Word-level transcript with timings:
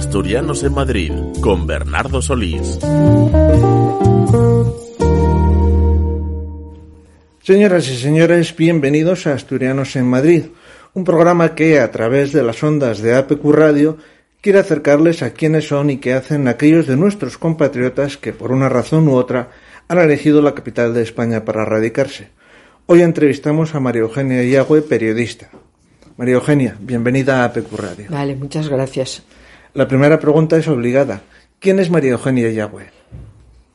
Asturianos 0.00 0.62
en 0.62 0.72
Madrid 0.72 1.12
con 1.42 1.66
Bernardo 1.66 2.22
Solís. 2.22 2.78
Señoras 7.42 7.86
y 7.86 7.98
señores, 7.98 8.56
bienvenidos 8.56 9.26
a 9.26 9.34
Asturianos 9.34 9.94
en 9.96 10.06
Madrid, 10.06 10.44
un 10.94 11.04
programa 11.04 11.54
que 11.54 11.80
a 11.80 11.90
través 11.90 12.32
de 12.32 12.42
las 12.42 12.62
ondas 12.62 13.00
de 13.00 13.14
APQ 13.14 13.44
Radio 13.52 13.98
quiere 14.40 14.60
acercarles 14.60 15.22
a 15.22 15.34
quiénes 15.34 15.68
son 15.68 15.90
y 15.90 15.98
qué 15.98 16.14
hacen 16.14 16.48
aquellos 16.48 16.86
de 16.86 16.96
nuestros 16.96 17.36
compatriotas 17.36 18.16
que 18.16 18.32
por 18.32 18.52
una 18.52 18.70
razón 18.70 19.06
u 19.06 19.16
otra 19.16 19.50
han 19.86 19.98
elegido 19.98 20.40
la 20.40 20.54
capital 20.54 20.94
de 20.94 21.02
España 21.02 21.44
para 21.44 21.66
radicarse. 21.66 22.30
Hoy 22.86 23.02
entrevistamos 23.02 23.74
a 23.74 23.80
María 23.80 24.00
Eugenia 24.00 24.42
Yagüe, 24.42 24.80
periodista. 24.80 25.50
María 26.16 26.36
Eugenia, 26.36 26.74
bienvenida 26.80 27.42
a 27.42 27.44
APQ 27.44 27.76
Radio. 27.76 28.06
Vale, 28.08 28.34
muchas 28.34 28.66
gracias. 28.70 29.22
La 29.74 29.86
primera 29.86 30.18
pregunta 30.18 30.56
es 30.56 30.66
obligada. 30.66 31.22
¿Quién 31.60 31.78
es 31.78 31.90
María 31.90 32.12
Eugenia 32.12 32.50
Yagüe? 32.50 32.86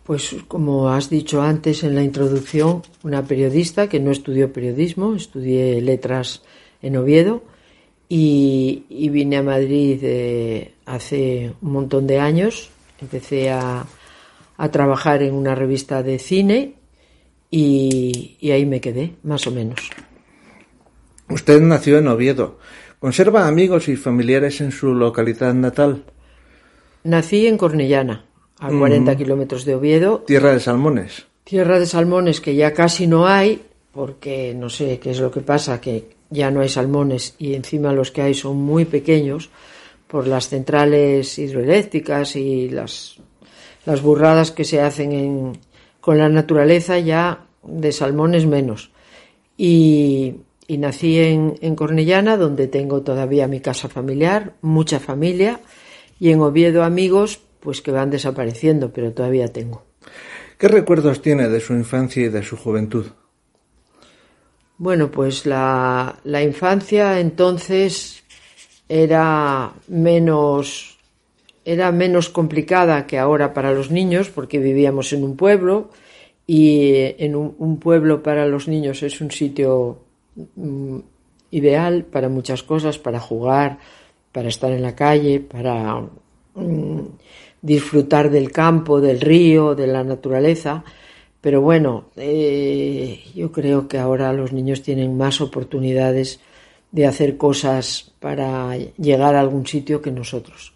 Pues 0.03 0.35
como 0.47 0.89
has 0.89 1.09
dicho 1.09 1.41
antes 1.41 1.83
en 1.83 1.95
la 1.95 2.03
introducción, 2.03 2.83
una 3.03 3.23
periodista 3.23 3.88
que 3.88 3.99
no 3.99 4.11
estudió 4.11 4.51
periodismo, 4.51 5.16
estudié 5.16 5.81
letras 5.81 6.43
en 6.81 6.97
Oviedo 6.97 7.43
y, 8.09 8.83
y 8.89 9.09
vine 9.09 9.38
a 9.38 9.43
Madrid 9.43 9.99
eh, 10.03 10.73
hace 10.85 11.53
un 11.61 11.71
montón 11.71 12.07
de 12.07 12.19
años. 12.19 12.69
Empecé 13.01 13.49
a, 13.49 13.85
a 14.57 14.71
trabajar 14.71 15.23
en 15.23 15.33
una 15.33 15.55
revista 15.55 16.03
de 16.03 16.19
cine 16.19 16.73
y, 17.49 18.38
y 18.39 18.51
ahí 18.51 18.66
me 18.66 18.81
quedé, 18.81 19.13
más 19.23 19.47
o 19.47 19.51
menos. 19.51 19.79
Usted 21.29 21.61
nació 21.61 21.97
en 21.97 22.07
Oviedo. 22.09 22.59
¿Conserva 23.05 23.47
amigos 23.47 23.87
y 23.87 23.97
familiares 23.97 24.61
en 24.61 24.71
su 24.71 24.95
localidad 24.95 25.53
natal? 25.53 26.05
Nací 27.03 27.45
en 27.45 27.55
Cornellana, 27.55 28.25
a 28.57 28.69
40 28.69 29.15
kilómetros 29.15 29.63
de 29.63 29.75
Oviedo, 29.75 30.23
Tierra 30.25 30.53
de 30.53 30.59
Salmones. 30.59 31.27
Tierra 31.43 31.79
de 31.79 31.85
salmones 31.85 32.41
que 32.41 32.55
ya 32.55 32.73
casi 32.73 33.05
no 33.05 33.27
hay, 33.27 33.61
porque 33.91 34.55
no 34.55 34.71
sé 34.71 34.97
qué 34.97 35.11
es 35.11 35.19
lo 35.19 35.29
que 35.29 35.41
pasa, 35.41 35.79
que 35.79 36.15
ya 36.31 36.49
no 36.49 36.61
hay 36.61 36.69
salmones 36.69 37.35
y 37.37 37.53
encima 37.53 37.93
los 37.93 38.09
que 38.09 38.23
hay 38.23 38.33
son 38.33 38.57
muy 38.57 38.85
pequeños 38.85 39.51
por 40.07 40.25
las 40.25 40.49
centrales 40.49 41.37
hidroeléctricas 41.37 42.35
y 42.35 42.69
las, 42.69 43.17
las 43.85 44.01
burradas 44.01 44.51
que 44.51 44.63
se 44.63 44.81
hacen 44.81 45.11
en, 45.11 45.59
con 46.01 46.17
la 46.17 46.27
naturaleza 46.27 46.97
ya 46.97 47.45
de 47.61 47.91
salmones 47.91 48.47
menos. 48.47 48.89
Y, 49.59 50.37
y 50.67 50.77
nací 50.77 51.19
en, 51.19 51.55
en 51.61 51.75
Cornellana, 51.75 52.38
donde 52.38 52.67
tengo 52.67 53.02
todavía 53.02 53.47
mi 53.47 53.59
casa 53.59 53.88
familiar, 53.89 54.53
mucha 54.61 54.99
familia, 54.99 55.59
y 56.19 56.31
en 56.31 56.41
Oviedo 56.41 56.83
amigos, 56.83 57.39
pues 57.59 57.81
que 57.81 57.91
van 57.91 58.09
desapareciendo, 58.09 58.91
pero 58.91 59.11
todavía 59.11 59.47
tengo. 59.51 59.84
¿Qué 60.57 60.67
recuerdos 60.67 61.22
tiene 61.22 61.50
de 61.50 61.59
su 61.59 61.73
infancia 61.73 62.25
y 62.25 62.29
de 62.29 62.44
su 62.44 62.57
juventud? 62.57 63.07
Bueno, 64.78 65.12
pues 65.12 65.45
la, 65.45 66.19
la 66.23 66.44
infancia 66.44 67.19
entonces 67.19 68.23
era 68.89 69.73
menos, 69.88 70.97
era 71.63 71.91
menos 71.91 72.29
complicada 72.29 73.07
que 73.07 73.18
ahora 73.18 73.53
para 73.53 73.72
los 73.72 73.91
niños, 73.91 74.29
porque 74.29 74.59
vivíamos 74.59 75.13
en 75.13 75.23
un 75.23 75.35
pueblo 75.35 75.89
y 76.47 76.91
en 77.18 77.35
un, 77.35 77.56
un 77.57 77.79
pueblo 77.79 78.22
para 78.22 78.45
los 78.45 78.68
niños 78.68 79.01
es 79.03 79.22
un 79.22 79.31
sitio 79.31 80.04
mm, 80.56 81.00
ideal 81.51 82.06
para 82.06 82.29
muchas 82.29 82.63
cosas, 82.63 83.00
para 83.00 83.19
jugar, 83.19 83.79
para 84.31 84.50
estar 84.50 84.72
en 84.72 84.81
la 84.81 84.96
calle, 84.96 85.40
para 85.40 86.01
mm, 86.56 87.01
disfrutar 87.62 88.29
del 88.29 88.51
campo, 88.51 89.01
del 89.01 89.22
río, 89.22 89.75
de 89.75 89.88
la 89.88 90.03
naturaleza. 90.03 90.84
Pero 91.41 91.62
bueno, 91.62 92.06
eh, 92.16 93.24
yo 93.35 93.51
creo 93.51 93.88
que 93.88 93.97
ahora 93.97 94.34
los 94.34 94.51
niños 94.51 94.81
tienen 94.81 95.18
más 95.18 95.41
oportunidades 95.41 96.40
de 96.91 97.06
hacer 97.06 97.38
cosas 97.38 98.13
para 98.19 98.75
llegar 98.78 99.35
a 99.35 99.41
algún 99.41 99.68
sitio 99.68 100.01
que 100.01 100.12
nosotros. 100.12 100.74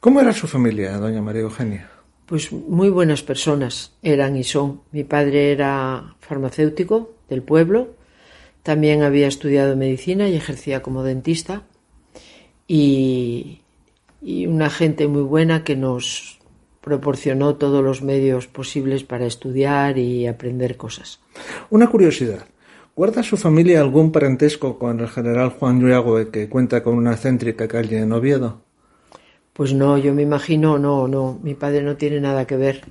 ¿Cómo 0.00 0.20
era 0.20 0.32
su 0.32 0.46
familia, 0.46 0.98
doña 0.98 1.22
María 1.22 1.42
Eugenia? 1.42 1.90
Pues 2.26 2.52
muy 2.52 2.90
buenas 2.90 3.22
personas 3.22 3.92
eran 4.02 4.36
y 4.36 4.44
son. 4.44 4.82
Mi 4.92 5.02
padre 5.04 5.52
era 5.52 6.14
farmacéutico 6.20 7.14
del 7.28 7.42
pueblo, 7.42 7.94
también 8.64 9.02
había 9.02 9.28
estudiado 9.28 9.76
medicina 9.76 10.28
y 10.28 10.34
ejercía 10.34 10.82
como 10.82 11.04
dentista 11.04 11.62
y, 12.66 13.60
y 14.20 14.46
una 14.46 14.70
gente 14.70 15.06
muy 15.06 15.22
buena 15.22 15.62
que 15.62 15.76
nos 15.76 16.40
proporcionó 16.80 17.56
todos 17.56 17.84
los 17.84 18.02
medios 18.02 18.46
posibles 18.46 19.04
para 19.04 19.26
estudiar 19.26 19.98
y 19.98 20.26
aprender 20.26 20.76
cosas. 20.76 21.20
Una 21.70 21.88
curiosidad. 21.88 22.46
¿Guarda 22.96 23.22
su 23.22 23.36
familia 23.36 23.80
algún 23.80 24.12
parentesco 24.12 24.78
con 24.78 25.00
el 25.00 25.08
general 25.08 25.50
Juan 25.50 25.80
Yagüe 25.80 26.30
que 26.30 26.48
cuenta 26.48 26.82
con 26.82 26.94
una 26.94 27.16
céntrica 27.16 27.68
calle 27.68 27.98
en 27.98 28.12
Oviedo? 28.12 28.62
Pues 29.52 29.74
no, 29.74 29.98
yo 29.98 30.14
me 30.14 30.22
imagino, 30.22 30.78
no, 30.78 31.06
no, 31.06 31.38
mi 31.42 31.54
padre 31.54 31.82
no 31.82 31.96
tiene 31.96 32.20
nada 32.20 32.46
que 32.46 32.56
ver, 32.56 32.82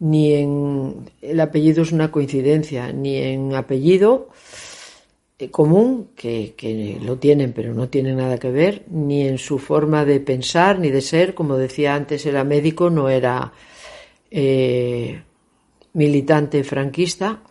ni 0.00 0.34
en 0.34 1.10
el 1.22 1.40
apellido 1.40 1.82
es 1.82 1.92
una 1.92 2.10
coincidencia, 2.10 2.92
ni 2.92 3.16
en 3.16 3.54
apellido 3.54 4.28
común, 5.48 6.08
que, 6.16 6.54
que 6.56 6.98
lo 7.00 7.16
tienen, 7.16 7.52
pero 7.52 7.72
no 7.72 7.88
tiene 7.88 8.12
nada 8.14 8.36
que 8.38 8.50
ver, 8.50 8.84
ni 8.90 9.26
en 9.26 9.38
su 9.38 9.58
forma 9.58 10.04
de 10.04 10.18
pensar, 10.20 10.78
ni 10.80 10.90
de 10.90 11.00
ser, 11.00 11.34
como 11.34 11.56
decía 11.56 11.94
antes, 11.94 12.26
era 12.26 12.42
médico, 12.44 12.90
no 12.90 13.08
era 13.08 13.52
eh, 14.30 15.22
militante 15.94 16.64
franquista, 16.64 17.42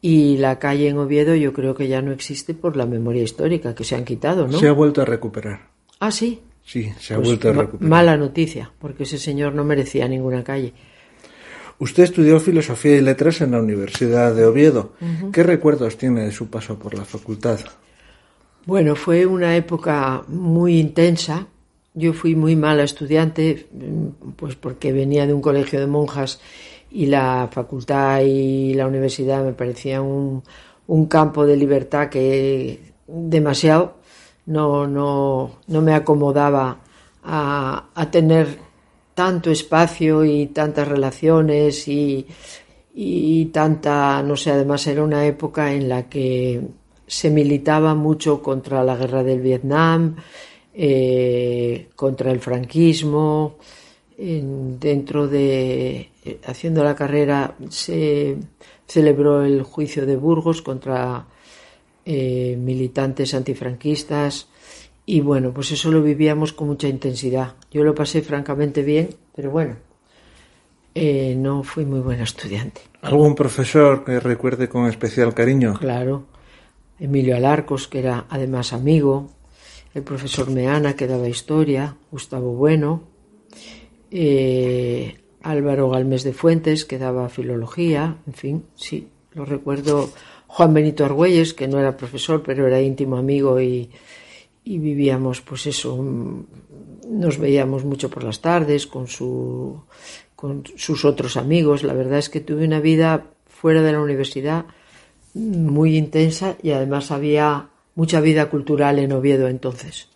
y 0.00 0.36
la 0.38 0.58
calle 0.58 0.88
en 0.88 0.98
Oviedo 0.98 1.34
yo 1.34 1.52
creo 1.52 1.74
que 1.74 1.88
ya 1.88 2.00
no 2.02 2.12
existe 2.12 2.54
por 2.54 2.76
la 2.76 2.86
memoria 2.86 3.22
histórica, 3.22 3.74
que 3.74 3.84
se 3.84 3.94
han 3.96 4.04
quitado, 4.04 4.46
¿no? 4.48 4.58
Se 4.58 4.68
ha 4.68 4.72
vuelto 4.72 5.02
a 5.02 5.04
recuperar. 5.04 5.68
Ah, 6.00 6.10
sí. 6.10 6.40
Sí, 6.64 6.92
se 6.98 7.14
ha 7.14 7.16
Pues 7.16 7.28
vuelto 7.28 7.48
a 7.48 7.52
recuperar. 7.52 7.88
mala 7.90 8.16
noticia, 8.16 8.70
porque 8.78 9.04
ese 9.04 9.18
señor 9.18 9.54
no 9.54 9.64
merecía 9.64 10.06
ninguna 10.06 10.44
calle. 10.44 10.72
Usted 11.80 12.04
estudió 12.04 12.40
Filosofía 12.40 12.96
y 12.96 13.00
Letras 13.00 13.40
en 13.40 13.52
la 13.52 13.60
Universidad 13.60 14.34
de 14.34 14.44
Oviedo. 14.46 14.92
¿Qué 15.32 15.42
recuerdos 15.42 15.96
tiene 15.96 16.24
de 16.24 16.32
su 16.32 16.48
paso 16.48 16.78
por 16.78 16.94
la 16.94 17.04
facultad? 17.04 17.60
Bueno, 18.66 18.96
fue 18.96 19.26
una 19.26 19.56
época 19.56 20.24
muy 20.26 20.78
intensa. 20.78 21.46
Yo 21.94 22.12
fui 22.12 22.34
muy 22.34 22.56
mala 22.56 22.82
estudiante, 22.82 23.68
pues 24.36 24.56
porque 24.56 24.92
venía 24.92 25.26
de 25.26 25.34
un 25.34 25.40
colegio 25.40 25.78
de 25.78 25.86
monjas 25.86 26.40
y 26.90 27.06
la 27.06 27.48
facultad 27.50 28.20
y 28.22 28.74
la 28.74 28.86
universidad 28.86 29.44
me 29.44 29.52
parecían 29.52 30.02
un, 30.02 30.42
un 30.88 31.06
campo 31.06 31.46
de 31.46 31.56
libertad 31.56 32.08
que 32.08 32.80
demasiado 33.06 33.98
no, 34.46 34.86
no, 34.86 35.58
no 35.66 35.82
me 35.82 35.94
acomodaba 35.94 36.78
a, 37.22 37.88
a 37.94 38.10
tener 38.10 38.58
tanto 39.22 39.50
espacio 39.50 40.24
y 40.24 40.46
tantas 40.60 40.86
relaciones 40.86 41.88
y, 41.88 42.24
y 42.94 43.46
tanta, 43.46 44.22
no 44.22 44.36
sé, 44.36 44.52
además 44.52 44.86
era 44.86 45.02
una 45.02 45.26
época 45.26 45.72
en 45.72 45.88
la 45.88 46.08
que 46.08 46.60
se 47.04 47.28
militaba 47.30 47.96
mucho 47.96 48.40
contra 48.40 48.84
la 48.84 48.94
guerra 48.96 49.24
del 49.24 49.40
Vietnam, 49.40 50.14
eh, 50.72 51.88
contra 51.96 52.30
el 52.30 52.38
franquismo. 52.38 53.56
En- 54.16 54.78
dentro 54.78 55.26
de, 55.26 56.08
haciendo 56.46 56.84
la 56.84 56.94
carrera, 56.94 57.56
se 57.70 58.36
celebró 58.86 59.42
el 59.44 59.62
juicio 59.64 60.06
de 60.06 60.16
Burgos 60.16 60.62
contra 60.62 61.26
eh, 62.04 62.56
militantes 62.56 63.34
antifranquistas. 63.34 64.46
Y 65.10 65.22
bueno, 65.22 65.54
pues 65.54 65.72
eso 65.72 65.90
lo 65.90 66.02
vivíamos 66.02 66.52
con 66.52 66.68
mucha 66.68 66.86
intensidad. 66.86 67.54
Yo 67.70 67.82
lo 67.82 67.94
pasé 67.94 68.20
francamente 68.20 68.82
bien, 68.82 69.08
pero 69.34 69.50
bueno, 69.50 69.76
eh, 70.94 71.34
no 71.34 71.62
fui 71.62 71.86
muy 71.86 72.00
buena 72.00 72.24
estudiante. 72.24 72.82
¿Algún 73.00 73.34
profesor 73.34 74.04
que 74.04 74.20
recuerde 74.20 74.68
con 74.68 74.86
especial 74.86 75.32
cariño? 75.32 75.78
Claro. 75.80 76.26
Emilio 77.00 77.36
Alarcos, 77.36 77.88
que 77.88 78.00
era 78.00 78.26
además 78.28 78.74
amigo, 78.74 79.30
el 79.94 80.02
profesor 80.02 80.50
Meana, 80.50 80.94
que 80.94 81.06
daba 81.06 81.26
historia, 81.26 81.96
Gustavo 82.10 82.52
Bueno, 82.52 83.04
eh, 84.10 85.16
Álvaro 85.40 85.88
Galmes 85.88 86.22
de 86.22 86.34
Fuentes, 86.34 86.84
que 86.84 86.98
daba 86.98 87.30
filología, 87.30 88.18
en 88.26 88.34
fin, 88.34 88.64
sí, 88.74 89.08
lo 89.32 89.46
recuerdo. 89.46 90.10
Juan 90.48 90.74
Benito 90.74 91.06
Argüelles, 91.06 91.54
que 91.54 91.66
no 91.66 91.78
era 91.80 91.96
profesor, 91.96 92.42
pero 92.42 92.66
era 92.66 92.82
íntimo 92.82 93.16
amigo 93.16 93.58
y, 93.58 93.88
y 94.68 94.78
vivíamos, 94.78 95.40
pues 95.40 95.66
eso, 95.66 95.96
nos 97.08 97.38
veíamos 97.38 97.86
mucho 97.86 98.10
por 98.10 98.22
las 98.22 98.42
tardes 98.42 98.86
con, 98.86 99.08
su, 99.08 99.80
con 100.36 100.62
sus 100.76 101.06
otros 101.06 101.38
amigos. 101.38 101.84
La 101.84 101.94
verdad 101.94 102.18
es 102.18 102.28
que 102.28 102.40
tuve 102.40 102.66
una 102.66 102.78
vida 102.78 103.28
fuera 103.46 103.80
de 103.80 103.92
la 103.92 104.00
universidad 104.00 104.66
muy 105.32 105.96
intensa 105.96 106.56
y 106.62 106.72
además 106.72 107.10
había 107.10 107.70
mucha 107.94 108.20
vida 108.20 108.50
cultural 108.50 108.98
en 108.98 109.12
Oviedo 109.12 109.48
entonces. 109.48 110.10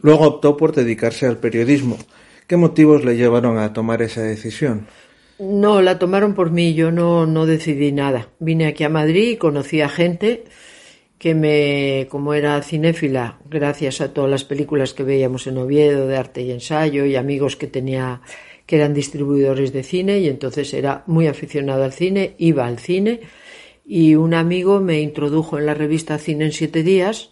Luego 0.00 0.26
optó 0.26 0.56
por 0.56 0.72
dedicarse 0.72 1.26
al 1.26 1.38
periodismo. 1.38 1.98
¿Qué 2.46 2.56
motivos 2.56 3.04
le 3.04 3.16
llevaron 3.16 3.58
a 3.58 3.72
tomar 3.72 4.02
esa 4.02 4.22
decisión? 4.22 4.86
No, 5.40 5.82
la 5.82 5.98
tomaron 5.98 6.34
por 6.34 6.52
mí, 6.52 6.74
yo 6.74 6.92
no, 6.92 7.26
no 7.26 7.44
decidí 7.44 7.90
nada. 7.90 8.28
Vine 8.38 8.68
aquí 8.68 8.84
a 8.84 8.88
Madrid 8.88 9.30
y 9.30 9.36
conocí 9.36 9.80
a 9.80 9.88
gente 9.88 10.44
que 11.18 11.34
me, 11.34 12.06
como 12.10 12.32
era 12.32 12.62
cinéfila, 12.62 13.38
gracias 13.50 14.00
a 14.00 14.12
todas 14.14 14.30
las 14.30 14.44
películas 14.44 14.94
que 14.94 15.02
veíamos 15.02 15.46
en 15.46 15.58
Oviedo 15.58 16.06
de 16.06 16.16
arte 16.16 16.42
y 16.42 16.52
ensayo 16.52 17.04
y 17.04 17.16
amigos 17.16 17.56
que 17.56 17.66
tenía 17.66 18.20
que 18.66 18.76
eran 18.76 18.92
distribuidores 18.92 19.72
de 19.72 19.82
cine 19.82 20.18
y 20.18 20.28
entonces 20.28 20.74
era 20.74 21.02
muy 21.06 21.26
aficionado 21.26 21.84
al 21.84 21.92
cine, 21.92 22.34
iba 22.36 22.66
al 22.66 22.78
cine 22.78 23.20
y 23.86 24.14
un 24.14 24.34
amigo 24.34 24.80
me 24.80 25.00
introdujo 25.00 25.58
en 25.58 25.64
la 25.64 25.72
revista 25.72 26.18
Cine 26.18 26.44
en 26.44 26.52
siete 26.52 26.82
días 26.82 27.30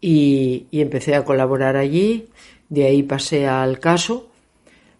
y, 0.00 0.66
y 0.72 0.80
empecé 0.80 1.14
a 1.14 1.24
colaborar 1.24 1.76
allí, 1.76 2.26
de 2.68 2.86
ahí 2.86 3.04
pasé 3.04 3.46
al 3.46 3.78
Caso, 3.78 4.30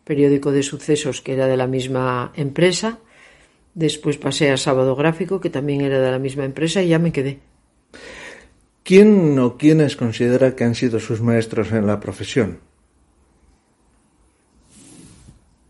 periódico 0.04 0.52
de 0.52 0.62
sucesos 0.62 1.20
que 1.20 1.32
era 1.32 1.48
de 1.48 1.56
la 1.56 1.66
misma 1.66 2.32
empresa, 2.36 3.00
después 3.74 4.16
pasé 4.16 4.52
a 4.52 4.56
Sábado 4.56 4.94
Gráfico 4.94 5.40
que 5.40 5.50
también 5.50 5.80
era 5.80 5.98
de 6.00 6.10
la 6.12 6.20
misma 6.20 6.44
empresa 6.44 6.82
y 6.82 6.88
ya 6.88 7.00
me 7.00 7.10
quedé. 7.10 7.40
¿Quién 8.88 9.38
o 9.38 9.58
quiénes 9.60 10.00
considera 10.00 10.56
que 10.56 10.64
han 10.64 10.74
sido 10.74 10.98
sus 10.98 11.20
maestros 11.20 11.72
en 11.72 11.86
la 11.86 12.00
profesión? 12.00 12.60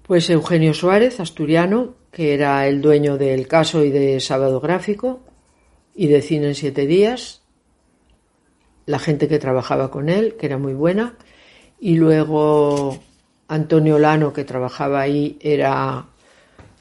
Pues 0.07 0.31
Eugenio 0.31 0.73
Suárez, 0.73 1.19
asturiano, 1.19 1.97
que 2.13 2.33
era 2.33 2.65
el 2.69 2.81
dueño 2.81 3.19
del 3.19 3.49
caso 3.49 3.83
y 3.83 3.91
de 3.91 4.21
Sábado 4.21 4.61
Gráfico 4.61 5.19
y 5.97 6.07
de 6.07 6.23
Cine 6.23 6.47
en 6.47 6.55
Siete 6.55 6.87
Días, 6.87 7.43
la 8.87 9.01
gente 9.01 9.27
que 9.27 9.41
trabajaba 9.41 9.91
con 9.91 10.11
él, 10.11 10.37
que 10.37 10.47
era 10.47 10.57
muy 10.57 10.75
buena, 10.75 11.19
y 11.81 11.97
luego 11.97 13.01
Antonio 13.49 13.99
Lano, 13.99 14.33
que 14.33 14.45
trabajaba 14.45 15.01
ahí, 15.01 15.37
era 15.41 16.07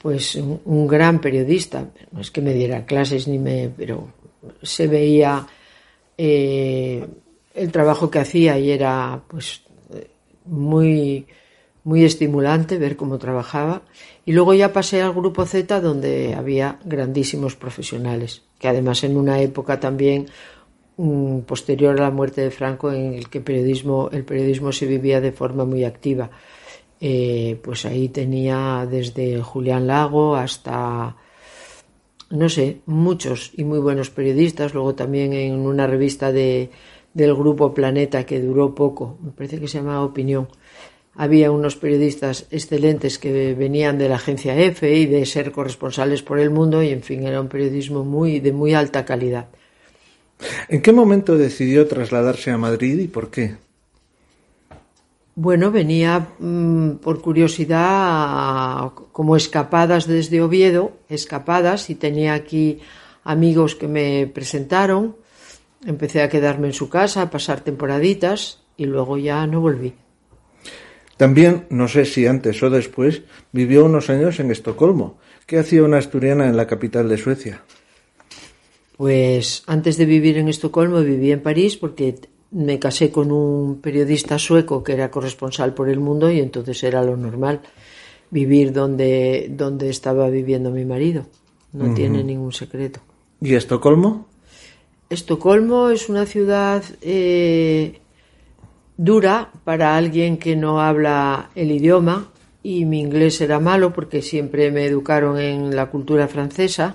pues 0.00 0.36
un, 0.36 0.60
un 0.66 0.86
gran 0.86 1.20
periodista, 1.20 1.84
no 2.12 2.20
es 2.20 2.30
que 2.30 2.42
me 2.42 2.54
diera 2.54 2.86
clases 2.86 3.26
ni 3.26 3.40
me, 3.40 3.72
pero 3.76 4.12
se 4.62 4.86
veía 4.86 5.44
eh, 6.18 7.06
el 7.54 7.72
trabajo 7.72 8.10
que 8.10 8.18
hacía 8.18 8.58
y 8.58 8.70
era 8.70 9.22
pues 9.28 9.62
muy 10.44 11.26
muy 11.84 12.04
estimulante 12.04 12.76
ver 12.76 12.96
cómo 12.96 13.16
trabajaba. 13.16 13.80
Y 14.26 14.32
luego 14.32 14.52
ya 14.52 14.74
pasé 14.74 15.00
al 15.00 15.14
grupo 15.14 15.46
Z 15.46 15.80
donde 15.80 16.34
había 16.34 16.78
grandísimos 16.84 17.56
profesionales 17.56 18.42
que 18.58 18.68
además 18.68 19.04
en 19.04 19.16
una 19.16 19.40
época 19.40 19.80
también 19.80 20.26
um, 20.96 21.42
posterior 21.42 21.98
a 21.98 22.02
la 22.02 22.10
muerte 22.10 22.40
de 22.42 22.50
Franco 22.50 22.92
en 22.92 23.14
el 23.14 23.28
que 23.28 23.40
periodismo 23.40 24.10
el 24.12 24.24
periodismo 24.24 24.72
se 24.72 24.86
vivía 24.86 25.20
de 25.20 25.32
forma 25.32 25.64
muy 25.64 25.84
activa. 25.84 26.30
Eh, 27.00 27.60
pues 27.62 27.86
ahí 27.86 28.08
tenía 28.08 28.86
desde 28.90 29.40
Julián 29.40 29.86
Lago 29.86 30.34
hasta 30.34 31.16
no 32.30 32.48
sé, 32.48 32.80
muchos 32.86 33.52
y 33.56 33.64
muy 33.64 33.78
buenos 33.78 34.10
periodistas, 34.10 34.74
luego 34.74 34.94
también 34.94 35.32
en 35.32 35.54
una 35.60 35.86
revista 35.86 36.32
de, 36.32 36.70
del 37.14 37.34
grupo 37.34 37.74
Planeta 37.74 38.24
que 38.24 38.40
duró 38.40 38.74
poco, 38.74 39.18
me 39.22 39.30
parece 39.30 39.60
que 39.60 39.68
se 39.68 39.78
llama 39.78 40.04
Opinión, 40.04 40.48
había 41.14 41.50
unos 41.50 41.76
periodistas 41.76 42.46
excelentes 42.50 43.18
que 43.18 43.54
venían 43.54 43.98
de 43.98 44.08
la 44.08 44.16
agencia 44.16 44.56
EFE 44.56 44.94
y 44.94 45.06
de 45.06 45.26
ser 45.26 45.50
corresponsales 45.50 46.22
por 46.22 46.38
el 46.38 46.50
mundo 46.50 46.82
y 46.82 46.90
en 46.90 47.02
fin, 47.02 47.24
era 47.24 47.40
un 47.40 47.48
periodismo 47.48 48.04
muy 48.04 48.38
de 48.40 48.52
muy 48.52 48.72
alta 48.74 49.04
calidad. 49.04 49.48
¿En 50.68 50.80
qué 50.80 50.92
momento 50.92 51.36
decidió 51.36 51.88
trasladarse 51.88 52.52
a 52.52 52.58
Madrid 52.58 53.00
y 53.00 53.08
por 53.08 53.30
qué? 53.30 53.56
Bueno, 55.40 55.70
venía 55.70 56.30
mmm, 56.40 56.94
por 56.94 57.22
curiosidad 57.22 58.90
como 59.12 59.36
escapadas 59.36 60.08
desde 60.08 60.42
Oviedo, 60.42 60.98
escapadas, 61.08 61.90
y 61.90 61.94
tenía 61.94 62.34
aquí 62.34 62.80
amigos 63.22 63.76
que 63.76 63.86
me 63.86 64.26
presentaron. 64.26 65.14
Empecé 65.86 66.22
a 66.22 66.28
quedarme 66.28 66.66
en 66.66 66.72
su 66.72 66.88
casa, 66.88 67.22
a 67.22 67.30
pasar 67.30 67.60
temporaditas 67.60 68.64
y 68.76 68.86
luego 68.86 69.16
ya 69.16 69.46
no 69.46 69.60
volví. 69.60 69.94
También, 71.16 71.66
no 71.70 71.86
sé 71.86 72.04
si 72.04 72.26
antes 72.26 72.60
o 72.64 72.68
después, 72.68 73.22
vivió 73.52 73.84
unos 73.84 74.10
años 74.10 74.40
en 74.40 74.50
Estocolmo. 74.50 75.18
¿Qué 75.46 75.60
hacía 75.60 75.84
una 75.84 75.98
asturiana 75.98 76.48
en 76.48 76.56
la 76.56 76.66
capital 76.66 77.08
de 77.08 77.16
Suecia? 77.16 77.62
Pues 78.96 79.62
antes 79.68 79.98
de 79.98 80.04
vivir 80.04 80.36
en 80.36 80.48
Estocolmo 80.48 80.98
viví 80.98 81.30
en 81.30 81.42
París 81.42 81.76
porque 81.76 82.16
me 82.50 82.78
casé 82.78 83.10
con 83.10 83.30
un 83.30 83.80
periodista 83.80 84.38
sueco 84.38 84.82
que 84.82 84.92
era 84.92 85.10
corresponsal 85.10 85.74
por 85.74 85.88
el 85.88 86.00
mundo 86.00 86.30
y 86.30 86.40
entonces 86.40 86.82
era 86.82 87.02
lo 87.02 87.16
normal 87.16 87.60
vivir 88.30 88.72
donde, 88.72 89.48
donde 89.50 89.90
estaba 89.90 90.28
viviendo 90.28 90.70
mi 90.70 90.84
marido. 90.84 91.26
No 91.72 91.84
uh 91.84 91.88
-huh. 91.88 91.94
tiene 91.94 92.24
ningún 92.24 92.52
secreto. 92.52 93.00
¿Y 93.40 93.54
Estocolmo? 93.54 94.26
Estocolmo 95.10 95.90
es 95.90 96.08
una 96.08 96.26
ciudad 96.26 96.82
eh, 97.02 98.00
dura 98.96 99.50
para 99.64 99.96
alguien 99.96 100.38
que 100.38 100.56
no 100.56 100.80
habla 100.80 101.50
el 101.54 101.70
idioma 101.70 102.30
y 102.62 102.84
mi 102.84 103.00
inglés 103.00 103.40
era 103.40 103.60
malo 103.60 103.92
porque 103.92 104.22
siempre 104.22 104.70
me 104.70 104.84
educaron 104.84 105.38
en 105.38 105.74
la 105.74 105.86
cultura 105.86 106.28
francesa 106.28 106.94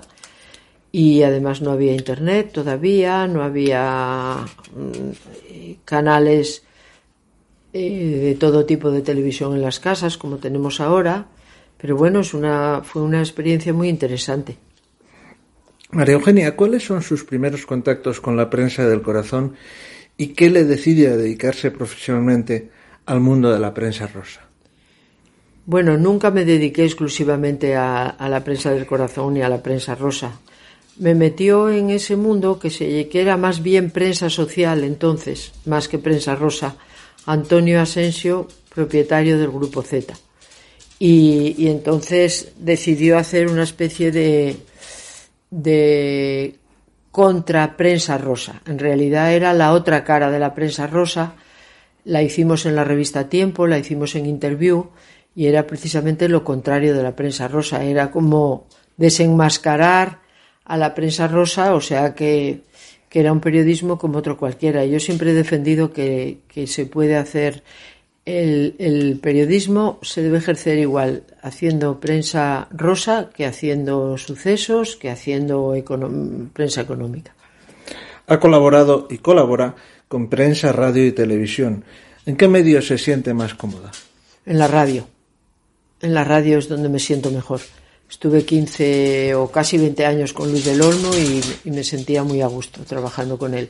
y 0.96 1.24
además 1.24 1.60
no 1.60 1.72
había 1.72 1.92
internet 1.92 2.52
todavía, 2.52 3.26
no 3.26 3.42
había 3.42 4.36
mm, 4.76 5.80
canales 5.84 6.62
eh, 7.72 8.20
de 8.22 8.34
todo 8.36 8.64
tipo 8.64 8.92
de 8.92 9.02
televisión 9.02 9.56
en 9.56 9.62
las 9.62 9.80
casas 9.80 10.16
como 10.16 10.36
tenemos 10.36 10.80
ahora, 10.80 11.26
pero 11.78 11.96
bueno, 11.96 12.20
es 12.20 12.32
una, 12.32 12.82
fue 12.84 13.02
una 13.02 13.18
experiencia 13.18 13.72
muy 13.72 13.88
interesante. 13.88 14.56
María 15.90 16.14
Eugenia, 16.14 16.54
¿cuáles 16.54 16.84
son 16.84 17.02
sus 17.02 17.24
primeros 17.24 17.66
contactos 17.66 18.20
con 18.20 18.36
la 18.36 18.48
prensa 18.48 18.86
del 18.86 19.02
corazón 19.02 19.56
y 20.16 20.28
qué 20.28 20.48
le 20.48 20.62
decide 20.62 21.08
a 21.08 21.16
dedicarse 21.16 21.72
profesionalmente 21.72 22.70
al 23.06 23.18
mundo 23.18 23.52
de 23.52 23.58
la 23.58 23.74
prensa 23.74 24.06
rosa? 24.06 24.42
Bueno, 25.66 25.96
nunca 25.96 26.30
me 26.30 26.44
dediqué 26.44 26.84
exclusivamente 26.84 27.74
a, 27.74 28.10
a 28.10 28.28
la 28.28 28.44
prensa 28.44 28.70
del 28.70 28.86
corazón 28.86 29.34
ni 29.34 29.42
a 29.42 29.48
la 29.48 29.60
prensa 29.60 29.96
rosa 29.96 30.38
me 30.98 31.14
metió 31.14 31.70
en 31.70 31.90
ese 31.90 32.16
mundo 32.16 32.58
que, 32.58 32.70
se, 32.70 33.08
era 33.12 33.36
más 33.36 33.62
bien 33.62 33.90
prensa 33.90 34.30
social 34.30 34.84
entonces, 34.84 35.52
más 35.64 35.88
que 35.88 35.98
prensa 35.98 36.34
rosa, 36.36 36.76
Antonio 37.26 37.80
Asensio, 37.80 38.48
propietario 38.74 39.38
del 39.38 39.50
Grupo 39.50 39.82
Z. 39.82 40.14
Y, 40.98 41.68
entonces 41.68 42.52
decidió 42.58 43.18
hacer 43.18 43.48
una 43.48 43.64
especie 43.64 44.12
de 44.12 44.56
contra 47.14 47.76
prensa 47.76 48.18
rosa. 48.18 48.60
En 48.66 48.76
realidad 48.76 49.32
era 49.32 49.54
la 49.54 49.72
otra 49.72 50.02
cara 50.02 50.32
de 50.32 50.40
la 50.40 50.52
prensa 50.52 50.88
rosa. 50.88 51.34
La 52.04 52.24
hicimos 52.24 52.66
en 52.66 52.74
la 52.74 52.82
revista 52.82 53.28
Tiempo, 53.28 53.68
la 53.68 53.78
hicimos 53.78 54.16
en 54.16 54.26
Interview 54.26 54.88
y 55.32 55.46
era 55.46 55.64
precisamente 55.64 56.28
lo 56.28 56.42
contrario 56.42 56.92
de 56.92 57.04
la 57.04 57.14
prensa 57.14 57.46
rosa. 57.46 57.84
Era 57.84 58.10
como 58.10 58.66
desenmascarar 58.96 60.22
a 60.64 60.76
la 60.76 60.94
prensa 60.94 61.28
rosa, 61.28 61.74
o 61.74 61.80
sea 61.80 62.14
que, 62.14 62.60
que 63.08 63.20
era 63.20 63.32
un 63.32 63.40
periodismo 63.40 63.98
como 63.98 64.18
otro 64.18 64.36
cualquiera. 64.36 64.84
Yo 64.84 64.98
siempre 65.00 65.30
he 65.30 65.34
defendido 65.34 65.92
que, 65.92 66.38
que 66.48 66.66
se 66.66 66.86
puede 66.86 67.16
hacer 67.16 67.62
el, 68.24 68.74
el, 68.78 69.18
periodismo, 69.20 69.98
se 70.02 70.22
debe 70.22 70.38
ejercer 70.38 70.78
igual 70.78 71.24
haciendo 71.42 72.00
prensa 72.00 72.68
rosa 72.70 73.28
que 73.34 73.44
haciendo 73.44 74.16
sucesos, 74.16 74.96
que 74.96 75.10
haciendo 75.10 75.74
econom 75.74 76.48
prensa 76.48 76.80
económica. 76.80 77.34
Ha 78.26 78.40
colaborado 78.40 79.06
y 79.10 79.18
colabora 79.18 79.74
con 80.08 80.28
prensa, 80.28 80.72
radio 80.72 81.06
y 81.06 81.12
televisión. 81.12 81.84
¿En 82.24 82.36
qué 82.36 82.48
medio 82.48 82.80
se 82.80 82.96
siente 82.96 83.34
más 83.34 83.52
cómoda? 83.52 83.90
En 84.46 84.58
la 84.58 84.68
radio. 84.68 85.06
En 86.00 86.14
la 86.14 86.24
radio 86.24 86.56
es 86.56 86.68
donde 86.68 86.88
me 86.88 86.98
siento 86.98 87.30
mejor 87.30 87.60
Estuve 88.08 88.44
15 88.44 89.34
o 89.34 89.50
casi 89.50 89.78
20 89.78 90.06
años 90.06 90.32
con 90.32 90.50
Luis 90.50 90.64
del 90.64 90.82
Olmo 90.82 91.10
y, 91.16 91.42
y, 91.64 91.70
me 91.70 91.82
sentía 91.82 92.22
muy 92.22 92.42
a 92.42 92.46
gusto 92.46 92.82
trabajando 92.82 93.38
con 93.38 93.54
él. 93.54 93.68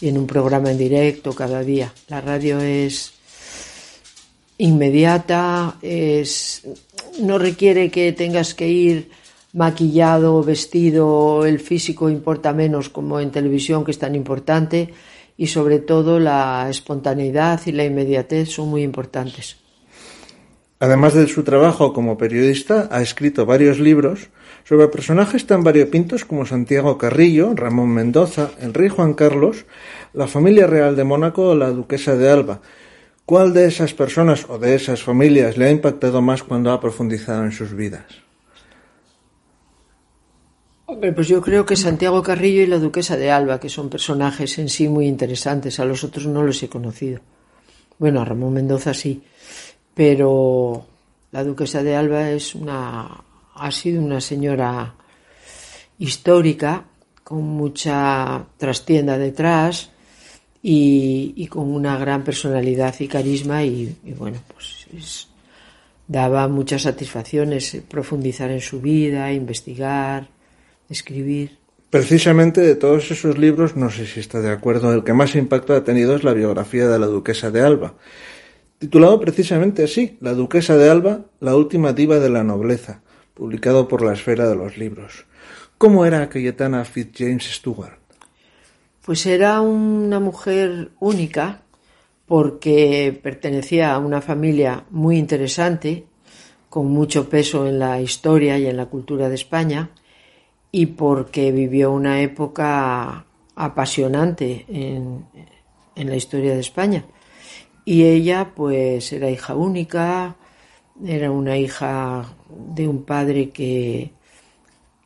Y 0.00 0.08
en 0.08 0.18
un 0.18 0.26
programa 0.26 0.70
en 0.70 0.78
directo 0.78 1.32
cada 1.34 1.62
día. 1.62 1.92
La 2.08 2.20
radio 2.20 2.58
es 2.60 3.12
inmediata, 4.58 5.78
es, 5.82 6.62
no 7.20 7.38
requiere 7.38 7.90
que 7.90 8.12
tengas 8.12 8.54
que 8.54 8.68
ir 8.68 9.10
maquillado, 9.52 10.42
vestido, 10.42 11.46
el 11.46 11.60
físico 11.60 12.10
importa 12.10 12.52
menos 12.52 12.90
como 12.90 13.20
en 13.20 13.30
televisión 13.30 13.84
que 13.84 13.92
es 13.92 13.98
tan 13.98 14.14
importante 14.14 14.92
y 15.36 15.46
sobre 15.46 15.78
todo 15.78 16.18
la 16.18 16.66
espontaneidad 16.68 17.60
y 17.66 17.72
la 17.72 17.84
inmediatez 17.84 18.50
son 18.50 18.68
muy 18.68 18.82
importantes. 18.82 19.56
Además 20.80 21.14
de 21.14 21.26
su 21.26 21.42
trabajo 21.42 21.92
como 21.92 22.16
periodista, 22.16 22.88
ha 22.92 23.02
escrito 23.02 23.44
varios 23.46 23.80
libros 23.80 24.28
sobre 24.64 24.86
personajes 24.86 25.44
tan 25.44 25.64
variopintos 25.64 26.24
como 26.24 26.46
Santiago 26.46 26.98
Carrillo, 26.98 27.52
Ramón 27.54 27.90
Mendoza, 27.90 28.52
el 28.60 28.74
rey 28.74 28.88
Juan 28.88 29.14
Carlos, 29.14 29.66
la 30.12 30.28
familia 30.28 30.68
real 30.68 30.94
de 30.94 31.02
Mónaco 31.02 31.48
o 31.48 31.54
la 31.56 31.70
duquesa 31.70 32.16
de 32.16 32.30
Alba. 32.30 32.60
¿Cuál 33.26 33.52
de 33.52 33.66
esas 33.66 33.92
personas 33.92 34.46
o 34.48 34.58
de 34.58 34.76
esas 34.76 35.02
familias 35.02 35.58
le 35.58 35.66
ha 35.66 35.70
impactado 35.70 36.22
más 36.22 36.44
cuando 36.44 36.70
ha 36.72 36.80
profundizado 36.80 37.44
en 37.44 37.52
sus 37.52 37.74
vidas? 37.74 38.06
Hombre, 40.86 41.12
pues 41.12 41.28
yo 41.28 41.42
creo 41.42 41.66
que 41.66 41.76
Santiago 41.76 42.22
Carrillo 42.22 42.62
y 42.62 42.66
la 42.66 42.78
duquesa 42.78 43.16
de 43.16 43.30
Alba, 43.30 43.60
que 43.60 43.68
son 43.68 43.90
personajes 43.90 44.58
en 44.58 44.68
sí 44.68 44.88
muy 44.88 45.06
interesantes, 45.06 45.80
a 45.80 45.84
los 45.84 46.04
otros 46.04 46.26
no 46.26 46.42
los 46.42 46.62
he 46.62 46.68
conocido. 46.68 47.20
Bueno, 47.98 48.20
a 48.20 48.24
Ramón 48.24 48.54
Mendoza 48.54 48.94
sí 48.94 49.22
pero 49.98 50.86
la 51.32 51.42
duquesa 51.42 51.82
de 51.82 51.96
Alba 51.96 52.30
es 52.30 52.54
una, 52.54 53.24
ha 53.56 53.70
sido 53.72 54.00
una 54.00 54.20
señora 54.20 54.94
histórica 55.98 56.84
con 57.24 57.42
mucha 57.42 58.44
trastienda 58.58 59.18
detrás 59.18 59.90
y, 60.62 61.44
con 61.48 61.74
una 61.74 61.98
gran 61.98 62.22
personalidad 62.22 62.94
y 63.00 63.08
carisma 63.08 63.64
y, 63.64 63.96
bueno, 64.16 64.38
pues 64.54 64.86
es, 64.96 65.28
daba 66.06 66.46
muchas 66.46 66.82
satisfacciones 66.82 67.78
profundizar 67.90 68.52
en 68.52 68.60
su 68.60 68.80
vida, 68.80 69.32
investigar, 69.32 70.28
escribir. 70.88 71.58
Precisamente 71.90 72.60
de 72.60 72.76
todos 72.76 73.10
esos 73.10 73.36
libros, 73.36 73.74
no 73.74 73.90
sé 73.90 74.06
si 74.06 74.20
está 74.20 74.40
de 74.40 74.52
acuerdo, 74.52 74.92
el 74.92 75.02
que 75.02 75.12
más 75.12 75.34
impacto 75.34 75.74
ha 75.74 75.82
tenido 75.82 76.14
es 76.14 76.22
la 76.22 76.34
biografía 76.34 76.86
de 76.86 77.00
la 77.00 77.06
duquesa 77.06 77.50
de 77.50 77.62
Alba 77.62 77.94
titulado 78.78 79.20
precisamente 79.20 79.82
así, 79.84 80.16
La 80.20 80.34
duquesa 80.34 80.76
de 80.76 80.88
Alba, 80.88 81.26
la 81.40 81.56
última 81.56 81.92
diva 81.92 82.18
de 82.18 82.30
la 82.30 82.44
nobleza, 82.44 83.02
publicado 83.34 83.88
por 83.88 84.02
la 84.02 84.12
Esfera 84.12 84.48
de 84.48 84.54
los 84.54 84.78
Libros. 84.78 85.26
¿Cómo 85.78 86.06
era 86.06 86.28
Cayetana 86.28 86.84
Fitzjames 86.84 87.44
Stewart? 87.44 87.98
Pues 89.04 89.26
era 89.26 89.60
una 89.60 90.20
mujer 90.20 90.90
única 91.00 91.62
porque 92.26 93.18
pertenecía 93.22 93.94
a 93.94 93.98
una 93.98 94.20
familia 94.20 94.84
muy 94.90 95.16
interesante, 95.16 96.04
con 96.68 96.86
mucho 96.86 97.28
peso 97.28 97.66
en 97.66 97.78
la 97.78 98.00
historia 98.00 98.58
y 98.58 98.66
en 98.66 98.76
la 98.76 98.86
cultura 98.86 99.28
de 99.28 99.34
España, 99.34 99.90
y 100.70 100.86
porque 100.86 101.50
vivió 101.50 101.90
una 101.90 102.20
época 102.20 103.24
apasionante 103.54 104.66
en 104.68 105.24
la 105.96 106.16
historia 106.16 106.52
de 106.52 106.60
España 106.60 107.06
y 107.88 108.04
ella 108.04 108.52
pues 108.54 109.14
era 109.14 109.30
hija 109.30 109.54
única, 109.54 110.36
era 111.02 111.30
una 111.30 111.56
hija 111.56 112.36
de 112.50 112.86
un 112.86 113.02
padre 113.04 113.48
que, 113.48 114.10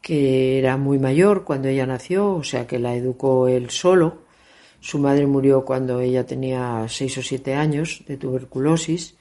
que 0.00 0.58
era 0.58 0.76
muy 0.76 0.98
mayor 0.98 1.44
cuando 1.44 1.68
ella 1.68 1.86
nació, 1.86 2.34
o 2.34 2.42
sea 2.42 2.66
que 2.66 2.80
la 2.80 2.96
educó 2.96 3.46
él 3.46 3.70
solo. 3.70 4.22
Su 4.80 4.98
madre 4.98 5.28
murió 5.28 5.64
cuando 5.64 6.00
ella 6.00 6.26
tenía 6.26 6.84
seis 6.88 7.16
o 7.18 7.22
siete 7.22 7.54
años 7.54 8.02
de 8.08 8.16
tuberculosis 8.16 9.14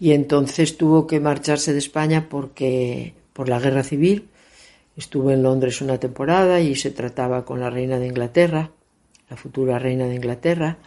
y 0.00 0.12
entonces 0.12 0.78
tuvo 0.78 1.06
que 1.06 1.20
marcharse 1.20 1.74
de 1.74 1.80
España 1.80 2.28
porque 2.30 3.12
por 3.34 3.50
la 3.50 3.60
guerra 3.60 3.82
civil. 3.82 4.30
Estuvo 4.96 5.30
en 5.30 5.42
Londres 5.42 5.82
una 5.82 6.00
temporada 6.00 6.62
y 6.62 6.74
se 6.74 6.90
trataba 6.90 7.44
con 7.44 7.60
la 7.60 7.68
reina 7.68 7.98
de 7.98 8.06
Inglaterra, 8.06 8.70
la 9.28 9.36
futura 9.36 9.78
reina 9.78 10.06
de 10.06 10.14
Inglaterra 10.14 10.78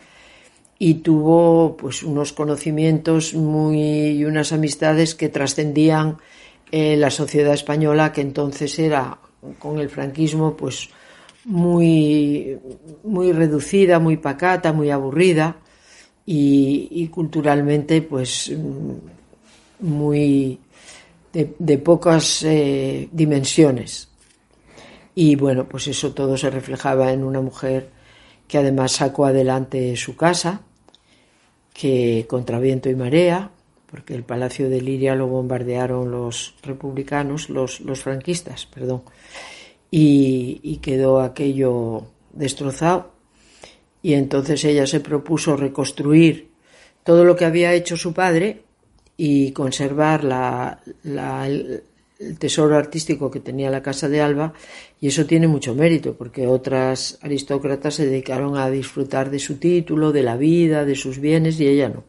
y 0.79 0.95
tuvo 0.95 1.75
pues 1.77 2.03
unos 2.03 2.33
conocimientos 2.33 3.33
muy 3.33 3.81
y 3.81 4.25
unas 4.25 4.51
amistades 4.53 5.15
que 5.15 5.29
trascendían 5.29 6.17
eh, 6.71 6.95
la 6.97 7.09
sociedad 7.09 7.53
española 7.53 8.11
que 8.11 8.21
entonces 8.21 8.77
era 8.77 9.17
con 9.59 9.79
el 9.79 9.89
franquismo 9.89 10.55
pues 10.55 10.89
muy 11.45 12.59
muy 13.03 13.31
reducida 13.31 13.99
muy 13.99 14.17
pacata 14.17 14.73
muy 14.73 14.91
aburrida 14.91 15.57
y, 16.29 17.07
culturalmente 17.07 18.01
pues 18.01 18.51
muy 19.79 20.59
de, 21.31 21.55
de 21.57 21.77
pocas 21.77 22.43
eh, 22.43 23.07
dimensiones. 23.13 24.09
Y 25.15 25.37
bueno 25.37 25.69
pues 25.69 25.87
eso 25.87 26.13
todo 26.13 26.35
se 26.35 26.49
reflejaba 26.49 27.13
en 27.13 27.23
una 27.23 27.39
mujer 27.39 27.89
que 28.45 28.57
además 28.57 28.91
sacó 28.91 29.25
adelante 29.25 29.95
su 29.95 30.17
casa 30.17 30.63
que 31.77 32.25
contra 32.27 32.59
viento 32.59 32.89
y 32.89 32.95
marea, 32.95 33.51
porque 33.89 34.15
el 34.15 34.23
Palacio 34.23 34.67
de 34.67 34.81
Liria 34.81 35.15
lo 35.15 35.27
bombardearon 35.27 36.09
los 36.09 36.55
republicanos, 36.63 37.49
los, 37.49 37.81
los 37.81 38.01
franquistas, 38.01 38.65
perdón, 38.65 39.03
y, 39.91 40.79
quedó 40.81 41.21
aquello 41.21 42.07
destrozado. 42.33 43.11
Y 44.01 44.13
entonces 44.13 44.63
ella 44.63 44.87
se 44.87 45.01
propuso 45.01 45.55
reconstruir 45.55 46.49
todo 47.03 47.23
lo 47.23 47.35
que 47.35 47.45
había 47.45 47.73
hecho 47.73 47.95
su 47.95 48.13
padre 48.13 48.63
y 49.15 49.51
conservar 49.51 50.23
la, 50.23 50.81
el 52.19 52.39
tesoro 52.39 52.77
artístico 52.77 53.29
que 53.29 53.39
tenía 53.39 53.69
la 53.69 53.83
Casa 53.83 54.09
de 54.09 54.21
Alba 54.21 54.53
y 54.99 55.07
eso 55.07 55.25
tiene 55.25 55.47
mucho 55.47 55.75
mérito 55.75 56.13
porque 56.13 56.47
otras 56.47 57.19
aristócratas 57.21 57.95
se 57.95 58.05
dedicaron 58.05 58.57
a 58.57 58.69
disfrutar 58.69 59.29
de 59.29 59.39
su 59.39 59.57
título, 59.57 60.11
de 60.11 60.23
la 60.23 60.37
vida, 60.37 60.85
de 60.85 60.95
sus 60.95 61.19
bienes 61.19 61.59
y 61.59 61.67
ella 61.67 61.89
no. 61.89 62.03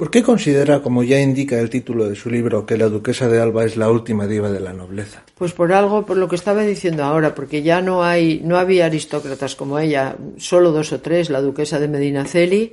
¿Por 0.00 0.10
qué 0.10 0.22
considera, 0.22 0.82
como 0.82 1.02
ya 1.02 1.20
indica 1.20 1.60
el 1.60 1.68
título 1.68 2.08
de 2.08 2.16
su 2.16 2.30
libro, 2.30 2.64
que 2.64 2.78
la 2.78 2.88
duquesa 2.88 3.28
de 3.28 3.38
Alba 3.38 3.66
es 3.66 3.76
la 3.76 3.90
última 3.90 4.26
diva 4.26 4.50
de 4.50 4.58
la 4.58 4.72
nobleza? 4.72 5.22
Pues 5.36 5.52
por 5.52 5.74
algo, 5.74 6.06
por 6.06 6.16
lo 6.16 6.26
que 6.26 6.36
estaba 6.36 6.62
diciendo 6.62 7.04
ahora, 7.04 7.34
porque 7.34 7.62
ya 7.62 7.82
no 7.82 8.02
hay, 8.02 8.40
no 8.42 8.56
había 8.56 8.86
aristócratas 8.86 9.56
como 9.56 9.78
ella, 9.78 10.16
solo 10.38 10.72
dos 10.72 10.94
o 10.94 11.02
tres, 11.02 11.28
la 11.28 11.42
duquesa 11.42 11.78
de 11.78 11.88
Medinaceli 11.88 12.72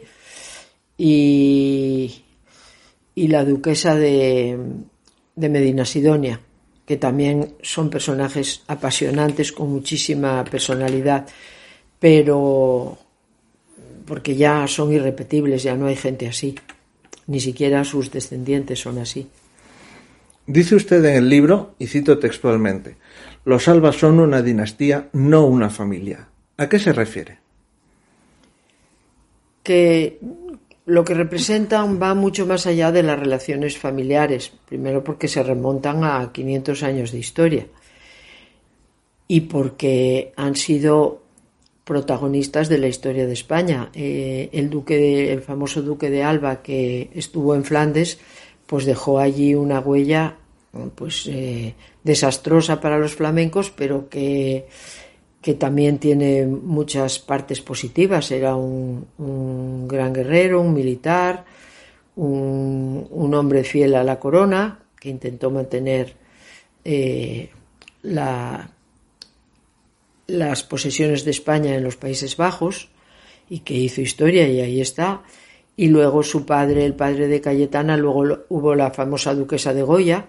y, 0.98 2.24
y 3.13 3.27
la 3.27 3.44
duquesa 3.44 3.96
de, 3.96 4.58
de 5.38 5.50
Medina 5.50 5.86
Sidonia, 5.86 6.41
que 6.86 6.98
también 6.98 7.53
son 7.62 7.89
personajes 7.89 8.63
apasionantes 8.67 9.51
con 9.51 9.72
muchísima 9.72 10.44
personalidad, 10.44 11.27
pero 12.00 12.98
porque 14.06 14.36
ya 14.36 14.67
son 14.67 14.91
irrepetibles, 14.91 15.63
ya 15.63 15.75
no 15.75 15.86
hay 15.86 15.96
gente 15.96 16.27
así, 16.27 16.56
ni 17.27 17.39
siquiera 17.39 17.84
sus 17.84 18.12
descendientes 18.12 18.79
son 18.79 18.98
así. 18.98 19.29
Dice 20.48 20.75
usted 20.75 21.03
en 21.06 21.15
el 21.17 21.29
libro, 21.29 21.75
y 21.77 21.88
cito 21.88 22.17
textualmente, 22.17 22.96
los 23.46 23.67
Albas 23.67 23.98
son 23.98 24.20
una 24.20 24.41
dinastía, 24.41 25.10
no 25.13 25.46
una 25.46 25.70
familia. 25.70 26.29
¿A 26.58 26.67
qué 26.67 26.79
se 26.79 26.94
refiere? 26.94 27.38
Que 29.62 30.20
lo 30.88 31.03
que 31.03 31.13
representan 31.13 32.01
va 32.01 32.15
mucho 32.15 32.48
más 32.48 32.65
allá 32.65 32.94
de 32.94 33.03
las 33.03 33.20
relaciones 33.20 33.77
familiares, 33.77 34.53
primero 34.65 35.03
porque 35.03 35.27
se 35.27 35.44
remontan 35.44 36.06
a 36.06 36.32
500 36.32 36.82
años 36.82 37.12
de 37.12 37.20
historia 37.20 37.67
y 39.27 39.41
porque 39.41 40.32
han 40.38 40.56
sido 40.56 41.24
protagonistas 41.84 42.70
de 42.70 42.77
la 42.77 42.88
historia 42.88 43.27
de 43.27 43.34
España. 43.34 43.89
Eh, 43.94 44.48
el 44.53 44.70
duque 44.70 44.98
de, 44.98 45.34
el 45.34 45.41
famoso 45.41 45.82
duque 45.82 46.10
de 46.10 46.24
Alba 46.24 46.62
que 46.62 47.10
estuvo 47.13 47.53
en 47.53 47.65
Flandes, 47.65 48.20
pues 48.65 48.86
dejó 48.86 49.20
allí 49.20 49.56
una 49.56 49.82
huella 49.82 50.38
pues 50.96 51.27
eh, 51.27 51.75
desastrosa 52.03 52.79
para 52.79 52.98
los 52.98 53.13
flamencos, 53.13 53.72
pero 53.72 54.08
que 54.08 54.67
que 55.41 55.53
también 55.53 56.00
tiene 56.00 56.46
muchas 56.46 57.20
partes 57.20 57.62
positivas. 57.62 58.32
Era 58.32 58.56
un, 58.56 59.88
gran 59.88 60.13
guerrero, 60.13 60.62
un 60.62 60.74
militar, 60.74 61.46
un, 62.15 63.34
hombre 63.34 63.63
fiel 63.63 63.96
a 63.96 64.03
la 64.03 64.20
corona, 64.20 64.79
que 65.00 65.10
intentó 65.10 65.51
mantener 65.51 66.15
eh, 66.84 67.50
la, 68.01 68.72
las 70.27 70.63
posesiones 70.63 71.24
de 71.24 71.32
España 71.32 71.75
en 71.75 71.84
los 71.84 71.96
Países 71.96 72.38
Bajos 72.38 72.89
y 73.50 73.60
que 73.60 73.74
hizo 73.74 74.01
historia 74.01 74.48
y 74.48 74.60
ahí 74.60 74.82
está. 74.82 75.24
Y 75.75 75.88
luego 75.88 76.24
su 76.24 76.46
padre, 76.46 76.86
el 76.86 76.96
padre 76.96 77.27
de 77.27 77.39
Cayetana, 77.39 77.98
luego 77.98 78.46
hubo 78.50 78.75
la 78.75 78.91
famosa 78.91 79.36
duquesa 79.36 79.74
de 79.74 79.84
Goya, 79.84 80.25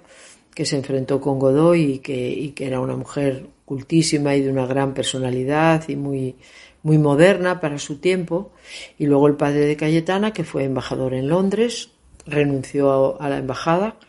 que 0.58 0.64
se 0.64 0.74
enfrentó 0.74 1.20
con 1.20 1.38
Godoy 1.38 1.82
y 1.82 1.98
que, 2.00 2.52
era 2.66 2.80
una 2.80 2.96
mujer 2.96 3.46
cultísima 3.64 4.34
y 4.34 4.40
de 4.42 4.50
una 4.50 4.66
gran 4.66 4.92
personalidad 4.92 5.88
y 5.88 5.94
muy, 5.94 6.34
muy 6.82 6.98
moderna 6.98 7.60
para 7.60 7.78
su 7.78 7.98
tiempo. 7.98 8.50
Y 8.98 9.06
luego 9.06 9.28
el 9.28 9.36
padre 9.36 9.66
de 9.66 9.76
Cayetana, 9.76 10.32
que 10.32 10.42
fue 10.42 10.64
embajador 10.64 11.14
en 11.14 11.28
Londres, 11.28 11.90
renunció 12.26 13.22
a 13.22 13.28
la 13.28 13.38
embajada 13.38 14.00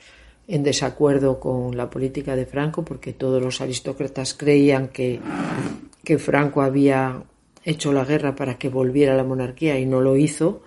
en 0.48 0.64
desacuerdo 0.64 1.40
con 1.40 1.78
la 1.78 1.88
política 1.88 2.36
de 2.36 2.48
Franco, 2.48 2.84
porque 2.84 3.14
todos 3.14 3.44
los 3.44 3.62
aristócratas 3.62 4.34
creían 4.34 4.88
que, 4.88 5.20
que 6.04 6.18
Franco 6.18 6.64
había 6.64 7.22
hecho 7.64 7.94
la 7.94 8.06
guerra 8.06 8.34
para 8.34 8.58
que 8.58 8.70
volviera 8.70 9.16
la 9.16 9.24
monarquía 9.24 9.78
y 9.78 9.86
no 9.86 10.02
lo 10.02 10.18
hizo. 10.18 10.64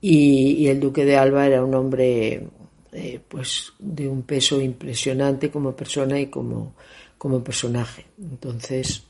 Y 0.00 0.68
el 0.68 0.80
duque 0.80 1.04
de 1.04 1.18
Alba 1.18 1.46
era 1.46 1.62
un 1.62 1.74
hombre 1.74 2.48
eh, 2.92 3.20
pues 3.26 3.72
de 3.78 4.06
un 4.06 4.22
peso 4.22 4.60
impresionante 4.60 5.50
como 5.50 5.74
persona 5.74 6.20
y 6.20 6.26
como, 6.26 6.74
como 7.16 7.42
personaje. 7.42 8.04
Entonces, 8.20 9.04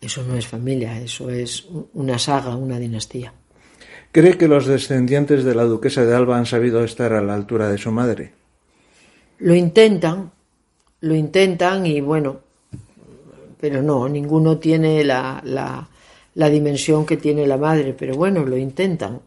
eso 0.00 0.22
no 0.24 0.36
es 0.36 0.46
familia, 0.46 1.00
eso 1.00 1.30
es 1.30 1.66
una 1.94 2.18
saga, 2.18 2.56
una 2.56 2.78
dinastía. 2.78 3.32
¿Cree 4.10 4.36
que 4.36 4.48
los 4.48 4.66
descendientes 4.66 5.44
de 5.44 5.54
la 5.54 5.64
duquesa 5.64 6.04
de 6.04 6.14
Alba 6.14 6.38
han 6.38 6.46
sabido 6.46 6.82
estar 6.82 7.12
a 7.12 7.22
la 7.22 7.34
altura 7.34 7.68
de 7.68 7.78
su 7.78 7.92
madre? 7.92 8.32
Lo 9.38 9.54
intentan, 9.54 10.32
lo 11.00 11.14
intentan 11.14 11.86
y 11.86 12.00
bueno, 12.00 12.40
pero 13.60 13.82
no, 13.82 14.08
ninguno 14.08 14.58
tiene 14.58 15.04
la, 15.04 15.40
la, 15.44 15.88
la 16.34 16.48
dimensión 16.48 17.06
que 17.06 17.16
tiene 17.16 17.46
la 17.46 17.56
madre, 17.56 17.94
pero 17.96 18.14
bueno, 18.16 18.44
lo 18.44 18.56
intentan. 18.56 19.20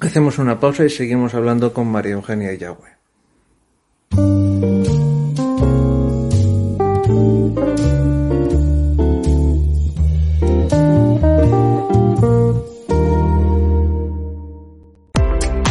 Hacemos 0.00 0.38
una 0.38 0.60
pausa 0.60 0.84
y 0.84 0.90
seguimos 0.90 1.34
hablando 1.34 1.72
con 1.72 1.88
María 1.88 2.12
Eugenia 2.12 2.54
Yagüe. 2.54 2.98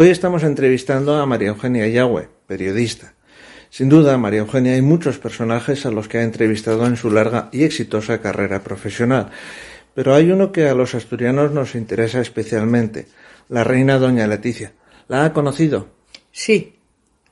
Hoy 0.00 0.10
estamos 0.10 0.44
entrevistando 0.44 1.16
a 1.16 1.26
María 1.26 1.48
Eugenia 1.48 1.88
Yagüe, 1.88 2.28
periodista. 2.46 3.14
Sin 3.68 3.88
duda, 3.88 4.16
María 4.16 4.38
Eugenia 4.38 4.74
hay 4.74 4.80
muchos 4.80 5.18
personajes 5.18 5.86
a 5.86 5.90
los 5.90 6.06
que 6.06 6.18
ha 6.18 6.22
entrevistado 6.22 6.86
en 6.86 6.96
su 6.96 7.10
larga 7.10 7.48
y 7.50 7.64
exitosa 7.64 8.20
carrera 8.20 8.62
profesional, 8.62 9.32
pero 9.96 10.14
hay 10.14 10.30
uno 10.30 10.52
que 10.52 10.68
a 10.68 10.74
los 10.74 10.94
asturianos 10.94 11.50
nos 11.50 11.74
interesa 11.74 12.20
especialmente, 12.20 13.08
la 13.48 13.64
reina 13.64 13.98
doña 13.98 14.28
Leticia. 14.28 14.72
¿La 15.08 15.24
ha 15.24 15.32
conocido? 15.32 15.88
Sí, 16.30 16.76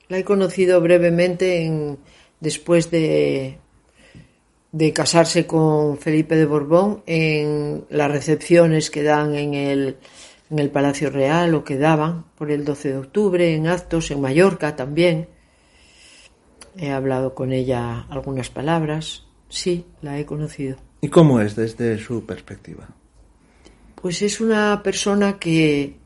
la 0.09 0.19
he 0.19 0.25
conocido 0.25 0.81
brevemente 0.81 1.63
en, 1.63 1.99
después 2.41 2.91
de, 2.91 3.59
de 4.73 4.93
casarse 4.93 5.47
con 5.47 5.99
Felipe 5.99 6.35
de 6.35 6.47
Borbón 6.47 7.05
en 7.07 7.85
las 7.91 8.11
recepciones 8.11 8.91
que 8.91 9.05
dan 9.05 9.37
en 9.37 9.55
el, 9.55 9.99
en 10.51 10.59
el 10.59 10.71
Palacio 10.71 11.11
Real 11.11 11.55
o 11.55 11.65
que 11.65 11.79
daban 11.79 12.25
por 12.37 12.51
el 12.51 12.65
12 12.65 12.89
de 12.91 12.99
octubre, 12.99 13.55
en 13.55 13.67
actos 13.67 14.11
en 14.11 14.21
Mallorca 14.21 14.77
también. 14.77 15.29
He 16.77 16.91
hablado 16.91 17.35
con 17.35 17.53
ella 17.53 18.07
algunas 18.11 18.51
palabras. 18.51 19.27
Sí, 19.49 19.87
la 20.03 20.19
he 20.19 20.27
conocido. 20.27 20.77
¿Y 21.01 21.09
cómo 21.09 21.41
es 21.41 21.57
desde 21.57 21.99
su 21.99 22.25
perspectiva? 22.25 22.89
Pues 23.95 24.23
es 24.23 24.41
una 24.41 24.83
persona 24.83 25.39
que, 25.39 25.97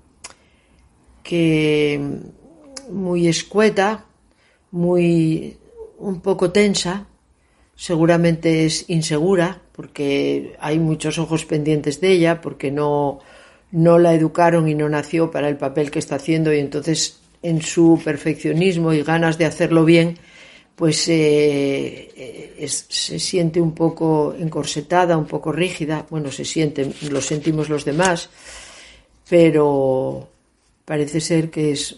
que 1.23 2.01
muy 2.91 3.29
escueta, 3.29 4.07
muy 4.71 5.57
un 5.99 6.21
poco 6.21 6.51
tensa, 6.51 7.07
seguramente 7.75 8.65
es 8.65 8.89
insegura 8.89 9.63
porque 9.73 10.57
hay 10.61 10.79
muchos 10.79 11.19
ojos 11.19 11.45
pendientes 11.47 12.01
de 12.01 12.13
ella, 12.13 12.41
porque 12.41 12.71
no, 12.71 13.21
no 13.73 13.99
la 13.99 14.15
educaron 14.15 14.69
y 14.69 14.75
no 14.75 14.89
nació 14.89 15.31
para 15.31 15.49
el 15.49 15.57
papel 15.57 15.91
que 15.91 15.99
está 15.99 16.17
haciendo 16.17 16.53
y 16.53 16.59
entonces 16.59 17.21
en 17.43 17.63
su 17.63 18.01
perfeccionismo 18.05 18.93
y 18.93 19.03
ganas 19.03 19.39
de 19.39 19.47
hacerlo 19.47 19.85
bien, 19.85 20.19
pues 20.77 21.09
eh, 21.09 22.55
es, 22.59 22.87
se 22.89 23.19
siente 23.19 23.61
un 23.61 23.75
poco 23.75 24.35
encorsetada, 24.39 25.17
un 25.17 25.27
poco 25.27 25.53
rígida. 25.53 26.07
Bueno, 26.11 26.31
se 26.31 26.45
siente, 26.45 26.91
lo 27.11 27.21
sentimos 27.21 27.69
los 27.69 27.85
demás, 27.85 28.31
pero 29.29 30.29
parece 30.85 31.21
ser 31.21 31.51
que 31.51 31.73
es 31.73 31.97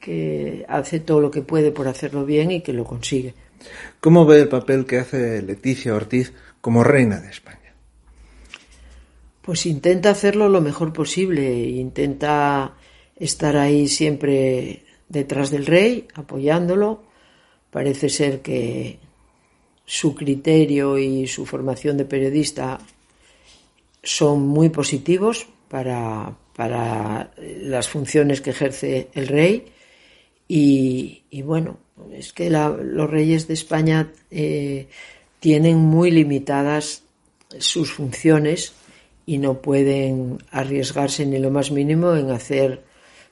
que 0.00 0.64
hace 0.68 1.00
todo 1.00 1.20
lo 1.20 1.30
que 1.30 1.42
puede 1.42 1.70
por 1.70 1.88
hacerlo 1.88 2.24
bien 2.24 2.50
y 2.50 2.60
que 2.60 2.72
lo 2.72 2.84
consigue. 2.84 3.34
¿Cómo 4.00 4.24
ve 4.24 4.40
el 4.40 4.48
papel 4.48 4.86
que 4.86 4.98
hace 4.98 5.42
Leticia 5.42 5.94
Ortiz 5.94 6.32
como 6.60 6.84
reina 6.84 7.20
de 7.20 7.30
España? 7.30 7.55
Pues 9.46 9.64
intenta 9.64 10.10
hacerlo 10.10 10.48
lo 10.48 10.60
mejor 10.60 10.92
posible, 10.92 11.68
intenta 11.68 12.74
estar 13.14 13.56
ahí 13.56 13.86
siempre 13.86 14.82
detrás 15.08 15.52
del 15.52 15.66
rey, 15.66 16.08
apoyándolo. 16.14 17.04
Parece 17.70 18.08
ser 18.08 18.42
que 18.42 18.98
su 19.84 20.16
criterio 20.16 20.98
y 20.98 21.28
su 21.28 21.46
formación 21.46 21.96
de 21.96 22.06
periodista 22.06 22.80
son 24.02 24.48
muy 24.48 24.68
positivos 24.70 25.46
para, 25.68 26.36
para 26.56 27.30
las 27.38 27.88
funciones 27.88 28.40
que 28.40 28.50
ejerce 28.50 29.10
el 29.14 29.28
rey. 29.28 29.66
Y, 30.48 31.22
bueno, 31.42 31.78
es 32.12 32.32
que 32.32 32.50
la, 32.50 32.70
los 32.70 33.08
reyes 33.08 33.46
de 33.46 33.54
España 33.54 34.12
eh, 34.28 34.88
tienen 35.38 35.78
muy 35.78 36.10
limitadas 36.10 37.04
sus 37.60 37.92
funciones 37.92 38.72
y 39.26 39.38
no 39.38 39.60
pueden 39.60 40.38
arriesgarse 40.52 41.26
ni 41.26 41.38
lo 41.38 41.50
más 41.50 41.72
mínimo 41.72 42.14
en 42.14 42.30
hacer 42.30 42.84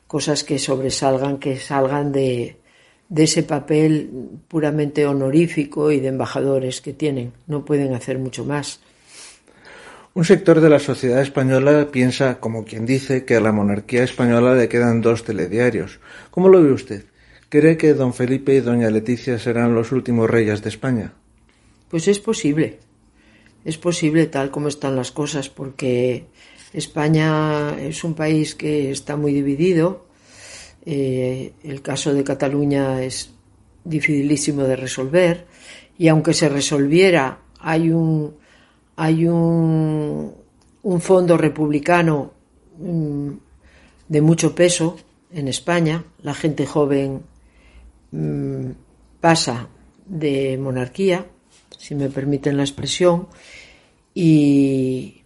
cosas 0.08 0.42
que 0.42 0.58
sobresalgan, 0.58 1.38
que 1.38 1.56
salgan 1.56 2.12
de, 2.12 2.56
de 3.08 3.22
ese 3.22 3.44
papel 3.44 4.10
puramente 4.48 5.06
honorífico 5.06 5.92
y 5.92 6.00
de 6.00 6.08
embajadores 6.08 6.80
que 6.80 6.92
tienen. 6.92 7.32
No 7.46 7.64
pueden 7.64 7.94
hacer 7.94 8.18
mucho 8.18 8.44
más. 8.44 8.80
Un 10.14 10.24
sector 10.24 10.60
de 10.60 10.70
la 10.70 10.78
sociedad 10.78 11.22
española 11.22 11.88
piensa, 11.90 12.38
como 12.38 12.64
quien 12.64 12.86
dice, 12.86 13.24
que 13.24 13.36
a 13.36 13.40
la 13.40 13.52
monarquía 13.52 14.04
española 14.04 14.54
le 14.54 14.68
quedan 14.68 15.00
dos 15.00 15.24
telediarios. 15.24 16.00
¿Cómo 16.30 16.48
lo 16.48 16.62
ve 16.62 16.72
usted? 16.72 17.04
¿Cree 17.48 17.76
que 17.76 17.94
don 17.94 18.14
Felipe 18.14 18.54
y 18.54 18.60
doña 18.60 18.90
Leticia 18.90 19.38
serán 19.38 19.74
los 19.74 19.92
últimos 19.92 20.28
reyes 20.28 20.62
de 20.62 20.68
España? 20.68 21.12
Pues 21.88 22.08
es 22.08 22.18
posible 22.18 22.78
es 23.64 23.78
posible 23.78 24.26
tal 24.26 24.50
como 24.50 24.68
están 24.68 24.96
las 24.96 25.10
cosas, 25.10 25.48
porque 25.48 26.26
España 26.72 27.78
es 27.80 28.04
un 28.04 28.14
país 28.14 28.54
que 28.54 28.90
está 28.90 29.16
muy 29.16 29.32
dividido. 29.32 30.06
Eh, 30.84 31.52
el 31.62 31.80
caso 31.80 32.12
de 32.12 32.24
Cataluña 32.24 33.02
es 33.02 33.30
dificilísimo 33.84 34.64
de 34.64 34.76
resolver 34.76 35.46
y 35.96 36.08
aunque 36.08 36.34
se 36.34 36.48
resolviera 36.48 37.38
hay 37.58 37.90
un 37.90 38.36
hay 38.96 39.26
un, 39.26 40.34
un 40.82 41.00
fondo 41.00 41.36
republicano 41.36 42.32
mm, 42.78 43.30
de 44.08 44.20
mucho 44.20 44.54
peso 44.54 44.96
en 45.32 45.48
España. 45.48 46.04
La 46.22 46.34
gente 46.34 46.66
joven 46.66 47.22
mm, 48.12 48.70
pasa 49.20 49.68
de 50.06 50.58
monarquía, 50.58 51.26
si 51.84 51.94
me 51.94 52.08
permiten 52.08 52.56
la 52.56 52.62
expresión, 52.62 53.28
y 54.14 55.22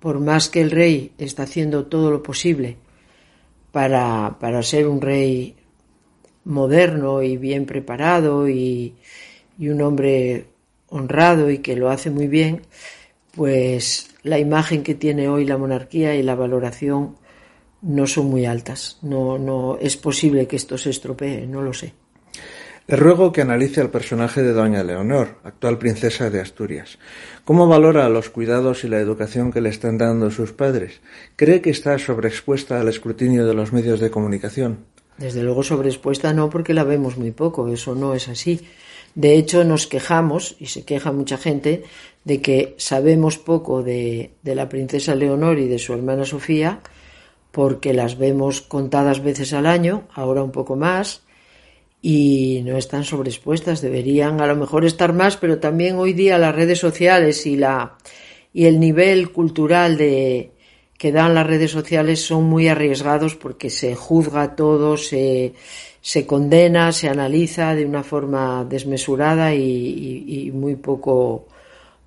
por 0.00 0.20
más 0.20 0.48
que 0.48 0.62
el 0.62 0.70
rey 0.70 1.12
está 1.18 1.42
haciendo 1.42 1.84
todo 1.84 2.10
lo 2.10 2.22
posible 2.22 2.78
para, 3.72 4.38
para 4.40 4.62
ser 4.62 4.88
un 4.88 5.02
rey 5.02 5.54
moderno 6.44 7.22
y 7.22 7.36
bien 7.36 7.66
preparado 7.66 8.48
y, 8.48 8.94
y 9.58 9.68
un 9.68 9.82
hombre 9.82 10.46
honrado 10.88 11.50
y 11.50 11.58
que 11.58 11.76
lo 11.76 11.90
hace 11.90 12.08
muy 12.08 12.26
bien, 12.26 12.62
pues 13.34 14.08
la 14.22 14.38
imagen 14.38 14.82
que 14.82 14.94
tiene 14.94 15.28
hoy 15.28 15.44
la 15.44 15.58
monarquía 15.58 16.14
y 16.14 16.22
la 16.22 16.34
valoración 16.34 17.16
no 17.82 18.06
son 18.06 18.30
muy 18.30 18.46
altas. 18.46 18.98
No, 19.02 19.36
no 19.36 19.76
es 19.78 19.98
posible 19.98 20.46
que 20.46 20.56
esto 20.56 20.78
se 20.78 20.88
estropee, 20.88 21.46
no 21.46 21.60
lo 21.60 21.74
sé. 21.74 21.92
Le 22.88 22.96
ruego 22.96 23.32
que 23.32 23.42
analice 23.42 23.82
al 23.82 23.90
personaje 23.90 24.42
de 24.42 24.54
Doña 24.54 24.82
Leonor, 24.82 25.36
actual 25.44 25.76
princesa 25.76 26.30
de 26.30 26.40
Asturias. 26.40 26.98
¿Cómo 27.44 27.68
valora 27.68 28.08
los 28.08 28.30
cuidados 28.30 28.82
y 28.82 28.88
la 28.88 28.98
educación 28.98 29.52
que 29.52 29.60
le 29.60 29.68
están 29.68 29.98
dando 29.98 30.30
sus 30.30 30.52
padres? 30.52 31.02
¿Cree 31.36 31.60
que 31.60 31.68
está 31.68 31.98
sobreexpuesta 31.98 32.80
al 32.80 32.88
escrutinio 32.88 33.46
de 33.46 33.52
los 33.52 33.74
medios 33.74 34.00
de 34.00 34.10
comunicación? 34.10 34.86
Desde 35.18 35.42
luego 35.42 35.62
sobreexpuesta 35.62 36.32
no, 36.32 36.48
porque 36.48 36.72
la 36.72 36.84
vemos 36.84 37.18
muy 37.18 37.30
poco, 37.30 37.68
eso 37.68 37.94
no 37.94 38.14
es 38.14 38.26
así. 38.26 38.66
De 39.14 39.34
hecho, 39.34 39.64
nos 39.64 39.86
quejamos, 39.86 40.56
y 40.58 40.68
se 40.68 40.86
queja 40.86 41.12
mucha 41.12 41.36
gente, 41.36 41.82
de 42.24 42.40
que 42.40 42.74
sabemos 42.78 43.36
poco 43.36 43.82
de, 43.82 44.30
de 44.42 44.54
la 44.54 44.70
princesa 44.70 45.14
Leonor 45.14 45.58
y 45.58 45.68
de 45.68 45.78
su 45.78 45.92
hermana 45.92 46.24
Sofía, 46.24 46.80
porque 47.52 47.92
las 47.92 48.16
vemos 48.16 48.62
contadas 48.62 49.22
veces 49.22 49.52
al 49.52 49.66
año, 49.66 50.08
ahora 50.14 50.42
un 50.42 50.52
poco 50.52 50.74
más, 50.74 51.27
y 52.00 52.62
no 52.64 52.76
están 52.76 53.04
sobreexpuestas, 53.04 53.80
deberían 53.80 54.40
a 54.40 54.46
lo 54.46 54.56
mejor 54.56 54.84
estar 54.84 55.12
más, 55.12 55.36
pero 55.36 55.58
también 55.58 55.96
hoy 55.96 56.12
día 56.12 56.38
las 56.38 56.54
redes 56.54 56.78
sociales 56.78 57.44
y 57.46 57.56
la 57.56 57.96
y 58.52 58.66
el 58.66 58.80
nivel 58.80 59.30
cultural 59.32 59.96
de 59.96 60.52
que 60.96 61.12
dan 61.12 61.34
las 61.34 61.46
redes 61.46 61.70
sociales 61.70 62.24
son 62.24 62.44
muy 62.44 62.68
arriesgados 62.68 63.36
porque 63.36 63.70
se 63.70 63.94
juzga 63.94 64.56
todo, 64.56 64.96
se, 64.96 65.54
se 66.00 66.26
condena, 66.26 66.92
se 66.92 67.08
analiza 67.08 67.74
de 67.74 67.86
una 67.86 68.02
forma 68.02 68.64
desmesurada 68.68 69.54
y, 69.54 69.62
y, 69.62 70.48
y 70.48 70.50
muy 70.50 70.76
poco 70.76 71.46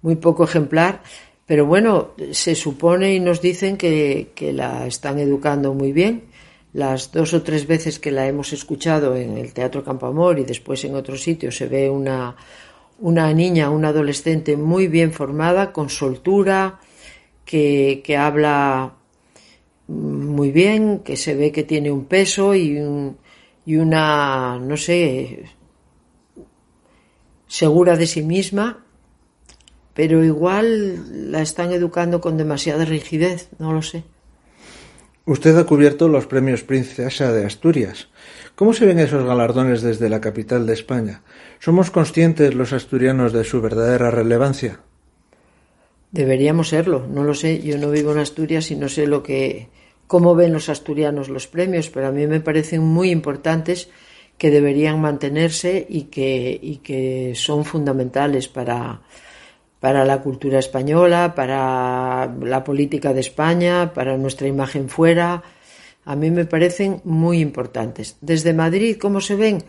muy 0.01 0.15
poco 0.15 0.43
ejemplar. 0.43 1.03
Pero 1.45 1.65
bueno, 1.65 2.11
se 2.31 2.55
supone 2.55 3.13
y 3.13 3.19
nos 3.19 3.41
dicen 3.41 3.77
que, 3.77 4.31
que 4.35 4.53
la 4.53 4.87
están 4.87 5.19
educando 5.19 5.73
muy 5.73 5.91
bien 5.91 6.30
las 6.73 7.11
dos 7.11 7.33
o 7.33 7.41
tres 7.41 7.67
veces 7.67 7.99
que 7.99 8.11
la 8.11 8.27
hemos 8.27 8.53
escuchado 8.53 9.15
en 9.15 9.37
el 9.37 9.53
Teatro 9.53 9.83
Campo 9.83 10.05
Amor 10.05 10.39
y 10.39 10.45
después 10.45 10.83
en 10.85 10.95
otros 10.95 11.21
sitios 11.21 11.57
se 11.57 11.67
ve 11.67 11.89
una, 11.89 12.35
una 12.99 13.33
niña, 13.33 13.69
una 13.69 13.89
adolescente 13.89 14.55
muy 14.55 14.87
bien 14.87 15.11
formada, 15.11 15.73
con 15.73 15.89
soltura, 15.89 16.79
que, 17.43 18.01
que 18.05 18.15
habla 18.15 18.95
muy 19.87 20.51
bien, 20.51 20.99
que 20.99 21.17
se 21.17 21.35
ve 21.35 21.51
que 21.51 21.63
tiene 21.63 21.91
un 21.91 22.05
peso 22.05 22.55
y, 22.55 22.77
un, 22.79 23.17
y 23.65 23.75
una, 23.75 24.57
no 24.59 24.77
sé, 24.77 25.43
segura 27.47 27.97
de 27.97 28.07
sí 28.07 28.21
misma, 28.21 28.85
pero 29.93 30.23
igual 30.23 31.31
la 31.31 31.41
están 31.41 31.73
educando 31.73 32.21
con 32.21 32.37
demasiada 32.37 32.85
rigidez, 32.85 33.49
no 33.59 33.73
lo 33.73 33.81
sé. 33.81 34.03
Usted 35.25 35.55
ha 35.57 35.65
cubierto 35.65 36.07
los 36.07 36.25
premios 36.25 36.63
Princesa 36.63 37.31
de 37.31 37.45
Asturias. 37.45 38.07
¿Cómo 38.55 38.73
se 38.73 38.85
ven 38.85 38.99
esos 38.99 39.23
galardones 39.23 39.81
desde 39.81 40.09
la 40.09 40.19
capital 40.19 40.65
de 40.65 40.73
España? 40.73 41.21
¿Somos 41.59 41.91
conscientes 41.91 42.55
los 42.55 42.73
asturianos 42.73 43.31
de 43.31 43.43
su 43.43 43.61
verdadera 43.61 44.09
relevancia? 44.09 44.79
Deberíamos 46.11 46.69
serlo, 46.69 47.05
no 47.07 47.23
lo 47.23 47.35
sé. 47.35 47.61
Yo 47.61 47.77
no 47.77 47.91
vivo 47.91 48.11
en 48.11 48.19
Asturias 48.19 48.71
y 48.71 48.75
no 48.75 48.89
sé 48.89 49.05
lo 49.05 49.21
que 49.21 49.69
cómo 50.07 50.35
ven 50.35 50.51
los 50.51 50.67
asturianos 50.67 51.29
los 51.29 51.47
premios, 51.47 51.89
pero 51.89 52.07
a 52.07 52.11
mí 52.11 52.27
me 52.27 52.41
parecen 52.41 52.81
muy 52.81 53.11
importantes 53.11 53.89
que 54.37 54.49
deberían 54.49 54.99
mantenerse 54.99 55.85
y 55.87 56.03
que, 56.03 56.59
y 56.61 56.77
que 56.77 57.33
son 57.35 57.63
fundamentales 57.63 58.47
para, 58.47 59.01
para 59.81 60.05
la 60.05 60.21
cultura 60.21 60.59
española, 60.59 61.33
para 61.35 62.31
la 62.39 62.63
política 62.63 63.13
de 63.13 63.19
España, 63.19 63.93
para 63.93 64.15
nuestra 64.15 64.47
imagen 64.47 64.87
fuera. 64.87 65.41
A 66.05 66.15
mí 66.15 66.29
me 66.29 66.45
parecen 66.45 67.01
muy 67.03 67.39
importantes. 67.39 68.15
Desde 68.21 68.53
Madrid, 68.53 68.97
¿cómo 69.01 69.21
se 69.21 69.35
ven? 69.35 69.63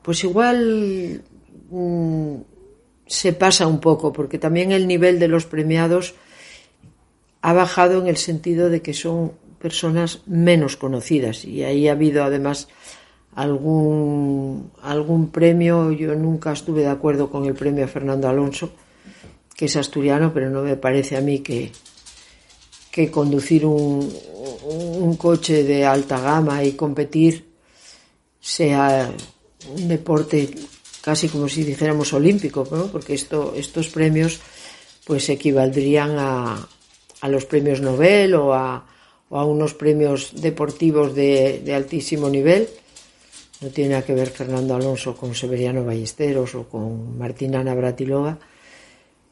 Pues 0.00 0.24
igual 0.24 1.22
mmm, 1.70 2.36
se 3.06 3.34
pasa 3.34 3.66
un 3.66 3.78
poco, 3.78 4.10
porque 4.10 4.38
también 4.38 4.72
el 4.72 4.88
nivel 4.88 5.18
de 5.18 5.28
los 5.28 5.44
premiados 5.44 6.14
ha 7.42 7.52
bajado 7.52 8.00
en 8.00 8.08
el 8.08 8.16
sentido 8.16 8.70
de 8.70 8.80
que 8.80 8.94
son 8.94 9.32
personas 9.60 10.22
menos 10.26 10.78
conocidas 10.78 11.44
y 11.44 11.62
ahí 11.62 11.88
ha 11.88 11.92
habido 11.92 12.24
además 12.24 12.68
algún, 13.38 14.72
algún 14.82 15.30
premio, 15.30 15.92
yo 15.92 16.12
nunca 16.16 16.52
estuve 16.52 16.80
de 16.80 16.88
acuerdo 16.88 17.30
con 17.30 17.46
el 17.46 17.54
premio 17.54 17.84
a 17.84 17.88
Fernando 17.88 18.28
Alonso, 18.28 18.72
que 19.54 19.66
es 19.66 19.76
asturiano, 19.76 20.32
pero 20.34 20.50
no 20.50 20.62
me 20.62 20.76
parece 20.76 21.16
a 21.16 21.20
mí 21.20 21.38
que, 21.38 21.70
que 22.90 23.12
conducir 23.12 23.64
un, 23.64 24.12
un 24.64 25.16
coche 25.16 25.62
de 25.62 25.86
alta 25.86 26.18
gama 26.18 26.64
y 26.64 26.72
competir 26.72 27.46
sea 28.40 29.08
un 29.72 29.86
deporte 29.86 30.50
casi 31.00 31.28
como 31.28 31.48
si 31.48 31.62
dijéramos 31.62 32.12
olímpico, 32.12 32.66
¿no? 32.72 32.88
porque 32.88 33.14
esto, 33.14 33.54
estos 33.56 33.86
premios 33.88 34.40
pues 35.06 35.28
equivaldrían 35.28 36.18
a, 36.18 36.68
a 37.20 37.28
los 37.28 37.44
premios 37.44 37.80
Nobel 37.80 38.34
o 38.34 38.52
a, 38.52 38.84
a 39.30 39.44
unos 39.44 39.74
premios 39.74 40.32
deportivos 40.34 41.14
de, 41.14 41.62
de, 41.64 41.74
altísimo 41.74 42.28
nivel. 42.28 42.68
No 43.60 43.68
tiene 43.70 43.90
nada 43.90 44.04
que 44.04 44.14
ver 44.14 44.28
Fernando 44.28 44.74
Alonso 44.74 45.16
con 45.16 45.34
Severiano 45.34 45.84
Ballesteros 45.84 46.54
o 46.54 46.68
con 46.68 47.18
Martina 47.18 47.64
Navratilova. 47.64 48.38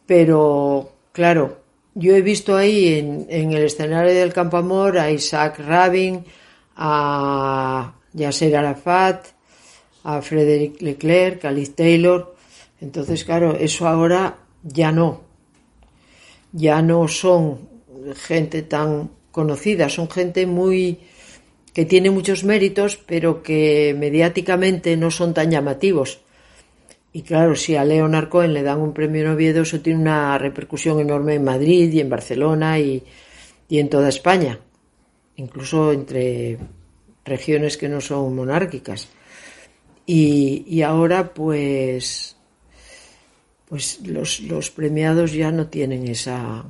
Pero, 0.04 0.90
claro, 1.12 1.58
yo 1.94 2.16
he 2.16 2.22
visto 2.22 2.56
ahí 2.56 2.98
en, 2.98 3.26
en 3.30 3.52
el 3.52 3.64
escenario 3.64 4.12
del 4.12 4.32
Campo 4.32 4.56
Amor 4.56 4.98
a 4.98 5.10
Isaac 5.10 5.60
Rabin, 5.60 6.24
a 6.76 7.94
Yasser 8.12 8.56
Arafat, 8.56 9.26
a 10.02 10.20
Frederick 10.22 10.82
Leclerc, 10.82 11.44
a 11.44 11.50
Liz 11.52 11.74
Taylor. 11.74 12.34
Entonces, 12.80 13.24
claro, 13.24 13.56
eso 13.56 13.86
ahora 13.86 14.38
ya 14.62 14.90
no. 14.90 15.22
Ya 16.52 16.82
no 16.82 17.06
son 17.06 17.68
gente 18.14 18.62
tan 18.62 19.10
conocida, 19.30 19.88
son 19.88 20.08
gente 20.08 20.46
muy 20.46 21.00
que 21.76 21.84
tiene 21.84 22.08
muchos 22.08 22.42
méritos, 22.42 22.96
pero 22.96 23.42
que 23.42 23.94
mediáticamente 23.98 24.96
no 24.96 25.10
son 25.10 25.34
tan 25.34 25.50
llamativos. 25.50 26.20
Y 27.12 27.20
claro, 27.20 27.54
si 27.54 27.76
a 27.76 27.84
Leonard 27.84 28.30
Cohen 28.30 28.54
le 28.54 28.62
dan 28.62 28.80
un 28.80 28.94
premio 28.94 29.30
en 29.30 29.38
eso 29.38 29.80
tiene 29.80 30.00
una 30.00 30.38
repercusión 30.38 31.00
enorme 31.00 31.34
en 31.34 31.44
Madrid 31.44 31.92
y 31.92 32.00
en 32.00 32.08
Barcelona 32.08 32.78
y, 32.78 33.04
en 33.68 33.90
toda 33.90 34.08
España, 34.08 34.58
incluso 35.36 35.92
entre 35.92 36.56
regiones 37.26 37.76
que 37.76 37.90
no 37.90 38.00
son 38.00 38.34
monárquicas. 38.34 39.08
Y, 40.06 40.80
ahora, 40.80 41.34
pues, 41.34 42.38
pues 43.68 44.00
los, 44.00 44.70
premiados 44.70 45.34
ya 45.34 45.52
no 45.52 45.66
tienen 45.66 46.08
ese 46.08 46.62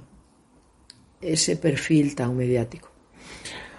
perfil 1.59 2.17
tan 2.17 2.37
mediático. 2.37 2.96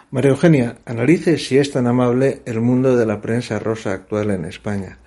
María 0.09 0.31
Eugenia, 0.31 0.77
analice 0.85 1.37
si 1.37 1.57
es 1.57 1.71
tan 1.71 1.85
amable 1.85 2.41
el 2.45 2.61
mundo 2.61 2.95
de 2.95 3.05
la 3.05 3.19
prensa 3.19 3.59
rosa 3.59 3.91
actual 3.91 4.31
en 4.31 4.45
España. 4.45 4.99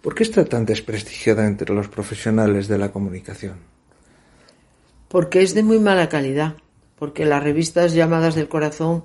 ¿Por 0.00 0.14
qué 0.14 0.22
está 0.22 0.44
tan 0.44 0.64
desprestigiada 0.64 1.46
entre 1.46 1.74
los 1.74 1.88
profesionales 1.88 2.68
de 2.68 2.78
la 2.78 2.92
comunicación? 2.92 3.56
Porque 5.08 5.42
es 5.42 5.54
de 5.54 5.64
muy 5.64 5.80
mala 5.80 6.08
calidad, 6.08 6.54
porque 6.96 7.24
las 7.24 7.42
revistas 7.42 7.94
llamadas 7.94 8.36
del 8.36 8.48
corazón 8.48 9.02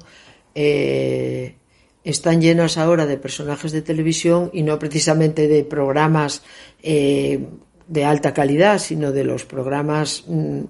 eh, 0.53 1.55
están 2.03 2.41
llenas 2.41 2.77
ahora 2.77 3.07
de 3.07 3.17
personajes 3.17 3.71
de 3.71 3.81
televisión 3.81 4.51
y 4.53 4.61
no 4.61 4.77
precisamente 4.77 5.47
de 5.47 5.63
programas 5.63 6.43
eh, 6.83 7.47
de 7.87 8.05
alta 8.05 8.35
calidad, 8.35 8.77
sino 8.77 9.11
de 9.11 9.23
los 9.23 9.45
programas 9.45 10.25
mmm, 10.27 10.61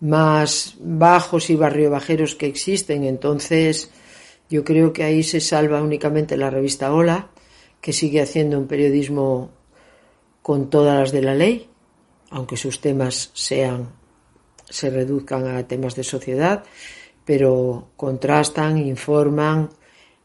más 0.00 0.76
bajos 0.80 1.50
y 1.50 1.56
barriobajeros 1.56 2.34
que 2.34 2.46
existen. 2.46 3.04
Entonces, 3.04 3.90
yo 4.52 4.64
creo 4.64 4.92
que 4.92 5.02
ahí 5.02 5.22
se 5.22 5.40
salva 5.40 5.80
únicamente 5.82 6.36
la 6.36 6.50
revista 6.50 6.92
Hola, 6.92 7.30
que 7.80 7.94
sigue 7.94 8.20
haciendo 8.20 8.58
un 8.58 8.66
periodismo 8.66 9.50
con 10.42 10.68
todas 10.68 10.98
las 10.98 11.10
de 11.10 11.22
la 11.22 11.34
ley, 11.34 11.70
aunque 12.28 12.58
sus 12.58 12.78
temas 12.82 13.30
sean 13.32 13.88
se 14.68 14.90
reduzcan 14.90 15.46
a 15.46 15.66
temas 15.66 15.94
de 15.94 16.04
sociedad, 16.04 16.64
pero 17.24 17.88
contrastan, 17.96 18.76
informan. 18.76 19.70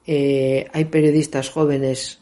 Eh, 0.05 0.67
hay 0.73 0.85
periodistas 0.85 1.49
jóvenes 1.49 2.19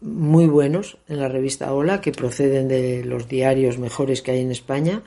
muy 0.00 0.46
buenos 0.46 0.96
en 1.06 1.20
la 1.20 1.28
revista 1.28 1.74
Hola 1.74 2.00
que 2.00 2.12
proceden 2.12 2.66
de 2.66 3.04
los 3.04 3.28
diarios 3.28 3.76
mejores 3.76 4.22
que 4.22 4.30
hay 4.30 4.40
en 4.40 4.50
España 4.50 5.02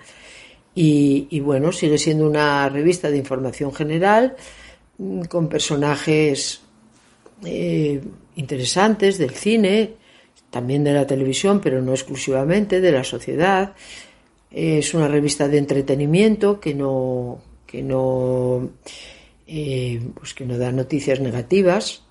Y, 0.75 1.39
bueno, 1.39 1.71
sigue 1.71 1.97
siendo 1.97 2.27
una 2.27 2.69
revista 2.69 3.09
de 3.09 3.17
información 3.17 3.73
general 3.73 4.35
con 5.29 5.49
personajes 5.49 6.61
eh, 7.43 8.01
interesantes 8.35 9.17
del 9.17 9.31
cine, 9.31 9.93
también 10.49 10.83
de 10.83 10.93
la 10.93 11.05
televisión, 11.05 11.59
pero 11.59 11.81
no 11.81 11.91
exclusivamente, 11.91 12.81
de 12.81 12.91
la 12.91 13.03
sociedad. 13.03 13.73
Es 14.51 14.93
una 14.93 15.07
revista 15.07 15.47
de 15.47 15.57
entretenimiento 15.57 16.59
que 16.59 16.73
no, 16.73 17.41
que 17.65 17.81
no, 17.81 18.69
eh, 19.47 20.01
pues 20.13 20.33
que 20.33 20.45
no 20.45 20.57
da 20.57 20.71
noticias 20.71 21.19
negativas 21.19 22.05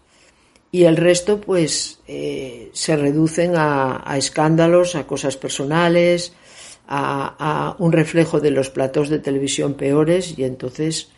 y 0.75 0.87
el 0.87 0.97
resto 0.97 1.40
pues 1.40 2.01
eh, 2.09 2.68
se 2.73 2.97
reducen 2.97 3.53
a, 3.55 4.03
escándalos, 4.18 4.97
a 4.97 5.07
cosas 5.07 5.37
personales, 5.37 6.33
a, 6.88 7.77
un 7.79 7.92
reflejo 7.92 8.40
de 8.40 8.51
los 8.51 8.70
platos 8.70 9.09
de 9.09 9.20
televisión 9.20 9.75
peores 9.75 10.37
y 10.37 10.42
entonces 10.42 11.12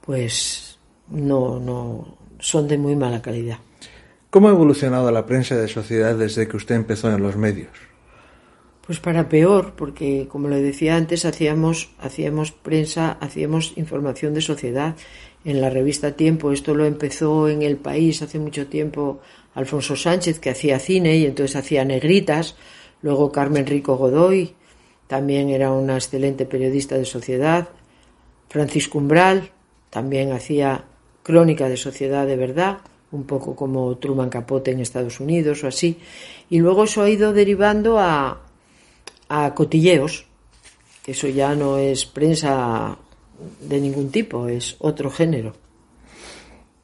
pues 0.00 0.65
no, 1.08 1.60
no 1.60 2.16
son 2.38 2.68
de 2.68 2.78
muy 2.78 2.96
mala 2.96 3.22
calidad. 3.22 3.58
¿Cómo 4.30 4.48
ha 4.48 4.52
evolucionado 4.52 5.10
la 5.10 5.24
prensa 5.24 5.56
de 5.56 5.68
sociedad 5.68 6.14
desde 6.14 6.48
que 6.48 6.56
usted 6.56 6.74
empezó 6.74 7.10
en 7.12 7.22
los 7.22 7.36
medios? 7.36 7.70
Pues 8.86 9.00
para 9.00 9.28
peor, 9.28 9.74
porque 9.76 10.28
como 10.28 10.48
le 10.48 10.62
decía 10.62 10.94
antes, 10.94 11.24
hacíamos, 11.24 11.90
hacíamos 11.98 12.52
prensa, 12.52 13.12
hacíamos 13.20 13.72
información 13.76 14.32
de 14.34 14.40
sociedad. 14.40 14.94
En 15.44 15.60
la 15.60 15.70
revista 15.70 16.12
Tiempo, 16.12 16.52
esto 16.52 16.74
lo 16.74 16.84
empezó 16.84 17.48
en 17.48 17.62
el 17.62 17.78
país 17.78 18.22
hace 18.22 18.38
mucho 18.38 18.68
tiempo 18.68 19.20
Alfonso 19.54 19.96
Sánchez, 19.96 20.38
que 20.38 20.50
hacía 20.50 20.78
cine 20.78 21.16
y 21.16 21.26
entonces 21.26 21.56
hacía 21.56 21.84
negritas. 21.84 22.56
Luego 23.02 23.32
Carmen 23.32 23.66
Rico 23.66 23.96
Godoy, 23.96 24.54
también 25.06 25.50
era 25.50 25.72
una 25.72 25.94
excelente 25.94 26.46
periodista 26.46 26.96
de 26.96 27.04
sociedad. 27.04 27.68
Francisco 28.48 28.98
Umbral, 28.98 29.50
también 29.90 30.32
hacía 30.32 30.84
crónica 31.26 31.68
de 31.68 31.76
sociedad 31.76 32.24
de 32.24 32.36
verdad, 32.36 32.78
un 33.10 33.24
poco 33.24 33.56
como 33.56 33.96
Truman 33.98 34.30
Capote 34.30 34.70
en 34.70 34.78
Estados 34.78 35.18
Unidos 35.18 35.64
o 35.64 35.66
así. 35.66 35.98
Y 36.48 36.60
luego 36.60 36.84
eso 36.84 37.02
ha 37.02 37.10
ido 37.10 37.32
derivando 37.32 37.98
a, 37.98 38.42
a 39.28 39.54
cotilleos, 39.54 40.24
que 41.02 41.10
eso 41.10 41.26
ya 41.26 41.56
no 41.56 41.78
es 41.78 42.06
prensa 42.06 42.96
de 43.60 43.80
ningún 43.80 44.12
tipo, 44.12 44.46
es 44.46 44.76
otro 44.78 45.10
género. 45.10 45.52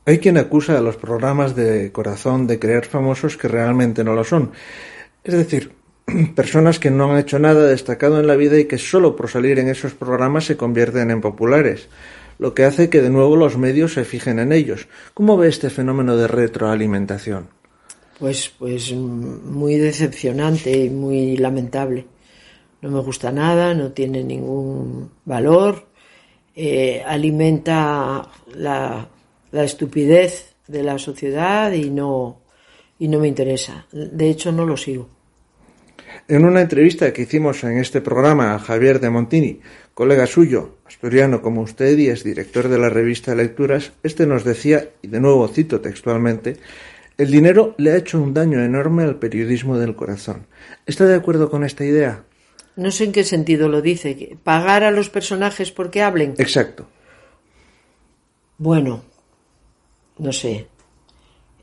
Hay 0.07 0.19
quien 0.19 0.37
acusa 0.37 0.77
a 0.77 0.81
los 0.81 0.97
programas 0.97 1.55
de 1.55 1.93
corazón 1.93 2.49
de 2.49 2.59
crear 2.59 2.85
famosos 2.85 3.37
que 3.37 3.47
realmente 3.47 4.03
no 4.03 4.15
lo 4.15 4.25
son. 4.25 4.51
Es 5.23 5.35
decir, 5.35 5.71
personas 6.35 6.81
que 6.81 6.91
no 6.91 7.13
han 7.13 7.19
hecho 7.21 7.39
nada 7.39 7.69
destacado 7.69 8.19
en 8.19 8.27
la 8.27 8.35
vida 8.35 8.59
y 8.59 8.65
que 8.65 8.79
solo 8.79 9.15
por 9.15 9.31
salir 9.31 9.61
en 9.61 9.69
esos 9.69 9.95
programas 9.95 10.47
se 10.47 10.57
convierten 10.57 11.13
en 11.13 11.21
populares, 11.21 11.89
lo 12.43 12.55
que 12.55 12.65
hace 12.65 12.91
que 12.91 13.01
de 13.01 13.11
nuevo 13.11 13.37
los 13.37 13.57
medios 13.57 13.95
se 13.95 14.05
fijen 14.05 14.39
en 14.39 14.53
ellos. 14.53 14.89
¿Cómo 15.15 15.37
ve 15.37 15.49
este 15.49 15.71
fenómeno 15.71 16.17
de 16.17 16.29
retroalimentación? 16.29 17.49
Pues, 18.19 18.53
pues 18.59 18.93
muy 18.93 19.77
decepcionante 19.77 20.85
y 20.85 20.91
muy 20.91 21.37
lamentable 21.39 22.07
no 22.83 22.91
me 22.91 23.01
gusta 23.01 23.31
nada, 23.31 23.75
no 23.75 23.93
tiene 23.93 24.23
ningún 24.25 25.11
valor, 25.25 25.87
eh, 26.55 27.03
alimenta 27.07 28.29
la, 28.55 29.09
la, 29.53 29.65
estupidez 29.65 30.57
de 30.67 30.83
la 30.83 30.99
sociedad 30.99 31.73
y 31.73 31.91
no, 31.91 32.41
y 32.99 33.07
no 33.07 33.21
me 33.21 33.29
interesa. 33.29 33.87
De 33.93 34.29
hecho, 34.29 34.51
no 34.51 34.67
lo 34.67 34.77
sigo. 34.77 35.09
En 36.29 36.45
una 36.45 36.61
entrevista 36.61 37.13
que 37.13 37.23
hicimos 37.23 37.65
en 37.65 37.79
este 37.79 38.01
programa 38.01 38.55
a 38.55 38.59
Javier 38.59 39.01
de 39.01 39.11
Montini, 39.11 39.61
colega 39.95 40.27
suyo, 40.27 40.77
asturiano 40.87 41.43
como 41.43 41.63
usted 41.63 41.99
y 41.99 42.09
es 42.09 42.25
director 42.25 42.69
de 42.69 42.79
la 42.79 42.89
revista 42.89 43.35
Lecturas, 43.35 43.93
este 44.03 44.27
nos 44.27 44.45
decía, 44.45 44.91
y 45.03 45.09
de 45.09 45.21
nuevo 45.21 45.47
cito 45.49 45.81
textualmente, 45.81 46.57
el 47.19 47.31
dinero 47.31 47.75
le 47.79 47.93
ha 47.93 47.97
hecho 47.97 48.21
un 48.21 48.35
daño 48.35 48.63
enorme 48.63 49.03
al 49.03 49.17
periodismo 49.17 49.79
del 49.79 49.95
corazón. 49.95 50.47
¿Está 50.87 51.05
de 51.07 51.15
acuerdo 51.15 51.51
con 51.51 51.65
esta 51.65 51.85
idea? 51.85 52.25
No 52.77 52.91
sé 52.91 53.05
en 53.05 53.13
qué 53.13 53.25
sentido 53.25 53.69
lo 53.69 53.83
dice. 53.83 54.37
¿Pagar 54.43 54.83
a 54.83 54.91
los 54.91 55.11
personajes 55.11 55.71
porque 55.71 56.03
hablen? 56.03 56.35
Exacto. 56.39 56.89
Bueno, 58.57 59.03
no 60.19 60.33
sé. 60.33 60.67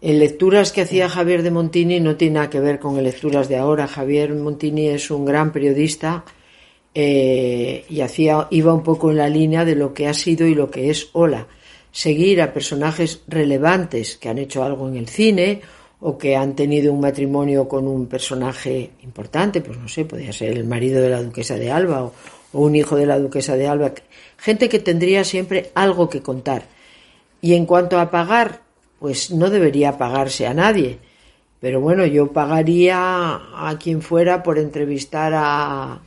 En 0.01 0.17
lecturas 0.19 0.71
que 0.71 0.81
hacía 0.81 1.09
Javier 1.09 1.43
de 1.43 1.51
Montini 1.51 1.99
no 1.99 2.15
tiene 2.15 2.35
nada 2.35 2.49
que 2.49 2.61
ver 2.61 2.79
con 2.79 3.01
lecturas 3.03 3.49
de 3.49 3.57
ahora. 3.57 3.85
Javier 3.85 4.33
Montini 4.33 4.87
es 4.87 5.11
un 5.11 5.25
gran 5.25 5.51
periodista 5.51 6.23
eh, 6.95 7.83
y 7.89 7.99
hacía, 7.99 8.47
iba 8.49 8.73
un 8.73 8.83
poco 8.83 9.11
en 9.11 9.17
la 9.17 9.27
línea 9.27 9.65
de 9.65 9.75
lo 9.75 9.93
que 9.93 10.07
ha 10.07 10.13
sido 10.13 10.47
y 10.47 10.55
lo 10.55 10.71
que 10.71 10.89
es 10.89 11.09
Hola. 11.11 11.47
Seguir 11.91 12.41
a 12.41 12.53
personajes 12.53 13.23
relevantes 13.27 14.15
que 14.15 14.29
han 14.29 14.37
hecho 14.37 14.63
algo 14.63 14.87
en 14.87 14.95
el 14.95 15.09
cine 15.09 15.61
o 15.99 16.17
que 16.17 16.37
han 16.37 16.55
tenido 16.55 16.93
un 16.93 17.01
matrimonio 17.01 17.67
con 17.67 17.85
un 17.85 18.07
personaje 18.07 18.91
importante, 19.03 19.59
pues 19.59 19.77
no 19.77 19.89
sé, 19.89 20.05
podría 20.05 20.31
ser 20.31 20.51
el 20.51 20.63
marido 20.63 21.01
de 21.01 21.09
la 21.09 21.21
duquesa 21.21 21.55
de 21.55 21.71
Alba 21.71 22.03
o, 22.03 22.13
o, 22.53 22.61
un 22.61 22.75
hijo 22.75 22.95
de 22.95 23.05
la 23.05 23.19
duquesa 23.19 23.57
de 23.57 23.67
Alba, 23.67 23.91
gente 24.37 24.69
que 24.69 24.79
tendría 24.79 25.25
siempre 25.25 25.71
algo 25.73 26.07
que 26.09 26.21
contar. 26.21 26.63
Y 27.41 27.55
en 27.55 27.65
cuanto 27.65 27.99
a 27.99 28.11
pagar, 28.11 28.61
pues 28.99 29.31
no 29.31 29.49
debería 29.49 29.97
pagarse 29.97 30.45
a 30.45 30.53
nadie, 30.53 30.99
pero 31.59 31.81
bueno, 31.81 32.05
yo 32.05 32.31
pagaría 32.31 32.97
a 32.97 33.77
quien 33.79 34.01
fuera 34.01 34.43
por 34.43 34.59
entrevistar 34.59 35.33
a, 35.35 36.01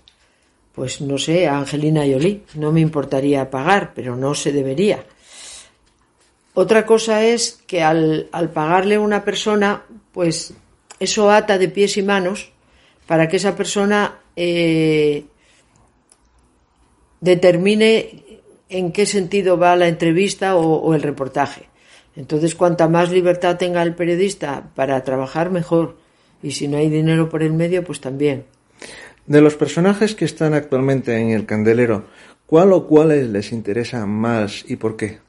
pues 0.74 1.00
no 1.00 1.18
sé, 1.18 1.46
a 1.46 1.58
Angelina 1.58 2.02
Jolie, 2.02 2.42
no 2.54 2.72
me 2.72 2.80
importaría 2.80 3.50
pagar, 3.50 3.92
pero 3.94 4.16
no 4.16 4.34
se 4.34 4.52
debería. 4.52 5.04
Otra 6.54 6.84
cosa 6.84 7.24
es 7.24 7.62
que 7.66 7.82
al, 7.82 8.28
al, 8.32 8.50
pagarle 8.50 8.96
a 8.96 9.00
una 9.00 9.24
persona, 9.24 9.84
pues 10.12 10.54
eso 11.00 11.30
ata 11.30 11.58
de 11.58 11.68
pies 11.68 11.96
y 11.96 12.02
manos 12.02 12.52
para 13.06 13.28
que 13.28 13.36
esa 13.36 13.56
persona 13.56 14.20
eh, 14.36 15.24
determine 17.20 18.40
en 18.68 18.92
qué 18.92 19.06
sentido 19.06 19.58
va 19.58 19.76
la 19.76 19.88
entrevista 19.88 20.56
o, 20.56 20.76
o, 20.76 20.94
el 20.94 21.02
reportaje. 21.02 21.68
Entonces, 22.14 22.54
cuanta 22.54 22.88
más 22.88 23.10
libertad 23.10 23.56
tenga 23.56 23.82
el 23.82 23.94
periodista 23.94 24.70
para 24.74 25.02
trabajar, 25.02 25.50
mejor. 25.50 25.96
Y 26.42 26.52
si 26.52 26.68
no 26.68 26.76
hay 26.76 26.90
dinero 26.90 27.28
por 27.28 27.42
el 27.42 27.52
medio, 27.52 27.84
pues 27.84 28.00
también. 28.00 28.44
De 29.26 29.40
los 29.40 29.54
personajes 29.54 30.14
que 30.14 30.24
están 30.24 30.52
actualmente 30.54 31.16
en 31.16 31.30
el 31.30 31.46
candelero, 31.46 32.04
¿cuál 32.46 32.72
o 32.72 32.86
cuáles 32.86 33.28
les 33.28 33.52
interesa 33.52 34.04
más 34.04 34.64
y 34.68 34.76
por 34.76 34.96
qué? 34.96 35.20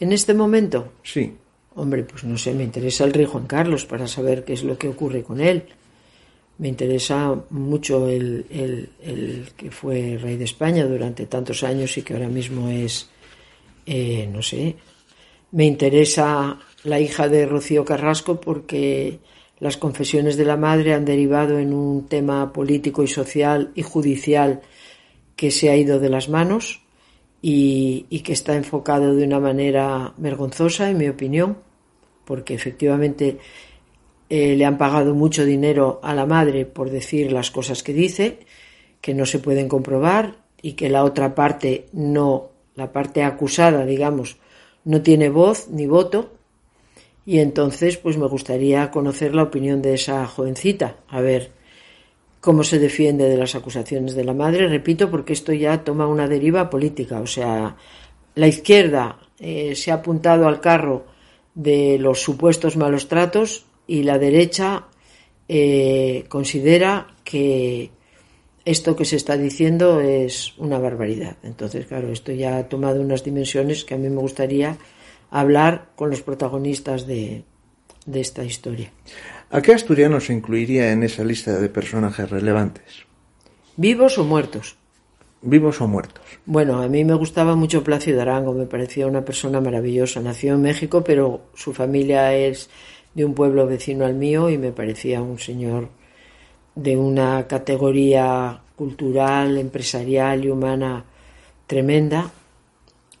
¿En 0.00 0.12
este 0.12 0.34
momento? 0.34 0.92
Sí. 1.02 1.36
Hombre, 1.74 2.04
pues 2.04 2.24
no 2.24 2.38
sé, 2.38 2.54
me 2.54 2.64
interesa 2.64 3.04
el 3.04 3.12
rey 3.12 3.26
Juan 3.26 3.46
Carlos 3.46 3.84
para 3.84 4.08
saber 4.08 4.44
qué 4.44 4.54
es 4.54 4.64
lo 4.64 4.78
que 4.78 4.88
ocurre 4.88 5.22
con 5.22 5.40
él. 5.40 5.64
Me 6.58 6.68
interesa 6.68 7.38
mucho 7.50 8.08
el, 8.08 8.46
el, 8.48 8.88
el 9.02 9.48
que 9.54 9.70
fue 9.70 10.18
rey 10.18 10.38
de 10.38 10.44
España 10.44 10.86
durante 10.86 11.26
tantos 11.26 11.62
años 11.62 11.98
y 11.98 12.02
que 12.02 12.14
ahora 12.14 12.28
mismo 12.28 12.70
es, 12.70 13.10
eh, 13.84 14.26
no 14.32 14.40
sé, 14.40 14.76
me 15.56 15.64
interesa 15.64 16.58
la 16.84 17.00
hija 17.00 17.30
de 17.30 17.46
Rocío 17.46 17.86
Carrasco 17.86 18.42
porque 18.42 19.20
las 19.58 19.78
confesiones 19.78 20.36
de 20.36 20.44
la 20.44 20.58
madre 20.58 20.92
han 20.92 21.06
derivado 21.06 21.58
en 21.58 21.72
un 21.72 22.08
tema 22.08 22.52
político 22.52 23.02
y 23.02 23.06
social 23.06 23.70
y 23.74 23.80
judicial 23.80 24.60
que 25.34 25.50
se 25.50 25.70
ha 25.70 25.76
ido 25.76 25.98
de 25.98 26.10
las 26.10 26.28
manos 26.28 26.82
y, 27.40 28.02
que 28.22 28.34
está 28.34 28.54
enfocado 28.54 29.14
de 29.14 29.24
una 29.24 29.40
manera 29.40 30.12
vergonzosa, 30.18 30.90
en 30.90 30.98
mi 30.98 31.08
opinión, 31.08 31.56
porque 32.26 32.52
efectivamente 32.52 33.38
eh, 34.28 34.56
le 34.56 34.64
han 34.66 34.76
pagado 34.76 35.14
mucho 35.14 35.46
dinero 35.46 36.00
a 36.02 36.14
la 36.14 36.26
madre 36.26 36.66
por 36.66 36.90
decir 36.90 37.32
las 37.32 37.50
cosas 37.50 37.82
que 37.82 37.94
dice, 37.94 38.40
que 39.00 39.14
no 39.14 39.24
se 39.24 39.38
pueden 39.38 39.68
comprobar 39.68 40.36
y 40.60 40.74
que 40.74 40.90
la 40.90 41.02
otra 41.02 41.34
parte 41.34 41.86
no, 41.94 42.50
la 42.74 42.92
parte 42.92 43.22
acusada, 43.22 43.86
digamos, 43.86 44.36
no 44.86 45.02
tiene 45.02 45.28
voz 45.28 45.68
ni 45.68 45.86
voto. 45.86 46.32
Y 47.26 47.40
entonces, 47.40 47.98
pues 47.98 48.16
me 48.16 48.28
gustaría 48.28 48.90
conocer 48.90 49.34
la 49.34 49.42
opinión 49.42 49.82
de 49.82 49.94
esa 49.94 50.26
jovencita, 50.26 50.96
a 51.08 51.20
ver 51.20 51.50
cómo 52.40 52.62
se 52.62 52.78
defiende 52.78 53.28
de 53.28 53.36
las 53.36 53.56
acusaciones 53.56 54.14
de 54.14 54.24
la 54.24 54.32
madre, 54.32 54.68
repito, 54.68 55.10
porque 55.10 55.32
esto 55.32 55.52
ya 55.52 55.82
toma 55.82 56.06
una 56.06 56.28
deriva 56.28 56.70
política. 56.70 57.20
O 57.20 57.26
sea, 57.26 57.76
la 58.36 58.46
izquierda 58.46 59.18
eh, 59.40 59.74
se 59.74 59.90
ha 59.90 59.94
apuntado 59.94 60.46
al 60.46 60.60
carro 60.60 61.06
de 61.56 61.98
los 61.98 62.20
supuestos 62.20 62.76
malos 62.76 63.08
tratos 63.08 63.66
y 63.88 64.04
la 64.04 64.18
derecha 64.18 64.86
eh, 65.48 66.24
considera 66.28 67.08
que 67.24 67.90
esto 68.66 68.96
que 68.96 69.06
se 69.06 69.16
está 69.16 69.38
diciendo 69.38 70.00
es 70.00 70.52
una 70.58 70.78
barbaridad. 70.78 71.38
Entonces, 71.42 71.86
claro, 71.86 72.12
esto 72.12 72.32
ya 72.32 72.58
ha 72.58 72.68
tomado 72.68 73.00
unas 73.00 73.24
dimensiones 73.24 73.86
que 73.86 73.94
a 73.94 73.98
mí 73.98 74.10
me 74.10 74.20
gustaría 74.20 74.76
hablar 75.30 75.90
con 75.96 76.10
los 76.10 76.20
protagonistas 76.20 77.06
de, 77.06 77.44
de 78.04 78.20
esta 78.20 78.44
historia. 78.44 78.92
¿A 79.50 79.62
qué 79.62 79.72
asturiano 79.72 80.20
se 80.20 80.34
incluiría 80.34 80.92
en 80.92 81.04
esa 81.04 81.24
lista 81.24 81.58
de 81.58 81.68
personajes 81.68 82.28
relevantes? 82.28 83.06
¿Vivos 83.76 84.18
o 84.18 84.24
muertos? 84.24 84.76
vivos 85.42 85.80
o 85.80 85.86
muertos. 85.86 86.24
Bueno, 86.44 86.82
a 86.82 86.88
mí 86.88 87.04
me 87.04 87.14
gustaba 87.14 87.54
mucho 87.54 87.84
Plácido 87.84 88.20
Arango, 88.20 88.52
me 88.52 88.66
parecía 88.66 89.06
una 89.06 89.24
persona 89.24 89.60
maravillosa. 89.60 90.20
Nació 90.20 90.54
en 90.54 90.62
México, 90.62 91.04
pero 91.04 91.42
su 91.54 91.72
familia 91.72 92.34
es 92.34 92.68
de 93.14 93.24
un 93.24 93.34
pueblo 93.34 93.66
vecino 93.66 94.04
al 94.04 94.14
mío 94.14 94.50
y 94.50 94.58
me 94.58 94.72
parecía 94.72 95.22
un 95.22 95.38
señor 95.38 95.88
de 96.76 96.96
una 96.96 97.48
categoría 97.48 98.60
cultural, 98.76 99.56
empresarial 99.58 100.44
y 100.44 100.50
humana 100.50 101.04
tremenda. 101.66 102.30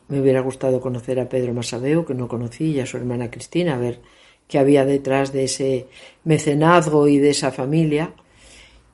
Me 0.08 0.20
hubiera 0.20 0.40
gustado 0.40 0.80
conocer 0.80 1.18
a 1.18 1.28
Pedro 1.28 1.54
Masabeu, 1.54 2.04
que 2.04 2.14
no 2.14 2.28
conocí, 2.28 2.72
y 2.72 2.80
a 2.80 2.86
su 2.86 2.98
hermana 2.98 3.30
Cristina, 3.30 3.74
a 3.74 3.78
ver 3.78 4.00
qué 4.46 4.58
había 4.58 4.84
detrás 4.84 5.32
de 5.32 5.44
ese 5.44 5.88
mecenazgo 6.22 7.08
y 7.08 7.18
de 7.18 7.30
esa 7.30 7.50
familia. 7.50 8.12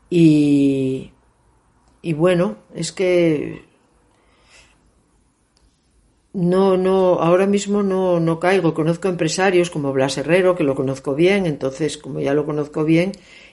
Y, 0.09 1.11
y 2.01 2.12
bueno, 2.12 2.57
es 2.75 2.92
que 2.92 3.62
no, 6.33 6.77
no, 6.77 7.14
ahora 7.14 7.46
mismo 7.46 7.83
no, 7.83 8.20
no 8.20 8.38
caigo. 8.38 8.75
Conozco 8.75 9.09
empresarios 9.09 9.70
como 9.70 9.92
Blas 9.92 10.16
Herrero, 10.18 10.55
que 10.55 10.64
lo 10.64 10.77
conozco 10.77 11.14
bien, 11.14 11.46
entonces 11.46 11.98
como 11.98 12.20
ya 12.20 12.33
lo 12.33 12.46
conozco 12.46 12.85
bien 12.85 13.12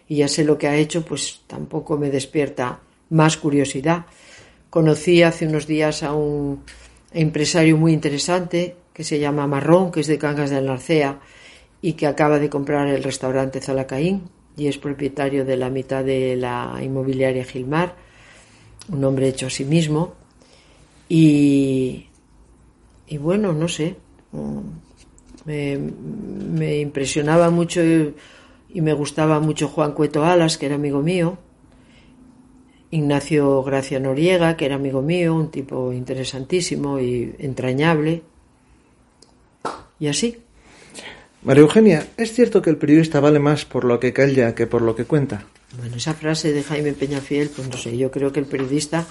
y 0.10 0.18
ya 0.18 0.28
sé 0.28 0.44
lo 0.44 0.58
que 0.58 0.68
ha 0.68 0.76
hecho, 0.76 1.06
pues 1.06 1.42
tampoco 1.46 1.98
me 1.98 2.10
despierta 2.10 2.80
más 3.12 3.38
curiosidad. 3.38 4.08
Conocí 4.72 5.22
hace 5.22 5.46
unos 5.46 5.68
días 5.68 6.02
a 6.02 6.14
un 6.14 6.64
empresario 7.14 7.78
muy 7.78 7.94
interesante 7.94 8.76
que 8.92 9.04
se 9.04 9.20
llama 9.20 9.46
Marrón, 9.46 9.92
que 9.92 10.00
es 10.00 10.08
de 10.08 10.18
Cangas 10.18 10.50
de 10.50 10.62
Narcea 10.62 11.20
y 11.82 11.94
que 11.94 12.08
acaba 12.08 12.40
de 12.40 12.50
comprar 12.50 12.88
el 12.88 13.04
restaurante 13.04 13.62
Zalacaín 13.62 14.24
y 14.58 14.68
es 14.68 14.80
propietario 14.80 15.46
de 15.46 15.56
la 15.56 15.70
mitad 15.70 16.04
de 16.04 16.36
la 16.36 16.80
inmobiliaria 16.82 17.46
Gilmar, 17.46 17.96
un 18.92 19.04
hombre 19.06 19.30
hecho 19.30 19.46
a 19.46 19.50
sí 19.52 19.64
mismo. 19.64 20.16
Y, 21.08 22.08
y 23.08 23.18
bueno, 23.18 23.54
no 23.54 23.68
sé, 23.68 23.96
me, 25.46 25.78
me 25.78 26.80
impresionaba 26.80 27.52
mucho 27.52 27.82
y 28.74 28.82
me 28.82 28.94
gustaba 28.94 29.40
mucho 29.40 29.68
Juan 29.68 29.94
Cueto 29.94 30.24
Alas, 30.26 30.58
que 30.58 30.68
era 30.68 30.76
amigo 30.76 31.02
mío, 31.02 31.38
Ignacio 32.92 33.62
Gracia 33.64 34.00
Noriega, 34.00 34.58
que 34.58 34.66
era 34.66 34.76
amigo 34.76 35.02
mío, 35.02 35.36
un 35.36 35.52
tipo 35.52 35.94
interesantísimo 35.94 37.00
y 37.00 37.36
entrañable, 37.40 38.24
y 40.00 40.08
así. 40.08 40.38
María 41.42 41.62
Eugenia, 41.62 42.08
¿es 42.18 42.34
cierto 42.34 42.62
que 42.62 42.70
el 42.70 42.78
periodista 42.78 43.20
vale 43.20 43.40
más 43.40 43.66
por 43.66 43.86
lo 43.86 44.00
que 44.00 44.12
calla 44.12 44.56
que 44.56 44.68
por 44.68 44.82
lo 44.82 44.96
que 44.96 45.06
cuenta? 45.06 45.46
Bueno, 45.78 45.96
esa 45.96 46.14
frase 46.14 46.52
de 46.52 46.64
Jaime 46.64 46.94
Peñafiel, 46.94 47.50
pues 47.50 47.70
no 47.70 47.78
sé, 47.78 47.98
yo 47.98 48.12
creo 48.12 48.32
que 48.32 48.40
el 48.40 48.46
periodista 48.46 49.06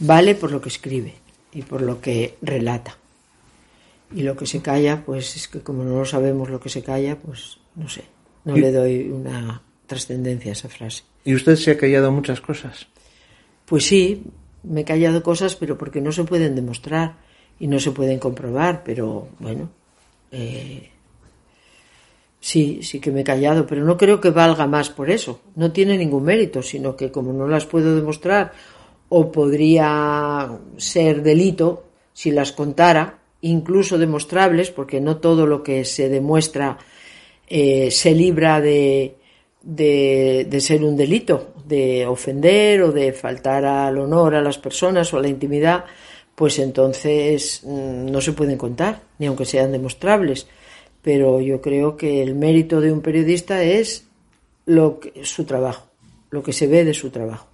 vale 0.00 0.34
por 0.34 0.50
lo 0.50 0.60
que 0.60 0.68
escribe 0.68 1.14
y 1.52 1.62
por 1.62 1.82
lo 1.82 2.00
que 2.00 2.36
relata. 2.42 2.98
Y 4.14 4.22
lo 4.22 4.36
que 4.36 4.46
se 4.46 4.60
calla, 4.60 5.02
pues 5.04 5.36
es 5.36 5.48
que 5.48 5.60
como 5.60 5.84
no 5.84 5.98
lo 5.98 6.04
sabemos 6.04 6.50
lo 6.50 6.60
que 6.60 6.68
se 6.68 6.82
calla, 6.82 7.16
pues 7.16 7.58
no 7.76 7.88
sé, 7.88 8.02
no 8.44 8.56
Y- 8.56 8.60
le 8.60 8.72
doy 8.72 9.10
una 9.10 9.62
trascendencia 9.86 10.50
a 10.50 10.54
esa 10.54 10.68
frase. 10.68 11.02
¿Y 11.24 11.34
usted 11.34 11.56
se 11.56 11.70
ha 11.72 11.76
callado 11.78 12.10
muchas 12.12 12.40
cosas? 12.40 12.86
Pues 13.66 13.86
sí, 13.86 14.24
me 14.62 14.82
he 14.82 14.84
callado 14.84 15.22
cosas, 15.22 15.56
pero 15.56 15.76
porque 15.78 16.00
no 16.00 16.12
se 16.12 16.24
pueden 16.24 16.54
demostrar 16.54 17.16
y 17.58 17.66
no 17.66 17.78
se 17.80 17.92
pueden 17.92 18.18
comprobar, 18.18 18.82
pero 18.84 19.28
bueno, 19.38 19.70
eh, 20.32 20.90
sí, 22.40 22.80
sí 22.82 23.00
que 23.00 23.10
me 23.10 23.20
he 23.22 23.24
callado, 23.24 23.66
pero 23.66 23.84
no 23.84 23.96
creo 23.96 24.20
que 24.20 24.30
valga 24.30 24.66
más 24.66 24.90
por 24.90 25.10
eso. 25.10 25.40
No 25.56 25.72
tiene 25.72 25.96
ningún 25.96 26.24
mérito, 26.24 26.62
sino 26.62 26.96
que 26.96 27.10
como 27.10 27.32
no 27.32 27.46
las 27.46 27.64
puedo 27.66 27.94
demostrar 27.94 28.52
o 29.08 29.30
podría 29.32 30.50
ser 30.76 31.22
delito 31.22 31.84
si 32.12 32.30
las 32.30 32.52
contara, 32.52 33.18
incluso 33.42 33.98
demostrables, 33.98 34.70
porque 34.70 35.00
no 35.00 35.18
todo 35.18 35.46
lo 35.46 35.62
que 35.62 35.84
se 35.84 36.08
demuestra 36.08 36.78
eh, 37.48 37.90
se 37.90 38.12
libra 38.12 38.60
de, 38.60 39.16
de, 39.62 40.46
de 40.48 40.60
ser 40.60 40.82
un 40.84 40.96
delito, 40.96 41.54
de 41.66 42.06
ofender 42.06 42.82
o 42.82 42.92
de 42.92 43.12
faltar 43.12 43.64
al 43.64 43.98
honor 43.98 44.34
a 44.34 44.42
las 44.42 44.58
personas 44.58 45.12
o 45.12 45.18
a 45.18 45.22
la 45.22 45.28
intimidad, 45.28 45.84
pues 46.34 46.58
entonces 46.58 47.62
mm, 47.64 48.06
no 48.10 48.20
se 48.20 48.32
pueden 48.32 48.58
contar, 48.58 49.02
ni 49.18 49.26
aunque 49.26 49.44
sean 49.44 49.72
demostrables. 49.72 50.46
Pero 51.02 51.40
yo 51.40 51.60
creo 51.60 51.96
que 51.96 52.22
el 52.22 52.34
mérito 52.34 52.80
de 52.80 52.92
un 52.92 53.00
periodista 53.00 53.62
es 53.62 54.06
lo 54.66 55.00
que, 55.00 55.24
su 55.24 55.44
trabajo, 55.44 55.86
lo 56.30 56.42
que 56.42 56.52
se 56.52 56.66
ve 56.66 56.84
de 56.84 56.94
su 56.94 57.10
trabajo. 57.10 57.48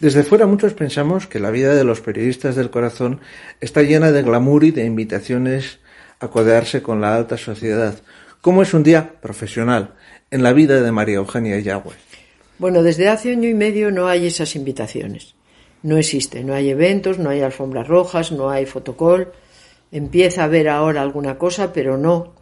Desde 0.00 0.24
fuera 0.24 0.46
muchos 0.46 0.72
pensamos 0.72 1.26
que 1.26 1.38
la 1.38 1.50
vida 1.50 1.74
de 1.74 1.84
los 1.84 2.00
periodistas 2.00 2.56
del 2.56 2.70
corazón 2.70 3.20
está 3.60 3.82
llena 3.82 4.12
de 4.12 4.22
glamour 4.22 4.64
y 4.64 4.70
de 4.70 4.86
invitaciones 4.86 5.78
a 6.20 6.28
codearse 6.28 6.82
con 6.82 7.02
la 7.02 7.14
alta 7.14 7.36
sociedad. 7.36 8.00
¿Cómo 8.40 8.62
es 8.62 8.72
un 8.72 8.82
día 8.82 9.20
profesional 9.20 9.96
en 10.30 10.42
la 10.42 10.54
vida 10.54 10.80
de 10.80 10.90
María 10.90 11.16
Eugenia 11.16 11.60
Yagüe? 11.60 11.92
Bueno, 12.58 12.82
desde 12.82 13.08
hace 13.08 13.32
año 13.32 13.46
y 13.46 13.52
medio 13.52 13.90
no 13.90 14.08
hay 14.08 14.26
esas 14.26 14.56
invitaciones. 14.56 15.34
No 15.82 15.98
existe, 15.98 16.42
no 16.42 16.54
hay 16.54 16.70
eventos, 16.70 17.18
no 17.18 17.28
hay 17.28 17.42
alfombras 17.42 17.86
rojas, 17.86 18.32
no 18.32 18.48
hay 18.48 18.64
fotocall. 18.64 19.32
Empieza 19.92 20.40
a 20.40 20.44
haber 20.44 20.70
ahora 20.70 21.02
alguna 21.02 21.36
cosa, 21.36 21.74
pero 21.74 21.98
no. 21.98 22.32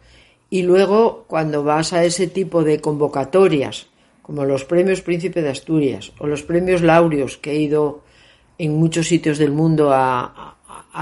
Y 0.49 0.61
luego, 0.61 1.25
cuando 1.27 1.65
vas 1.65 1.91
a 1.91 2.05
ese 2.05 2.27
tipo 2.27 2.63
de 2.63 2.79
convocatorias, 2.79 3.87
como 4.21 4.45
los 4.45 4.63
premios 4.63 5.01
Príncipe 5.01 5.41
de 5.41 5.49
Asturias 5.49 6.13
o 6.19 6.27
los 6.27 6.43
premios 6.43 6.81
Laureos, 6.81 7.37
que 7.37 7.51
he 7.51 7.59
ido 7.59 8.03
en 8.57 8.73
muchos 8.73 9.07
sitios 9.07 9.37
del 9.37 9.51
mundo 9.51 9.91
a, 9.91 10.55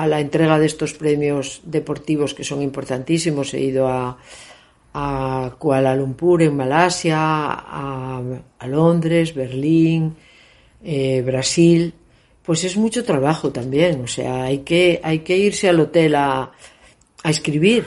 la 0.07 0.19
entrega 0.19 0.57
de 0.57 0.65
estos 0.65 0.95
premios 0.95 1.61
deportivos 1.65 2.33
que 2.33 2.43
son 2.43 2.63
importantísimos, 2.63 3.53
he 3.53 3.61
ido 3.61 3.87
a, 3.87 4.17
a 4.93 5.55
Kuala 5.59 5.95
Lumpur 5.95 6.41
en 6.41 6.55
Malasia, 6.55 7.17
a, 7.19 8.21
a 8.59 8.67
Londres, 8.67 9.33
Berlín, 9.33 10.15
eh, 10.83 11.21
Brasil, 11.25 11.93
pues 12.43 12.63
es 12.63 12.77
mucho 12.77 13.03
trabajo 13.03 13.51
también. 13.51 14.01
O 14.01 14.07
sea, 14.07 14.43
hay 14.43 14.59
que, 14.59 14.99
hay 15.03 15.19
que 15.19 15.37
irse 15.37 15.69
al 15.69 15.79
hotel 15.79 16.15
a, 16.15 16.51
a 17.23 17.29
escribir 17.29 17.85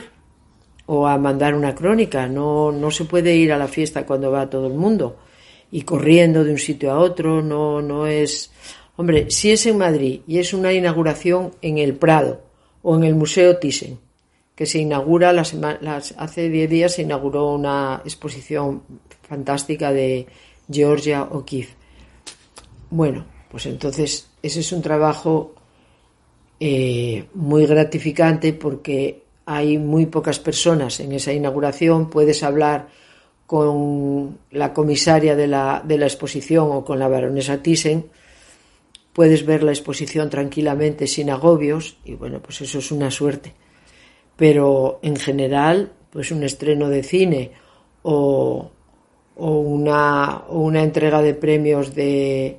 o 0.85 1.07
a 1.07 1.17
mandar 1.17 1.55
una 1.55 1.73
crónica. 1.73 2.27
No, 2.27 2.71
no 2.71 2.91
se 2.91 3.05
puede 3.05 3.35
ir 3.35 3.51
a 3.51 3.57
la 3.57 3.67
fiesta 3.67 4.05
cuando 4.05 4.31
va 4.31 4.49
todo 4.49 4.67
el 4.67 4.73
mundo 4.73 5.17
y 5.71 5.81
corriendo 5.81 6.43
de 6.43 6.51
un 6.51 6.59
sitio 6.59 6.91
a 6.91 6.99
otro. 6.99 7.41
No, 7.41 7.81
no 7.81 8.05
es. 8.07 8.51
Hombre, 8.97 9.31
si 9.31 9.51
es 9.51 9.65
en 9.65 9.77
Madrid 9.77 10.21
y 10.27 10.37
es 10.39 10.53
una 10.53 10.73
inauguración 10.73 11.51
en 11.61 11.77
el 11.77 11.95
Prado 11.95 12.41
o 12.83 12.95
en 12.95 13.03
el 13.03 13.15
Museo 13.15 13.57
Thyssen, 13.57 13.99
que 14.61 14.67
se 14.67 14.77
inaugura 14.77 15.33
las, 15.33 15.55
hace 16.19 16.47
10 16.47 16.69
días 16.69 16.93
se 16.93 17.01
inauguró 17.01 17.51
una 17.51 18.03
exposición 18.05 18.83
fantástica 19.23 19.91
de 19.91 20.27
Georgia 20.71 21.23
O'Keeffe. 21.23 21.73
Bueno, 22.91 23.25
pues 23.49 23.65
entonces 23.65 24.29
ese 24.43 24.59
es 24.59 24.71
un 24.71 24.83
trabajo 24.83 25.55
eh, 26.59 27.25
muy 27.33 27.65
gratificante 27.65 28.53
porque 28.53 29.23
hay 29.47 29.79
muy 29.79 30.05
pocas 30.05 30.37
personas 30.37 30.99
en 30.99 31.13
esa 31.13 31.33
inauguración. 31.33 32.11
Puedes 32.11 32.43
hablar 32.43 32.87
con 33.47 34.37
la 34.51 34.73
comisaria 34.73 35.35
de 35.35 35.47
la, 35.47 35.81
de 35.83 35.97
la 35.97 36.05
exposición 36.05 36.67
o 36.69 36.85
con 36.85 36.99
la 36.99 37.07
baronesa 37.07 37.63
Thyssen. 37.63 38.11
Puedes 39.11 39.43
ver 39.43 39.63
la 39.63 39.71
exposición 39.71 40.29
tranquilamente 40.29 41.07
sin 41.07 41.31
agobios 41.31 41.97
y 42.05 42.13
bueno, 42.13 42.39
pues 42.43 42.61
eso 42.61 42.77
es 42.77 42.91
una 42.91 43.09
suerte. 43.09 43.55
Pero 44.41 44.97
en 45.03 45.17
general, 45.17 45.91
pues 46.09 46.31
un 46.31 46.41
estreno 46.41 46.89
de 46.89 47.03
cine 47.03 47.51
o, 48.01 48.71
una, 49.35 50.41
entrega 50.81 51.21
de 51.21 51.35
premios 51.35 51.93
de, 51.93 52.57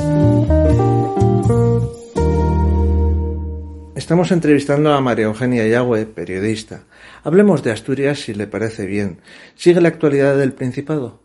Estamos 3.95 4.33
entrevistando 4.33 4.93
a 4.93 5.01
María 5.01 5.27
Eugenia 5.27 5.69
Yagüe, 5.69 6.07
periodista. 6.07 6.83
Hablemos 7.23 7.63
de 7.63 7.71
Asturias 7.71 8.19
si 8.19 8.35
le 8.35 8.49
parece 8.49 8.87
bien. 8.87 9.21
¿Sigue 9.55 9.81
la 9.81 9.87
actualidad 9.87 10.37
del 10.37 10.53
Principado? 10.53 11.21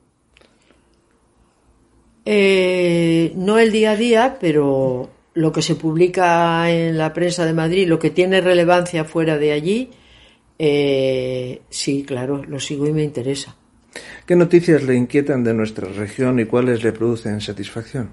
Eh, 2.25 3.34
no 3.36 3.57
el 3.57 3.71
día 3.71 3.91
a 3.91 3.95
día, 3.95 4.38
pero 4.39 5.09
lo 5.34 5.51
que 5.51 5.63
se 5.63 5.73
publica 5.73 6.69
en 6.69 6.95
la 6.95 7.11
prensa 7.11 7.43
de 7.43 7.53
Madrid, 7.53 7.88
lo 7.88 7.97
que 7.97 8.11
tiene 8.11 8.39
relevancia 8.39 9.03
fuera 9.03 9.39
de 9.39 9.51
allí, 9.51 9.89
eh, 10.59 11.63
sí, 11.69 12.03
claro, 12.03 12.43
lo 12.45 12.59
sigo 12.59 12.86
y 12.86 12.93
me 12.93 13.03
interesa. 13.03 13.57
¿Qué 14.32 14.38
noticias 14.38 14.84
le 14.84 14.95
inquietan 14.95 15.43
de 15.43 15.53
nuestra 15.53 15.89
región 15.89 16.39
y 16.39 16.45
cuáles 16.45 16.86
le 16.86 16.93
producen 16.93 17.41
satisfacción? 17.41 18.11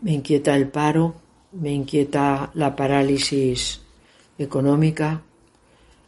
Me 0.00 0.14
inquieta 0.14 0.56
el 0.56 0.66
paro, 0.66 1.14
me 1.52 1.70
inquieta 1.70 2.50
la 2.54 2.74
parálisis 2.74 3.82
económica, 4.36 5.22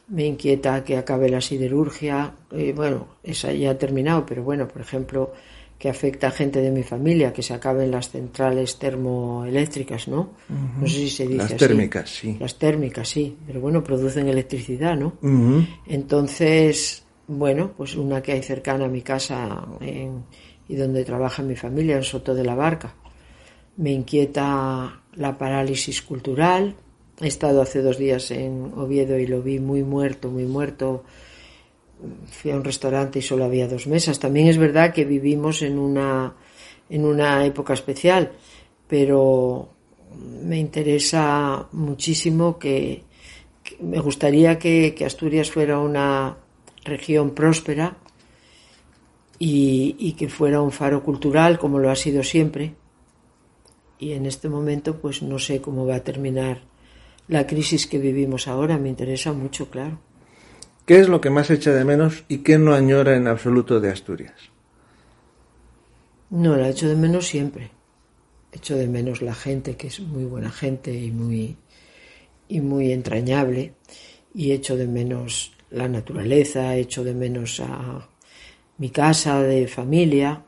me 0.09 0.27
inquieta 0.27 0.83
que 0.83 0.97
acabe 0.97 1.29
la 1.29 1.41
siderurgia. 1.41 2.35
Eh, 2.51 2.73
bueno, 2.75 3.07
esa 3.23 3.53
ya 3.53 3.71
ha 3.71 3.79
terminado, 3.79 4.27
pero 4.27 4.43
bueno, 4.43 4.67
por 4.67 4.83
ejemplo, 4.83 5.33
que 5.79 5.89
afecta 5.89 6.27
a 6.27 6.31
gente 6.33 6.61
de 6.61 6.73
mi 6.73 6.83
familia, 6.83 7.33
que 7.33 7.45
se 7.45 7.55
acaben 7.55 7.93
las 7.93 8.11
centrales 8.11 8.81
termoeléctricas, 8.81 10.09
¿no? 10.09 10.31
No 10.49 10.89
sé 10.89 10.93
si 10.93 11.11
se 11.11 11.23
dice 11.29 11.37
Las 11.37 11.53
así. 11.53 11.57
térmicas, 11.57 12.11
sí. 12.11 12.37
Las 12.41 12.59
térmicas, 12.59 13.09
sí, 13.09 13.37
pero 13.47 13.61
bueno, 13.61 13.85
producen 13.85 14.27
electricidad, 14.27 14.97
¿no? 14.97 15.13
Entonces, 15.87 17.04
bueno, 17.27 17.73
pues 17.77 17.97
una 17.97 18.23
que 18.23 18.33
hay 18.33 18.43
cercana 18.43 18.85
a 18.85 18.89
mi 18.89 19.03
casa 19.03 19.67
y 20.69 20.77
donde 20.77 21.05
trabaja 21.05 21.43
mi 21.43 21.57
familia, 21.57 21.97
en 21.97 22.03
Soto 22.03 22.35
de 22.35 22.45
la 22.45 22.55
Barca. 22.55 22.95
Me 23.77 23.93
inquieta 23.93 25.03
la 25.15 25.39
parálisis 25.39 26.03
cultural. 26.03 26.75
He 27.21 27.27
estado 27.27 27.63
hace 27.63 27.83
dos 27.83 27.99
días 27.99 28.31
en 28.31 28.73
Oviedo 28.77 29.19
y 29.19 29.27
lo 29.27 29.43
vi 29.43 29.59
muy 29.59 29.83
muerto, 29.83 30.31
muy 30.31 30.45
muerto. 30.45 31.05
Fui 32.27 32.51
a 32.51 32.57
un 32.57 32.65
restaurante 32.65 33.19
y 33.19 33.23
solo 33.23 33.45
había 33.45 33.69
dos 33.69 33.87
mesas. 33.87 34.19
También 34.19 34.49
es 34.49 34.59
verdad 34.59 34.93
que 34.93 35.05
vivimos 35.05 35.63
en 35.63 35.79
una, 35.79 36.35
en 36.89 37.05
una 37.05 37.45
época 37.47 37.73
especial, 37.73 38.33
pero 38.87 39.71
me 40.43 40.59
interesa 40.59 41.69
muchísimo 41.73 42.59
que, 42.59 43.03
me 43.81 43.99
gustaría 43.99 44.59
que 44.59 44.95
Asturias 45.05 45.51
fuera 45.51 45.79
una 45.79 46.37
región 46.85 47.31
próspera 47.31 47.97
y, 49.39 49.97
y 49.99 50.13
que 50.13 50.29
fuera 50.29 50.61
un 50.61 50.73
faro 50.73 51.03
cultural 51.03 51.59
como 51.59 51.79
lo 51.79 51.91
ha 51.91 51.97
sido 51.97 52.23
siempre. 52.23 52.75
Y 53.99 54.13
en 54.13 54.27
este 54.27 54.49
momento 54.49 55.01
pues 55.01 55.23
no 55.23 55.39
sé 55.39 55.61
cómo 55.61 55.87
va 55.87 55.97
a 55.97 56.05
terminar 56.05 56.63
la 57.29 57.47
crisis 57.47 57.87
que 57.87 57.99
vivimos 57.99 58.49
ahora. 58.49 58.79
Me 58.79 58.89
interesa 58.89 59.33
mucho, 59.33 59.71
claro. 59.71 59.99
¿Qué 60.87 61.01
es 61.01 61.09
lo 61.09 61.21
que 61.21 61.31
más 61.31 61.51
echa 61.51 61.73
de 61.73 61.85
menos 61.85 62.25
y 62.29 62.39
qué 62.39 62.59
no 62.59 62.75
añora 62.75 63.17
en 63.17 63.27
absoluto 63.27 63.81
de 63.81 63.91
Asturias? 63.91 64.35
No, 66.29 66.57
la 66.57 66.69
echo 66.69 66.89
de 66.89 66.97
menos 66.97 67.27
siempre. 67.27 67.71
Echo 68.53 68.77
de 68.77 68.87
menos 68.87 69.23
la 69.23 69.35
gente, 69.35 69.77
que 69.77 69.87
es 69.87 70.01
muy 70.01 70.25
buena 70.25 70.51
gente 70.51 70.93
y 70.93 71.11
muy, 71.11 71.57
y 72.49 72.61
muy 72.61 72.93
entrañable. 72.93 73.73
Y 74.35 74.53
echo 74.53 74.77
de 74.77 74.87
menos 74.87 75.53
la 75.75 75.89
naturaleza, 75.89 76.77
echo 76.77 77.03
de 77.03 77.15
menos 77.15 77.61
a 77.61 78.09
mi 78.79 78.91
casa 78.91 79.43
de 79.43 79.67
familia. 79.67 80.43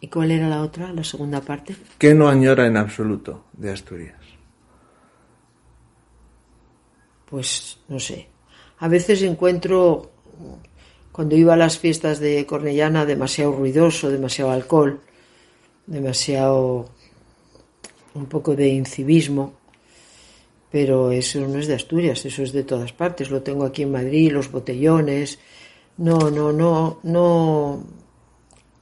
¿Y 0.00 0.08
cuál 0.08 0.32
era 0.32 0.48
la 0.48 0.62
otra, 0.62 0.92
la 0.92 1.04
segunda 1.04 1.40
parte? 1.40 1.76
¿Qué 1.98 2.12
no 2.12 2.28
añora 2.28 2.66
en 2.66 2.76
absoluto 2.76 3.44
de 3.52 3.72
Asturias? 3.72 4.20
Pues 7.30 7.78
no 7.88 7.98
sé. 7.98 8.28
A 8.78 8.88
veces 8.88 9.22
encuentro, 9.22 10.10
cuando 11.12 11.36
iba 11.36 11.54
a 11.54 11.56
las 11.56 11.78
fiestas 11.78 12.18
de 12.18 12.44
Cornellana, 12.44 13.06
demasiado 13.06 13.52
ruidoso, 13.52 14.10
demasiado 14.10 14.50
alcohol, 14.50 15.00
demasiado 15.86 16.90
un 18.14 18.26
poco 18.26 18.56
de 18.56 18.68
incivismo, 18.68 19.54
pero 20.76 21.10
eso 21.10 21.40
no 21.48 21.58
es 21.58 21.68
de 21.68 21.74
Asturias, 21.74 22.26
eso 22.26 22.42
es 22.42 22.52
de 22.52 22.62
todas 22.62 22.92
partes. 22.92 23.30
Lo 23.30 23.40
tengo 23.40 23.64
aquí 23.64 23.84
en 23.84 23.92
Madrid, 23.92 24.30
los 24.30 24.52
botellones. 24.52 25.38
No, 25.96 26.30
no, 26.30 26.52
no, 26.52 27.00
no, 27.02 27.82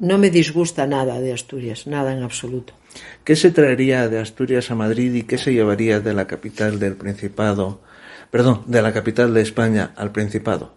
no 0.01 0.19
me 0.19 0.29
disgusta 0.29 0.89
nada 0.89 1.21
de 1.21 1.33
Asturias, 1.33 1.87
nada 1.87 2.13
en 2.13 2.25
absoluto. 2.25 2.75
¿Qué 3.23 3.37
se 3.37 3.53
traería 3.53 4.09
de 4.09 4.19
Asturias 4.19 4.73
a 4.73 4.75
Madrid 4.75 5.15
y 5.15 5.23
qué 5.23 5.39
se 5.39 5.53
llevaría 5.53 6.01
de 6.01 6.15
la 6.15 6.27
capital 6.27 6.81
del 6.81 6.97
Principado, 6.97 7.81
perdón, 8.29 8.65
de 8.67 8.83
la 8.83 8.93
capital 8.93 9.33
de 9.33 9.43
España 9.43 9.93
al 9.95 10.11
Principado? 10.11 10.75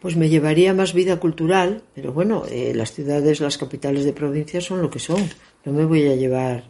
Pues 0.00 0.16
me 0.16 0.30
llevaría 0.30 0.72
más 0.72 0.94
vida 0.94 1.20
cultural, 1.20 1.82
pero 1.94 2.14
bueno, 2.14 2.44
eh, 2.50 2.72
las 2.74 2.92
ciudades, 2.92 3.40
las 3.40 3.58
capitales 3.58 4.06
de 4.06 4.14
provincia 4.14 4.62
son 4.62 4.80
lo 4.80 4.88
que 4.88 5.00
son. 5.00 5.22
No 5.66 5.72
me 5.74 5.84
voy 5.84 6.08
a 6.08 6.16
llevar 6.16 6.64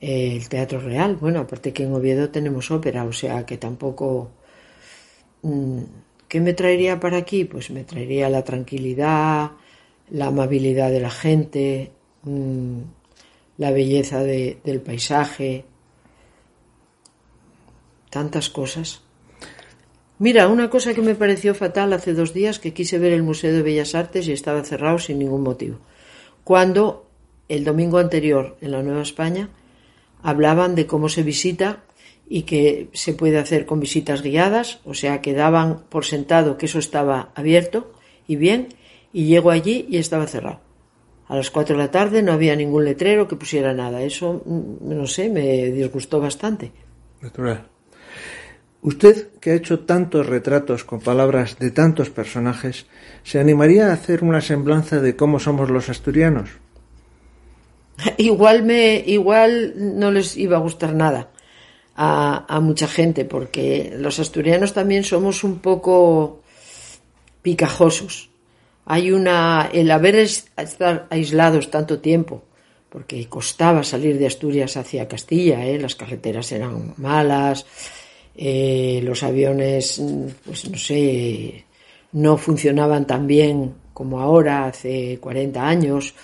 el 0.00 0.48
Teatro 0.48 0.80
Real. 0.80 1.16
Bueno, 1.16 1.40
aparte 1.40 1.72
que 1.72 1.84
en 1.84 1.92
Oviedo 1.94 2.30
tenemos 2.30 2.70
ópera, 2.70 3.04
o 3.04 3.12
sea 3.12 3.44
que 3.46 3.56
tampoco... 3.58 4.30
mm, 5.42 5.78
¿Qué 6.28 6.40
me 6.40 6.54
traería 6.54 6.98
para 6.98 7.18
aquí? 7.18 7.44
Pues 7.44 7.70
me 7.70 7.84
traería 7.84 8.28
la 8.28 8.42
tranquilidad, 8.42 9.52
la 10.10 10.26
amabilidad 10.26 10.90
de 10.90 11.00
la 11.00 11.10
gente, 11.10 11.92
mm, 12.24 12.78
la 13.58 13.70
belleza 13.70 14.22
de- 14.24 14.58
del 14.64 14.80
paisaje, 14.80 15.64
tantas 18.10 18.50
cosas. 18.50 19.02
Mira, 20.18 20.48
una 20.48 20.70
cosa 20.70 20.94
que 20.94 21.02
me 21.02 21.14
pareció 21.14 21.54
fatal 21.54 21.92
hace 21.92 22.14
dos 22.14 22.32
días 22.32 22.58
que 22.58 22.72
quise 22.72 22.98
ver 22.98 23.12
el 23.12 23.22
Museo 23.22 23.52
de 23.52 23.62
Bellas 23.62 23.94
Artes 23.94 24.26
y 24.28 24.32
estaba 24.32 24.64
cerrado 24.64 24.98
sin 24.98 25.18
ningún 25.18 25.42
motivo. 25.42 25.78
Cuando 26.42 27.06
el 27.48 27.64
domingo 27.64 27.98
anterior 27.98 28.56
en 28.60 28.72
la 28.72 28.82
Nueva 28.82 29.02
España 29.02 29.50
hablaban 30.26 30.74
de 30.74 30.86
cómo 30.86 31.08
se 31.08 31.22
visita 31.22 31.84
y 32.28 32.42
que 32.42 32.88
se 32.92 33.12
puede 33.12 33.38
hacer 33.38 33.64
con 33.64 33.78
visitas 33.78 34.22
guiadas, 34.22 34.80
o 34.84 34.92
sea 34.92 35.22
que 35.22 35.34
daban 35.34 35.84
por 35.88 36.04
sentado 36.04 36.58
que 36.58 36.66
eso 36.66 36.80
estaba 36.80 37.30
abierto 37.36 37.92
y 38.26 38.34
bien, 38.34 38.74
y 39.12 39.26
llego 39.26 39.52
allí 39.52 39.86
y 39.88 39.98
estaba 39.98 40.26
cerrado. 40.26 40.60
A 41.28 41.36
las 41.36 41.52
cuatro 41.52 41.76
de 41.76 41.82
la 41.82 41.92
tarde 41.92 42.22
no 42.22 42.32
había 42.32 42.56
ningún 42.56 42.84
letrero 42.84 43.28
que 43.28 43.36
pusiera 43.36 43.72
nada. 43.72 44.02
Eso, 44.02 44.42
mm, 44.44 44.94
no 44.96 45.06
sé, 45.06 45.28
me 45.28 45.70
disgustó 45.70 46.20
bastante. 46.20 46.72
Natural. 47.20 47.68
Usted, 48.82 49.28
que 49.40 49.50
ha 49.50 49.54
hecho 49.54 49.80
tantos 49.80 50.26
retratos 50.26 50.84
con 50.84 51.00
palabras 51.00 51.56
de 51.58 51.70
tantos 51.70 52.10
personajes, 52.10 52.86
¿se 53.22 53.38
animaría 53.38 53.88
a 53.88 53.92
hacer 53.92 54.24
una 54.24 54.40
semblanza 54.40 55.00
de 55.00 55.14
cómo 55.14 55.38
somos 55.38 55.70
los 55.70 55.88
asturianos? 55.88 56.50
Igual 58.18 58.62
me, 58.62 59.02
igual 59.06 59.74
no 59.76 60.10
les 60.10 60.36
iba 60.36 60.56
a 60.56 60.60
gustar 60.60 60.94
nada 60.94 61.30
a, 61.96 62.60
mucha 62.60 62.86
gente, 62.86 63.24
porque 63.24 63.94
los 63.96 64.18
asturianos 64.18 64.74
también 64.74 65.02
somos 65.02 65.44
un 65.44 65.60
poco 65.60 66.42
picajosos. 67.42 68.28
Hay 68.84 69.10
una, 69.12 69.68
el 69.72 69.90
haber 69.90 70.16
es- 70.16 70.46
estar 70.56 71.06
aislados 71.10 71.70
tanto 71.70 71.98
tiempo, 71.98 72.42
porque 72.90 73.26
costaba 73.28 73.82
salir 73.82 74.18
de 74.18 74.26
Asturias 74.26 74.76
hacia 74.76 75.08
Castilla, 75.08 75.64
¿eh? 75.66 75.78
las 75.78 75.94
carreteras 75.96 76.52
eran 76.52 76.94
malas, 76.98 77.66
eh, 78.36 79.00
los 79.02 79.22
aviones, 79.22 80.00
pues 80.44 80.68
no 80.70 80.76
sé, 80.78 81.64
no 82.12 82.36
funcionaban 82.36 83.06
tan 83.06 83.26
bien 83.26 83.74
como 83.92 84.20
ahora, 84.20 84.66
hace 84.66 85.18
40 85.20 85.66
años, 85.66 86.14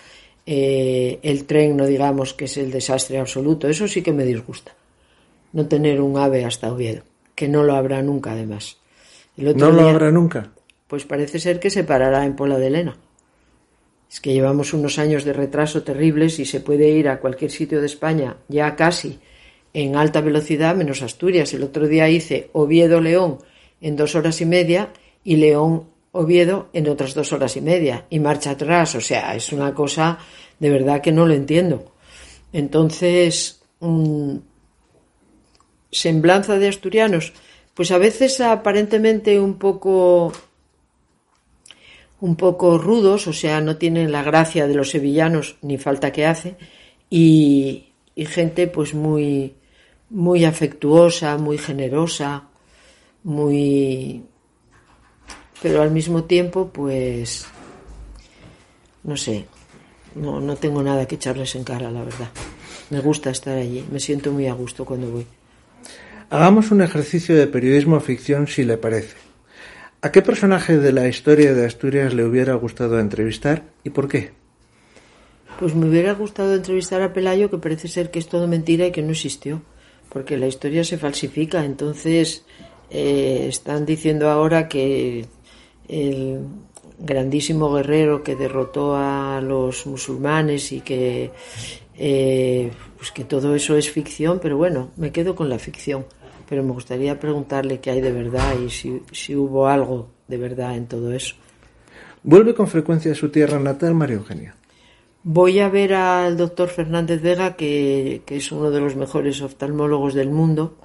eh, 0.47 1.19
el 1.23 1.45
tren, 1.45 1.77
no 1.77 1.87
digamos 1.87 2.35
que 2.35 2.47
es 2.47 2.57
el 2.57 2.71
desastre 2.71 3.19
absoluto, 3.19 3.69
eso 3.69 3.87
sí 3.87 4.03
que 4.03 4.13
me 4.13 4.25
disgusta, 4.25 4.75
no 5.53 5.67
tener 5.67 6.01
un 6.01 6.19
ave 6.19 6.45
hasta 6.45 6.73
Oviedo, 6.73 7.03
que 7.35 7.49
no 7.49 7.63
lo 7.63 7.75
habrá 7.75 8.03
nunca 8.03 8.33
además. 8.33 8.79
El 9.37 9.49
otro 9.49 9.71
¿No 9.71 9.73
lo 9.73 9.89
habrá 9.89 10.11
nunca? 10.11 10.53
Pues 10.89 11.05
parece 11.05 11.39
ser 11.39 11.59
que 11.59 11.71
se 11.71 11.85
parará 11.85 12.25
en 12.27 12.37
Pola 12.37 12.59
de 12.59 12.71
Lena. 12.71 12.97
Es 14.11 14.21
que 14.21 14.35
llevamos 14.35 14.75
unos 14.75 14.99
años 14.99 15.25
de 15.25 15.33
retraso 15.33 15.83
terribles 15.83 16.39
y 16.39 16.45
se 16.45 16.61
puede 16.61 16.91
ir 16.91 17.09
a 17.09 17.19
cualquier 17.19 17.51
sitio 17.51 17.81
de 17.81 17.87
España 17.87 18.37
ya 18.49 18.77
casi 18.77 19.21
en 19.73 19.97
alta 19.97 20.21
velocidad 20.21 20.77
menos 20.77 21.01
Asturias. 21.01 21.55
El 21.55 21.63
otro 21.63 21.89
día 21.89 22.11
hice 22.11 22.51
Oviedo-León 22.53 23.39
en 23.81 23.97
dos 23.97 24.15
horas 24.15 24.41
y 24.43 24.45
media 24.45 24.91
y 25.25 25.37
León-Oviedo 26.13 26.69
en 26.73 26.89
otras 26.89 27.15
dos 27.15 27.33
horas 27.33 27.57
y 27.57 27.61
media 27.61 28.07
y 28.11 28.21
marcha 28.21 28.51
atrás. 28.53 28.95
O 28.95 29.01
sea, 29.01 29.35
es 29.35 29.53
una 29.53 29.75
cosa 29.75 30.19
de 30.59 30.71
verdad 30.71 31.01
que 31.01 31.13
no 31.13 31.27
lo 31.27 31.35
entiendo. 31.35 31.93
Entonces, 32.53 33.63
semblanza 35.91 36.59
de 36.59 36.69
asturianos, 36.69 37.33
pues 37.75 37.91
a 37.91 37.99
veces 37.99 38.41
aparentemente 38.41 39.41
un 39.41 39.55
poco 39.59 40.33
un 42.21 42.37
poco 42.37 42.79
rudos, 42.79 43.27
o 43.27 43.33
sea, 43.33 43.61
no 43.61 43.79
tienen 43.79 44.13
la 44.13 44.23
gracia 44.23 44.69
de 44.69 44.75
los 44.75 44.91
sevillanos 44.91 45.57
ni 45.61 45.77
falta 45.77 46.13
que 46.13 46.25
hace, 46.25 46.57
y, 47.11 47.89
gente 48.17 48.69
pues 48.69 48.95
muy, 48.95 49.55
muy 50.09 50.45
afectuosa, 50.45 51.37
muy 51.37 51.59
generosa, 51.59 52.45
muy... 53.25 54.23
pero 55.63 55.81
al 55.81 55.91
mismo 55.91 56.25
tiempo 56.25 56.71
pues 56.73 57.47
no 59.05 59.17
sé, 59.17 59.47
no, 60.15 60.41
no 60.41 60.57
tengo 60.57 60.83
nada 60.83 61.07
que 61.07 61.15
echarles 61.15 61.55
en 61.55 61.65
cara, 61.65 61.91
la 61.91 62.05
verdad. 62.05 62.31
Me 62.91 63.01
gusta 63.01 63.31
estar 63.31 63.57
allí, 63.57 63.85
me 63.91 64.01
siento 64.01 64.33
muy 64.33 64.47
a 64.47 64.53
gusto 64.53 64.85
cuando 64.85 65.11
voy. 65.11 65.27
Hagamos 66.31 66.71
un 66.71 66.83
ejercicio 66.83 67.37
de 67.37 67.47
periodismo 67.47 68.01
ficción 68.01 68.47
si 68.47 68.65
le 68.65 68.77
parece. 68.77 69.17
¿A 70.03 70.11
qué 70.11 70.23
personaje 70.23 70.79
de 70.79 70.93
la 70.93 71.09
historia 71.09 71.55
de 71.55 71.67
Asturias 71.67 72.13
le 72.15 72.25
hubiera 72.25 72.55
gustado 72.55 72.99
entrevistar 72.99 73.65
y 73.85 73.91
por 73.91 74.09
qué? 74.09 74.31
Pues 75.59 75.75
me 75.75 75.89
hubiera 75.89 76.13
gustado 76.15 76.55
entrevistar 76.55 77.03
a 77.03 77.13
Pelayo, 77.13 77.51
que 77.51 77.59
parece 77.59 77.87
ser 77.89 78.11
que 78.11 78.19
es 78.19 78.29
todo 78.29 78.49
mentira 78.49 78.87
y 78.87 78.93
que 78.93 79.03
no 79.03 79.11
existió, 79.11 79.63
porque 80.09 80.39
la 80.39 80.49
historia 80.49 80.83
se 80.83 80.99
falsifica. 80.99 81.65
Entonces, 81.65 82.45
eh, 82.91 83.47
están 83.49 83.87
diciendo 83.87 84.29
ahora 84.29 84.69
que 84.69 85.27
el 85.89 86.41
grandísimo 86.99 87.73
guerrero 87.73 88.23
que 88.23 88.37
derrotó 88.37 88.97
a 88.97 89.41
los 89.41 89.87
musulmanes 89.87 90.73
y 90.73 90.81
que, 90.81 91.31
eh, 91.97 92.71
pues 92.97 93.11
que 93.11 93.25
todo 93.25 93.55
eso 93.55 93.77
es 93.77 93.91
ficción, 93.91 94.39
pero 94.41 94.57
bueno, 94.57 94.91
me 94.97 95.13
quedo 95.13 95.35
con 95.35 95.49
la 95.49 95.59
ficción 95.59 96.05
pero 96.53 96.63
me 96.63 96.73
gustaría 96.73 97.19
preguntarle 97.19 97.81
qué 97.81 97.93
hay 97.93 98.03
de 98.03 98.13
verdad 98.13 98.55
y 98.61 98.69
si, 98.69 99.35
hubo 99.35 99.69
algo 99.69 100.11
de 100.29 100.37
verdad 100.37 100.77
en 100.77 100.87
todo 100.87 101.11
eso. 101.11 101.35
¿Vuelve 102.23 102.53
con 102.53 102.69
frecuencia 102.69 103.13
a 103.13 103.15
su 103.15 103.31
tierra 103.31 103.59
natal, 103.59 103.95
María 103.95 104.17
Eugenia? 104.17 104.55
Voy 105.23 105.61
a 105.61 105.71
ver 105.71 105.95
al 105.95 106.37
doctor 106.37 106.69
Fernández 106.69 107.23
Vega, 107.23 107.57
que, 107.57 108.23
es 108.27 108.53
uno 108.53 108.71
de 108.71 108.81
los 108.81 108.97
mejores 108.97 109.41
oftalmólogos 109.41 110.13
del 110.13 110.29
mundo 110.29 110.77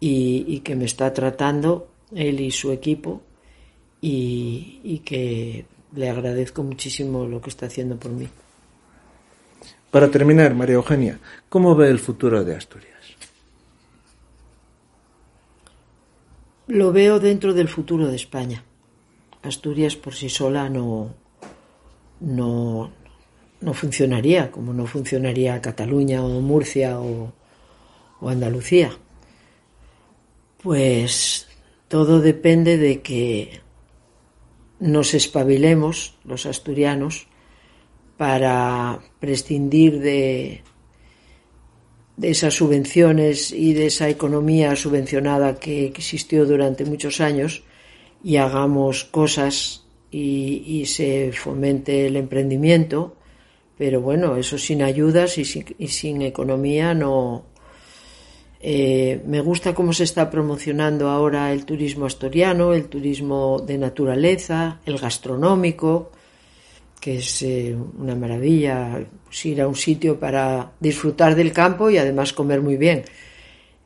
y, 0.00 0.60
que 0.60 0.76
me 0.76 0.86
está 0.86 1.12
tratando, 1.12 1.88
él 2.14 2.40
y 2.40 2.50
su 2.50 2.72
equipo, 2.72 3.20
y, 4.00 4.80
y 4.82 4.98
que 5.00 5.66
le 5.94 6.10
agradezco 6.10 6.62
muchísimo 6.62 7.26
lo 7.26 7.40
que 7.40 7.50
está 7.50 7.66
haciendo 7.66 7.96
por 7.96 8.12
mí. 8.12 8.28
Para 9.90 10.10
terminar, 10.10 10.54
María 10.54 10.74
Eugenia, 10.74 11.18
¿cómo 11.48 11.74
ve 11.74 11.88
el 11.88 11.98
futuro 11.98 12.44
de 12.44 12.54
Asturias? 12.54 12.92
Lo 16.66 16.92
veo 16.92 17.20
dentro 17.20 17.54
del 17.54 17.68
futuro 17.68 18.08
de 18.08 18.16
España. 18.16 18.64
Asturias 19.42 19.94
por 19.96 20.14
sí 20.14 20.28
sola 20.28 20.68
no, 20.68 21.14
no, 22.20 22.90
no 23.60 23.74
funcionaría, 23.74 24.50
como 24.50 24.72
no 24.72 24.86
funcionaría 24.86 25.62
Cataluña 25.62 26.24
o 26.24 26.40
Murcia 26.40 26.98
o, 26.98 27.32
o 28.20 28.28
Andalucía. 28.28 28.90
Pues 30.62 31.46
todo 31.86 32.20
depende 32.20 32.76
de 32.76 33.00
que 33.00 33.60
nos 34.80 35.14
espabilemos 35.14 36.16
los 36.24 36.46
asturianos 36.46 37.26
para 38.16 39.00
prescindir 39.20 40.00
de, 40.00 40.62
de 42.16 42.30
esas 42.30 42.54
subvenciones 42.54 43.52
y 43.52 43.74
de 43.74 43.86
esa 43.86 44.08
economía 44.08 44.74
subvencionada 44.76 45.58
que 45.58 45.86
existió 45.86 46.46
durante 46.46 46.84
muchos 46.84 47.20
años 47.20 47.62
y 48.24 48.36
hagamos 48.36 49.04
cosas 49.04 49.84
y, 50.10 50.86
se 50.86 51.32
fomente 51.32 52.06
el 52.06 52.16
emprendimiento, 52.16 53.16
pero 53.76 54.00
bueno, 54.00 54.36
eso 54.36 54.56
sin 54.56 54.82
ayudas 54.82 55.36
y 55.36 55.44
sin, 55.44 56.22
economía 56.22 56.94
no. 56.94 57.44
Eh, 58.68 59.22
me 59.24 59.40
gusta 59.42 59.76
cómo 59.76 59.92
se 59.92 60.02
está 60.02 60.28
promocionando 60.28 61.08
ahora 61.08 61.52
el 61.52 61.64
turismo 61.64 62.04
asturiano, 62.04 62.74
el 62.74 62.86
turismo 62.86 63.62
de 63.64 63.78
naturaleza, 63.78 64.80
el 64.84 64.98
gastronómico, 64.98 66.10
que 67.00 67.18
es 67.18 67.42
eh, 67.42 67.76
una 67.96 68.16
maravilla 68.16 69.06
pues, 69.24 69.46
ir 69.46 69.62
a 69.62 69.68
un 69.68 69.76
sitio 69.76 70.18
para 70.18 70.72
disfrutar 70.80 71.36
del 71.36 71.52
campo 71.52 71.90
y 71.90 71.98
además 71.98 72.32
comer 72.32 72.60
muy 72.60 72.76
bien. 72.76 73.04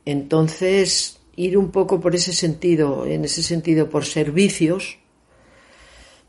Entonces, 0.06 1.20
ir 1.36 1.58
un 1.58 1.70
poco 1.70 2.00
por 2.00 2.14
ese 2.14 2.32
sentido, 2.32 3.04
en 3.04 3.26
ese 3.26 3.42
sentido 3.42 3.90
por 3.90 4.06
servicios, 4.06 4.96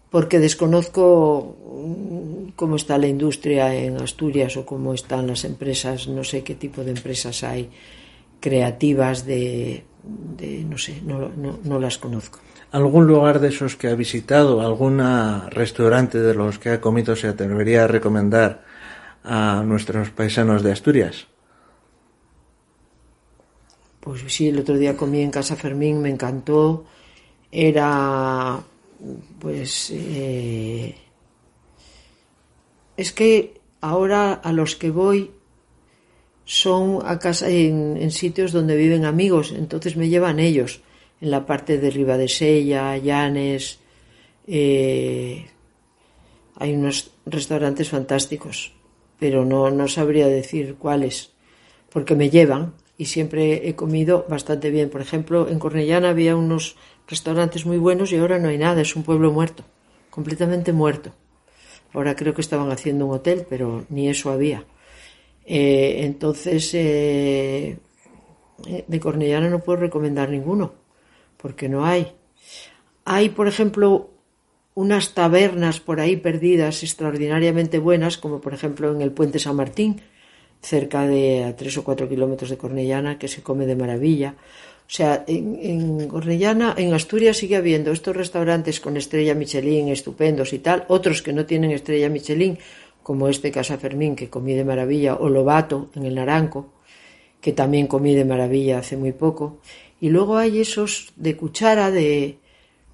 porque 0.09 0.39
desconozco 0.39 1.55
mm, 1.63 2.49
cómo 2.57 2.75
está 2.75 2.97
la 2.97 3.07
industria 3.07 3.73
en 3.73 3.95
Asturias 4.01 4.57
o 4.57 4.65
cómo 4.65 4.93
están 4.93 5.27
las 5.27 5.45
empresas, 5.45 6.09
no 6.09 6.25
sé 6.25 6.43
qué 6.43 6.55
tipo 6.55 6.83
de 6.83 6.91
empresas 6.91 7.45
hay 7.45 7.69
creativas 8.41 9.25
de, 9.25 9.85
no 10.67 10.77
sé, 10.77 11.01
no 11.01 11.79
las 11.79 11.97
conozco 11.97 12.39
algún 12.71 13.05
lugar 13.05 13.39
de 13.39 13.49
esos 13.49 13.75
que 13.75 13.89
ha 13.89 13.95
visitado, 13.95 14.61
algún 14.61 14.99
restaurante 15.49 16.19
de 16.19 16.33
los 16.33 16.57
que 16.57 16.69
ha 16.69 16.81
comido 16.81 17.15
se 17.15 17.27
atrevería 17.27 17.83
a 17.83 17.87
recomendar 17.87 18.63
a 19.23 19.61
nuestros 19.65 20.09
paisanos 20.09 20.63
de 20.63 20.71
Asturias? 20.71 21.27
Pues 23.99 24.23
sí, 24.27 24.47
el 24.47 24.59
otro 24.59 24.77
día 24.77 24.97
comí 24.97 25.21
en 25.21 25.31
Casa 25.31 25.55
Fermín, 25.55 26.01
me 26.01 26.09
encantó. 26.09 26.85
Era, 27.51 28.59
pues, 29.39 29.91
eh, 29.93 30.95
es 32.97 33.11
que 33.11 33.61
ahora 33.81 34.33
a 34.33 34.51
los 34.53 34.75
que 34.75 34.89
voy 34.89 35.31
son 36.45 36.99
a 37.05 37.19
casa 37.19 37.49
en 37.49 38.11
sitios 38.11 38.51
donde 38.51 38.75
viven 38.75 39.05
amigos, 39.05 39.53
entonces 39.55 39.95
me 39.95 40.09
llevan 40.09 40.39
ellos 40.39 40.81
en 41.21 41.29
la 41.29 41.45
parte 41.45 41.77
de 41.77 41.91
de 41.91 42.27
Sella, 42.27 42.97
Llanes. 42.97 43.79
Eh, 44.47 45.45
hay 46.55 46.73
unos 46.73 47.11
restaurantes 47.25 47.89
fantásticos, 47.89 48.73
pero 49.19 49.45
no, 49.45 49.69
no 49.69 49.87
sabría 49.87 50.27
decir 50.27 50.75
cuáles, 50.77 51.31
porque 51.91 52.15
me 52.15 52.29
llevan 52.29 52.73
y 52.97 53.05
siempre 53.05 53.67
he 53.69 53.75
comido 53.75 54.25
bastante 54.27 54.71
bien. 54.71 54.89
Por 54.89 55.01
ejemplo, 55.01 55.47
en 55.47 55.59
Cornellana 55.59 56.09
había 56.09 56.35
unos 56.35 56.75
restaurantes 57.07 57.65
muy 57.65 57.77
buenos 57.77 58.11
y 58.11 58.17
ahora 58.17 58.39
no 58.39 58.49
hay 58.49 58.57
nada, 58.57 58.81
es 58.81 58.95
un 58.95 59.03
pueblo 59.03 59.31
muerto, 59.31 59.63
completamente 60.09 60.73
muerto. 60.73 61.13
Ahora 61.93 62.15
creo 62.15 62.33
que 62.33 62.41
estaban 62.41 62.71
haciendo 62.71 63.05
un 63.05 63.13
hotel, 63.13 63.45
pero 63.49 63.85
ni 63.89 64.09
eso 64.09 64.31
había. 64.31 64.65
Eh, 65.45 66.01
entonces, 66.03 66.73
eh, 66.73 67.77
de 68.87 68.99
Cornellana 68.99 69.49
no 69.49 69.59
puedo 69.59 69.79
recomendar 69.79 70.29
ninguno 70.29 70.73
porque 71.37 71.67
no 71.67 71.85
hay. 71.85 72.11
Hay, 73.05 73.29
por 73.29 73.47
ejemplo, 73.47 74.11
unas 74.75 75.13
tabernas 75.13 75.79
por 75.79 75.99
ahí 75.99 76.15
perdidas 76.15 76.83
extraordinariamente 76.83 77.79
buenas, 77.79 78.17
como 78.17 78.39
por 78.39 78.53
ejemplo 78.53 78.91
en 78.93 79.01
el 79.01 79.11
Puente 79.11 79.39
San 79.39 79.55
Martín, 79.55 80.01
cerca 80.61 81.07
de 81.07 81.53
tres 81.57 81.77
o 81.77 81.83
cuatro 81.83 82.07
kilómetros 82.07 82.49
de 82.49 82.57
Cornellana, 82.57 83.17
que 83.17 83.27
se 83.27 83.41
come 83.41 83.65
de 83.65 83.75
maravilla. 83.75 84.35
O 84.91 84.93
sea, 84.93 85.23
en, 85.27 86.07
Cornellana, 86.07 86.75
en 86.77 86.93
Asturias 86.93 87.37
sigue 87.37 87.55
habiendo 87.55 87.91
estos 87.91 88.15
restaurantes 88.15 88.79
con 88.79 88.97
estrella 88.97 89.33
Michelin 89.33 89.87
estupendos 89.87 90.53
y 90.53 90.59
tal, 90.59 90.85
otros 90.89 91.21
que 91.21 91.33
no 91.33 91.45
tienen 91.45 91.71
estrella 91.71 92.09
Michelin, 92.09 92.59
como 93.11 93.27
este 93.27 93.51
Casa 93.51 93.77
Fermín, 93.77 94.15
que 94.15 94.29
comí 94.29 94.53
de 94.53 94.63
maravilla, 94.63 95.15
o 95.15 95.27
Lobato, 95.27 95.89
en 95.95 96.05
el 96.05 96.15
Naranco, 96.15 96.69
que 97.41 97.51
también 97.51 97.87
comí 97.87 98.15
de 98.15 98.23
maravilla 98.23 98.79
hace 98.79 98.95
muy 98.95 99.11
poco. 99.11 99.57
Y 99.99 100.07
luego 100.07 100.37
hay 100.37 100.61
esos 100.61 101.11
de 101.17 101.35
cuchara 101.35 101.91
de 101.91 102.37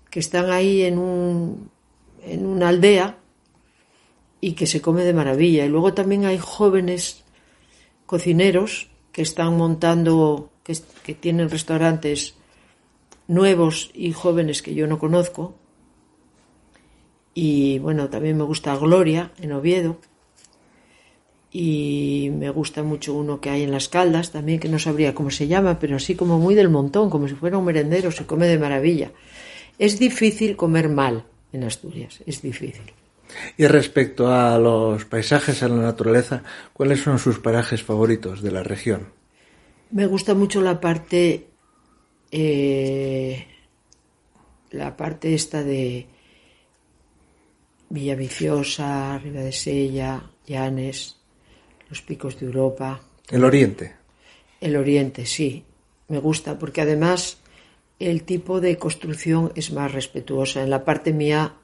que 0.10 0.20
están 0.20 0.50
ahí 0.50 0.82
en 0.82 0.98
un 0.98 1.70
en 2.24 2.48
una 2.48 2.70
aldea 2.70 3.20
y 4.42 4.54
que 4.54 4.66
se 4.66 4.82
come 4.82 5.04
de 5.04 5.14
maravilla. 5.14 5.64
Y 5.68 5.70
luego 5.70 5.94
también 5.94 6.26
hay 6.26 6.40
jóvenes 6.40 7.24
cocineros 8.08 8.90
que 9.12 9.22
están 9.22 9.56
montando, 9.56 10.50
que, 10.64 10.76
que 11.04 11.14
tienen 11.14 11.52
restaurantes 11.52 12.34
nuevos 13.28 13.92
y 13.94 14.14
jóvenes 14.14 14.64
que 14.64 14.74
yo 14.74 14.88
no 14.88 14.98
conozco. 14.98 15.54
Y 17.40 17.78
bueno, 17.78 18.10
también 18.10 18.36
me 18.36 18.44
gusta 18.44 18.76
Gloria 18.78 19.30
en 19.40 19.52
Oviedo. 19.52 20.00
Y 21.52 22.32
me 22.34 22.50
gusta 22.50 22.82
mucho 22.82 23.14
uno 23.14 23.40
que 23.40 23.52
hay 23.52 23.62
en 23.62 23.70
las 23.70 23.90
caldas 23.90 24.32
también, 24.32 24.60
que 24.60 24.70
no 24.70 24.80
sabría 24.80 25.14
cómo 25.14 25.30
se 25.30 25.48
llama, 25.48 25.78
pero 25.78 25.98
así 25.98 26.16
como 26.16 26.40
muy 26.40 26.56
del 26.56 26.70
montón, 26.70 27.12
como 27.12 27.28
si 27.28 27.36
fuera 27.36 27.60
un 27.60 27.66
merendero, 27.66 28.10
se 28.10 28.26
come 28.26 28.48
de 28.48 28.58
maravilla. 28.58 29.12
Es 29.78 30.00
difícil 30.00 30.56
comer 30.56 30.90
mal 30.90 31.26
en 31.54 31.64
Asturias, 31.64 32.24
es 32.26 32.42
difícil. 32.42 32.92
Y 33.56 33.68
respecto 33.68 34.34
a 34.34 34.58
los 34.58 35.06
paisajes, 35.06 35.62
a 35.62 35.70
la 35.70 35.76
naturaleza, 35.76 36.42
¿cuáles 36.74 37.02
son 37.02 37.20
sus 37.20 37.38
parajes 37.38 37.84
favoritos 37.84 38.42
de 38.42 38.50
la 38.50 38.64
región? 38.64 39.10
Me 39.92 40.08
gusta 40.08 40.34
mucho 40.34 40.60
la 40.62 40.82
parte, 40.82 41.46
eh, 42.32 43.46
la 44.72 44.98
parte 44.98 45.36
esta 45.36 45.64
de 45.64 46.17
Villaviciosa, 47.90 49.18
Riva 49.18 49.42
de 49.42 49.52
Sella, 49.52 50.22
Llanes, 50.46 51.18
los 51.90 52.02
picos 52.02 52.40
de 52.40 52.46
Europa. 52.46 53.02
El 53.30 53.44
oriente. 53.44 53.96
El 54.60 54.76
oriente, 54.76 55.26
sí. 55.26 55.64
Me 56.08 56.20
gusta 56.20 56.58
porque 56.58 56.82
además 56.82 57.38
el 58.00 58.24
tipo 58.24 58.62
de 58.62 58.78
construcción 58.78 59.52
es 59.56 59.72
más 59.72 59.92
respetuosa. 59.92 60.64
En 60.64 60.70
la 60.70 60.86
parte 60.86 61.14
mía 61.14 61.56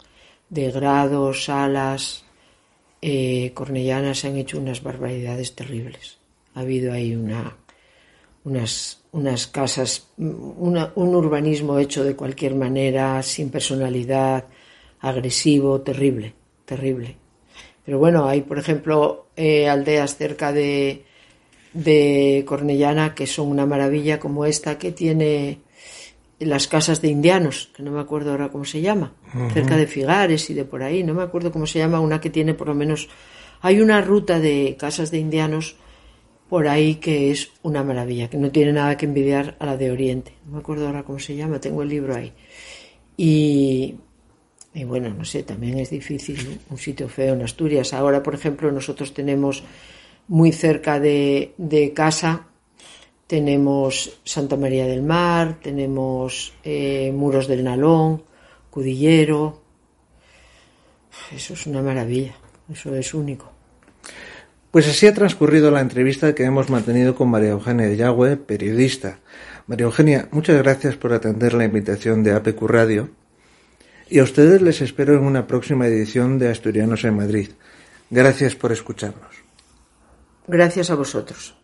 de 0.49 0.71
grados, 0.71 1.45
salas, 1.45 2.25
eh, 3.01 3.51
cornellanas 3.53 4.19
se 4.19 4.27
han 4.27 4.37
hecho 4.37 4.59
unas 4.59 4.83
barbaridades 4.83 5.55
terribles. 5.55 6.17
Ha 6.55 6.61
habido 6.61 6.93
ahí 6.93 7.15
una, 7.15 7.57
unas, 8.43 9.03
unas 9.11 9.47
casas, 9.47 10.07
una, 10.17 10.91
un 10.95 11.15
urbanismo 11.15 11.79
hecho 11.79 12.03
de 12.03 12.15
cualquier 12.15 12.55
manera, 12.55 13.21
sin 13.23 13.49
personalidad, 13.49 14.45
agresivo, 15.03 15.81
terrible, 15.81 16.33
terrible. 16.65 17.17
Pero 17.85 17.99
bueno, 17.99 18.27
hay, 18.27 18.41
por 18.41 18.57
ejemplo, 18.57 19.27
eh, 19.35 19.67
aldeas 19.67 20.15
cerca 20.15 20.53
de, 20.53 21.03
de 21.73 22.43
Cornellana 22.47 23.13
que 23.13 23.27
son 23.27 23.49
una 23.49 23.65
maravilla, 23.65 24.19
como 24.19 24.45
esta 24.45 24.77
que 24.77 24.93
tiene 24.93 25.59
las 26.39 26.67
casas 26.67 27.01
de 27.01 27.09
indianos, 27.09 27.69
que 27.75 27.83
no 27.83 27.91
me 27.91 27.99
acuerdo 27.99 28.31
ahora 28.31 28.49
cómo 28.49 28.63
se 28.63 28.81
llama, 28.81 29.13
uh 29.33 29.37
-huh. 29.37 29.53
cerca 29.53 29.75
de 29.75 29.87
Figares 29.87 30.49
y 30.49 30.53
de 30.53 30.63
por 30.63 30.83
ahí, 30.83 31.03
no 31.03 31.13
me 31.13 31.23
acuerdo 31.23 31.51
cómo 31.51 31.67
se 31.67 31.79
llama, 31.79 31.99
una 31.99 32.21
que 32.21 32.29
tiene 32.29 32.53
por 32.53 32.67
lo 32.67 32.75
menos, 32.75 33.09
hay 33.61 33.81
una 33.81 34.01
ruta 34.01 34.39
de 34.39 34.75
casas 34.79 35.11
de 35.11 35.19
indianos 35.19 35.75
por 36.49 36.67
ahí 36.67 36.95
que 36.95 37.31
es 37.31 37.51
una 37.61 37.83
maravilla, 37.83 38.29
que 38.29 38.37
no 38.37 38.51
tiene 38.51 38.71
nada 38.73 38.95
que 38.95 39.05
envidiar 39.05 39.55
a 39.59 39.65
la 39.65 39.77
de 39.77 39.91
Oriente, 39.91 40.33
no 40.45 40.53
me 40.53 40.59
acuerdo 40.59 40.87
ahora 40.87 41.03
cómo 41.03 41.19
se 41.19 41.35
llama, 41.35 41.59
tengo 41.59 41.83
el 41.83 41.89
libro 41.89 42.15
ahí. 42.15 42.31
Y, 43.15 43.95
y 44.73 44.83
bueno, 44.85 45.09
no 45.09 45.23
sé, 45.23 45.43
también 45.43 45.77
es 45.77 45.91
difícil 45.91 46.59
un 46.69 46.77
sitio 46.77 47.07
feo 47.07 47.35
en 47.35 47.43
Asturias. 47.43 47.93
Ahora, 47.93 48.23
por 48.23 48.33
ejemplo, 48.33 48.71
nosotros 48.71 49.13
tenemos 49.13 49.63
muy 50.27 50.51
cerca 50.51 50.99
de, 50.99 51.53
de 51.57 51.93
casa, 51.93 52.47
tenemos 53.27 54.19
Santa 54.23 54.57
María 54.57 54.87
del 54.87 55.03
Mar, 55.03 55.59
tenemos 55.61 56.53
eh, 56.63 57.11
Muros 57.13 57.47
del 57.47 57.63
Nalón, 57.63 58.23
Cudillero. 58.69 59.61
Eso 61.31 61.53
es 61.53 61.67
una 61.67 61.81
maravilla, 61.81 62.35
eso 62.71 62.95
es 62.95 63.13
único. 63.13 63.51
Pues 64.71 64.87
así 64.87 65.05
ha 65.05 65.13
transcurrido 65.13 65.69
la 65.69 65.81
entrevista 65.81 66.33
que 66.33 66.45
hemos 66.45 66.71
mantenido 66.71 67.13
con 67.13 67.29
María 67.29 67.51
Eugenia 67.51 67.93
Yagüe, 67.93 68.37
periodista. 68.37 69.19
María 69.67 69.85
Eugenia, 69.85 70.27
muchas 70.31 70.57
gracias 70.57 70.95
por 70.95 71.13
atender 71.13 71.53
la 71.53 71.65
invitación 71.65 72.23
de 72.23 72.31
APQ 72.31 72.61
Radio. 72.63 73.09
Y 74.13 74.19
a 74.19 74.23
ustedes 74.23 74.61
les 74.61 74.79
espero 74.81 75.15
en 75.15 75.23
una 75.23 75.47
próxima 75.47 75.87
edición 75.87 76.37
de 76.37 76.51
Asturianos 76.51 77.03
en 77.03 77.15
Madrid. 77.15 77.49
Gracias 78.11 78.53
por 78.53 78.71
escucharnos. 78.71 79.37
Gracias 80.45 80.91
a 80.91 80.95
vosotros. 80.95 81.55